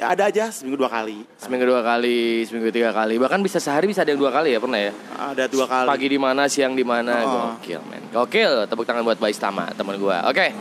Ya 0.00 0.16
ada 0.16 0.32
aja 0.32 0.48
seminggu 0.48 0.80
dua 0.80 0.88
kali. 0.88 1.28
Seminggu 1.36 1.68
dua 1.68 1.84
kali, 1.84 2.48
seminggu 2.48 2.72
tiga 2.72 2.88
kali, 2.88 3.20
bahkan 3.20 3.36
bisa 3.44 3.60
sehari 3.60 3.84
bisa 3.84 4.00
ada 4.00 4.16
yang 4.16 4.20
dua 4.24 4.32
kali 4.32 4.56
ya 4.56 4.58
pernah 4.58 4.80
ya. 4.80 4.96
Ada 5.12 5.44
dua 5.44 5.68
kali. 5.68 5.92
Pagi 5.92 6.08
di 6.08 6.16
mana, 6.16 6.48
siang 6.48 6.72
di 6.72 6.80
mana, 6.80 7.20
Oh. 7.20 7.60
gokil 7.60 7.84
men. 7.84 8.08
Gokil, 8.08 8.64
tepuk 8.64 8.88
tangan 8.88 9.04
buat 9.04 9.20
Bais 9.20 9.36
Tama, 9.36 9.68
teman 9.76 10.00
gua. 10.00 10.24
Oke. 10.32 10.56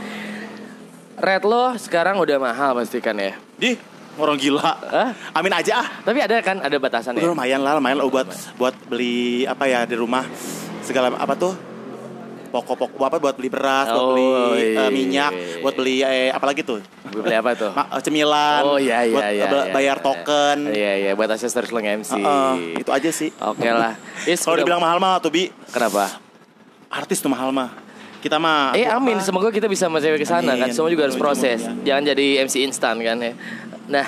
Red 1.24 1.48
lo 1.48 1.72
sekarang 1.80 2.20
udah 2.20 2.36
mahal 2.36 2.76
pastikan 2.76 3.16
ya. 3.16 3.40
Di 3.56 3.80
orang 4.20 4.36
gila. 4.36 4.76
Hah? 4.76 5.16
Amin 5.32 5.56
aja 5.56 5.84
ah. 5.84 5.88
Tapi 6.04 6.20
ada 6.20 6.36
kan 6.44 6.60
ada 6.60 6.76
batasannya. 6.76 7.24
Udah 7.24 7.32
lumayan 7.32 7.64
lah, 7.64 7.80
lumayan 7.80 8.04
lah 8.04 8.12
buat 8.12 8.28
buat 8.60 8.76
beli 8.92 9.48
apa 9.48 9.72
ya 9.72 9.88
di 9.88 9.96
rumah 9.96 10.28
segala 10.84 11.16
apa 11.16 11.40
tuh 11.40 11.56
pokok-pokok 12.50 13.00
apa 13.00 13.18
buat 13.18 13.34
beli 13.34 13.47
beras, 13.47 13.88
buat 13.88 14.02
Oh, 14.02 14.10
beli 14.12 14.26
iya. 14.74 14.86
eh, 14.86 14.89
minyak, 14.89 15.32
buat 15.62 15.74
beli 15.74 16.02
eh, 16.02 16.30
apa 16.30 16.45
lagi 16.45 16.62
tuh? 16.62 16.82
Beli 17.06 17.34
apa 17.34 17.54
tuh? 17.54 17.72
Eh, 17.72 18.02
cemilan, 18.02 18.62
Oh 18.62 18.76
iya 18.76 19.06
iya 19.06 19.14
buat 19.14 19.24
iya. 19.30 19.45
iya, 19.45 19.72
bayar 19.72 19.97
iya. 19.97 20.04
token. 20.04 20.58
Iya 20.68 20.93
iya, 20.97 21.12
buat 21.14 21.30
aksesoris 21.30 21.70
lo 21.70 21.80
MC. 21.80 22.12
Heeh, 22.12 22.54
itu 22.78 22.89
aja 22.89 23.10
sih. 23.10 23.30
Oke 23.39 23.70
lah. 23.70 23.93
Is, 24.30 24.41
Kalau 24.41 24.58
dibilang 24.58 24.82
mahal 24.82 24.97
mah 24.97 25.18
tuh 25.18 25.30
bi, 25.30 25.47
kenapa? 25.70 26.10
artis 26.89 27.22
tuh 27.22 27.30
mahal 27.30 27.54
mah. 27.54 27.70
Kita 28.20 28.36
mah. 28.36 28.76
Eh 28.76 28.84
apa- 28.84 29.00
amin, 29.00 29.22
semoga 29.22 29.47
kita 29.47 29.72
bisa 29.72 29.88
masih 29.88 30.12
ke 30.14 30.28
sana 30.28 30.58
kan. 30.58 30.68
Semua 30.70 30.91
juga 30.91 31.08
harus 31.08 31.16
proses. 31.16 31.64
Jangan 31.86 32.04
jadi 32.04 32.43
MC 32.43 32.68
instan 32.68 33.00
kan 33.00 33.16
ya. 33.16 33.32
Nah, 33.90 34.06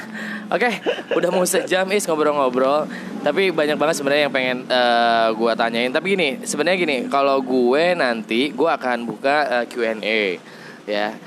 oke, 0.54 0.70
udah 1.18 1.30
mau 1.34 1.42
sejam 1.42 1.90
is 1.90 2.06
ngobrol-ngobrol. 2.06 2.86
Tapi 3.26 3.50
banyak 3.50 3.78
banget 3.82 3.98
sebenarnya 3.98 4.30
yang 4.30 4.34
pengen 4.34 4.58
eh, 4.70 5.28
gua 5.34 5.58
tanyain. 5.58 5.90
Tapi 5.90 6.14
gini, 6.14 6.30
sebenarnya 6.46 6.78
gini, 6.78 6.98
kalau 7.10 7.42
gue 7.42 7.98
nanti 7.98 8.54
gua 8.54 8.78
akan 8.78 9.10
buka 9.10 9.62
eh, 9.62 9.66
Q&A 9.66 10.38
ya. 10.86 11.18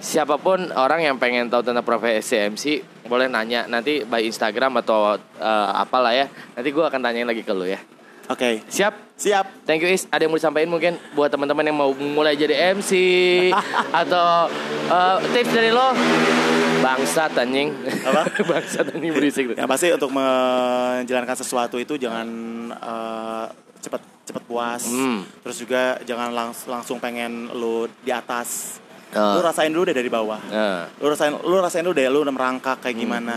Siapa 0.00 0.42
pun 0.42 0.74
orang 0.74 1.06
yang 1.06 1.16
pengen 1.22 1.46
tahu 1.46 1.62
tentang 1.62 1.86
profesi 1.86 2.34
MC 2.34 2.64
boleh 3.06 3.26
nanya 3.28 3.68
nanti 3.68 4.02
by 4.02 4.26
Instagram 4.26 4.82
atau 4.82 5.14
eh, 5.18 5.70
apalah 5.78 6.10
ya. 6.10 6.26
Nanti 6.58 6.68
gua 6.74 6.90
akan 6.90 6.98
tanyain 6.98 7.30
lagi 7.30 7.46
ke 7.46 7.54
lu 7.54 7.70
ya. 7.70 7.78
Oke, 8.30 8.62
Siap? 8.64 9.18
siap. 9.18 9.66
Thank 9.66 9.82
you 9.82 9.90
Is. 9.90 10.06
Ada 10.06 10.22
yang 10.22 10.30
mau 10.30 10.38
disampaikan 10.38 10.70
mungkin 10.70 10.94
buat 11.12 11.26
teman-teman 11.26 11.60
yang 11.60 11.74
mau 11.74 11.90
mulai 11.90 12.34
jadi 12.34 12.72
MC 12.72 12.90
atau 14.00 14.46
uh, 14.86 15.18
tips 15.28 15.50
dari 15.50 15.68
lo? 15.68 15.90
Bangsat 16.78 17.34
anjing. 17.34 17.74
Apa? 18.00 18.30
Bangsat 18.50 18.86
anjing 18.88 19.10
berisik. 19.10 19.44
Yang 19.52 19.66
pasti 19.68 19.86
untuk 19.90 20.10
menjalankan 20.10 21.36
sesuatu 21.36 21.76
itu 21.76 21.98
jangan 21.98 22.26
eh, 22.70 23.44
cepat 23.80 24.00
cepat 24.24 24.42
puas. 24.46 24.86
Hmm. 24.86 25.26
Terus 25.42 25.56
juga 25.58 25.82
jangan 26.00 26.30
langs- 26.30 26.64
langsung 26.64 26.96
pengen 26.96 27.50
lu 27.50 27.84
di 28.00 28.08
atas. 28.08 28.78
Ah. 29.10 29.34
Lu 29.34 29.42
rasain 29.42 29.68
dulu 29.68 29.84
deh 29.84 29.96
dari 29.96 30.06
bawah. 30.06 30.38
Nah, 30.46 30.86
Lu 30.96 31.10
rasain 31.10 31.34
lu 31.34 31.58
rasain 31.58 31.82
dulu 31.82 31.92
deh 31.92 32.06
lu 32.06 32.22
udah 32.22 32.30
merangkak 32.30 32.78
kayak 32.78 32.94
Hmm. 32.94 33.02
gimana. 33.02 33.36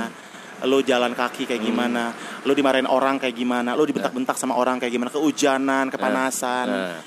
Lu 0.63 0.79
jalan 0.79 1.11
kaki 1.11 1.43
kayak 1.43 1.59
gimana. 1.59 2.15
Lu 2.41 2.51
dimarahin 2.51 2.85
orang 2.85 3.17
kayak 3.17 3.33
gimana. 3.33 3.75
Lu 3.75 3.83
dibentak-bentak 3.83 4.35
sama 4.35 4.55
orang 4.55 4.79
kayak 4.79 4.91
gimana. 4.91 5.09
Kehujanan, 5.09 5.87
kepanasan. 5.89 6.67
nah. 6.67 6.99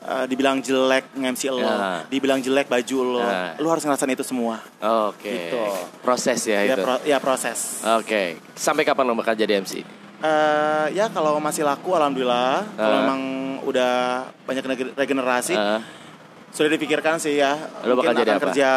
Eh, 0.00 0.24
dibilang 0.24 0.56
jelek 0.58 1.12
nge-MC 1.12 1.52
lo, 1.52 1.60
Ah. 1.60 2.00
dibilang 2.08 2.40
jelek 2.40 2.72
baju 2.72 2.98
lo. 3.04 3.20
Ah. 3.20 3.52
Lu 3.60 3.68
harus 3.68 3.84
ngerasain 3.84 4.08
itu 4.08 4.24
semua. 4.24 4.56
Oke. 4.80 5.28
Gitu. 5.52 5.60
Proses 6.00 6.40
ya, 6.42 6.64
Ya, 6.64 6.72
itu. 6.72 6.80
pro- 6.80 7.04
ya 7.04 7.20
proses. 7.20 7.84
Oke. 7.84 8.40
Sampai 8.56 8.82
kapan 8.82 9.04
lo 9.04 9.12
bakal 9.12 9.36
jadi 9.36 9.60
MC? 9.60 9.84
Eh 10.20 10.86
ya 10.90 11.08
kalau 11.08 11.36
masih 11.36 11.68
laku 11.68 11.92
alhamdulillah. 11.92 12.64
Kalau 12.74 12.88
Ah. 12.90 13.00
memang 13.02 13.20
udah 13.60 13.92
banyak 14.40 14.64
rege- 14.66 14.94
regenerasi 14.94 15.52
Uh, 15.52 15.84
sudah 16.50 16.70
dipikirkan 16.70 17.16
sih 17.16 17.36
ya. 17.36 17.60
Lo 17.84 17.92
bakal 17.92 18.16
jadi 18.16 18.32
akan 18.32 18.36
apa? 18.36 18.44
kerja 18.48 18.70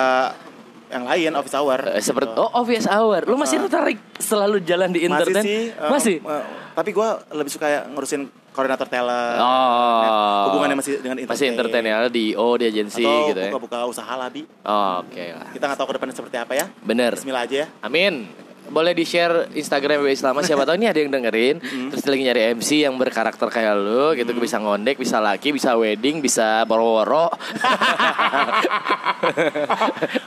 yang 0.93 1.03
lain 1.03 1.31
office 1.33 1.55
hour. 1.55 1.79
eh, 1.89 1.99
seperti 1.99 2.29
gitu. 2.29 2.39
oh 2.39 2.49
obvious 2.55 2.85
hour. 2.85 3.21
Lo 3.23 3.35
masih 3.35 3.57
Ah. 3.57 3.61
tertarik 3.65 3.97
selalu 4.15 4.61
jalan 4.61 4.89
di 4.89 5.01
internet? 5.01 5.41
masih 5.41 5.43
sih. 5.43 5.61
eh, 5.73 5.89
Masih. 5.89 6.15
eh, 6.19 6.43
tapi 6.71 6.89
gue 6.89 7.07
lebih 7.33 7.49
suka 7.49 7.65
ya 7.65 7.81
ngurusin 7.85 8.21
koordinator 8.49 8.85
talent. 8.85 9.37
Oh. 9.39 10.43
Hubungannya 10.47 10.77
masih 10.77 10.93
dengan 10.99 11.17
entertain. 11.17 11.33
Masih 11.33 11.47
entertain 11.49 11.83
ya 11.83 11.97
di 12.07 12.25
O 12.33 12.53
di 12.53 12.65
agensi 12.65 13.01
gitu 13.01 13.33
ya. 13.35 13.49
buka-buka 13.49 13.85
usaha 13.85 14.13
lah 14.13 14.29
bi. 14.29 14.45
Oh, 14.61 15.01
Oke 15.01 15.33
lah. 15.33 15.49
Kita 15.49 15.65
nggak 15.65 15.77
tahu 15.77 15.87
ke 15.89 15.93
depannya 15.97 16.15
seperti 16.15 16.37
apa 16.37 16.53
ya. 16.53 16.65
Bener. 16.79 17.11
Bismillah 17.13 17.43
aja 17.43 17.55
ya. 17.55 17.67
Amin. 17.81 18.29
Boleh 18.65 18.91
di 18.91 19.03
share 19.03 19.51
Instagram 19.51 20.01
WB 20.01 20.13
Selama 20.13 20.39
siapa 20.39 20.63
tahu 20.63 20.75
ini 20.75 20.85
ada 20.85 20.97
yang 20.97 21.09
dengerin 21.09 21.57
terus 21.89 21.99
dia 21.99 22.09
lagi 22.09 22.23
nyari 22.23 22.41
MC 22.53 22.69
yang 22.81 22.95
berkarakter 22.95 23.47
kayak 23.47 23.75
lu 23.75 24.13
gitu 24.13 24.31
bisa 24.33 24.57
ngondek 24.57 24.95
bisa 24.95 25.17
laki 25.17 25.51
bisa 25.51 25.73
wedding 25.73 26.19
bisa 26.19 26.63
boro-boro 26.63 27.27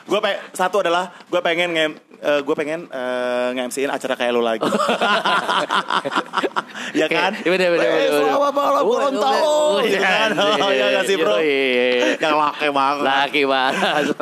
gue 0.07 0.20
pe 0.20 0.30
satu 0.53 0.80
adalah 0.80 1.12
gue 1.22 1.41
pengen 1.41 1.70
nge 1.70 1.87
gue 2.16 2.55
pengen 2.57 2.89
eh, 2.89 3.49
nge-MC-in 3.53 3.93
acara 3.93 4.16
kayak 4.16 4.32
lu 4.32 4.41
lagi. 4.41 4.64
ya 6.97 7.07
kan? 7.07 7.37
Iya, 7.37 7.51
bener, 7.53 7.68
bener, 7.70 7.87
Eh, 7.87 7.93
bener, 7.93 8.09
bener. 8.09 8.24
Selamat 8.24 8.53
malam 8.57 8.82
tahun. 9.14 9.45
woi, 9.76 9.84
Gitu 9.84 9.99
kan? 10.01 10.28
anjir. 10.32 10.64
Oh, 10.64 10.70
iya 10.72 10.87
gak 10.91 11.05
sih 11.05 11.16
bro? 11.20 11.37
Yang 12.16 12.34
laki 12.34 12.68
banget. 12.72 13.05
laki 13.05 13.43
banget 13.45 14.16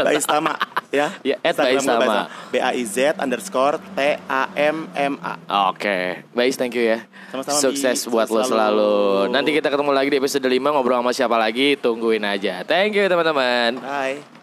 Baiz 0.00 0.24
Tama 0.24 0.54
ya. 0.94 1.10
Ya, 1.20 1.36
at 1.42 1.58
gua 1.58 1.82
Tama. 1.82 2.30
B 2.48 2.62
A 2.62 2.70
I 2.70 2.86
Z 2.86 3.18
underscore 3.18 3.43
T 3.52 3.98
A 4.24 4.42
M 4.56 4.88
M 4.96 5.14
A. 5.20 5.36
Oke, 5.68 6.24
Bais 6.32 6.56
thank 6.56 6.72
you 6.72 6.88
ya. 6.96 7.04
Sama-sama, 7.28 7.60
Sukses 7.60 8.08
Bi. 8.08 8.10
buat 8.16 8.28
lo 8.32 8.40
selalu. 8.40 8.48
selalu. 8.48 9.32
Nanti 9.36 9.50
kita 9.52 9.68
ketemu 9.68 9.90
lagi 9.92 10.08
di 10.08 10.18
episode 10.18 10.48
5 10.48 10.72
ngobrol 10.72 11.04
sama 11.04 11.12
siapa 11.12 11.36
lagi, 11.36 11.76
tungguin 11.76 12.24
aja. 12.24 12.64
Thank 12.64 12.96
you 12.96 13.04
teman-teman. 13.04 13.84
Bye. 13.84 14.24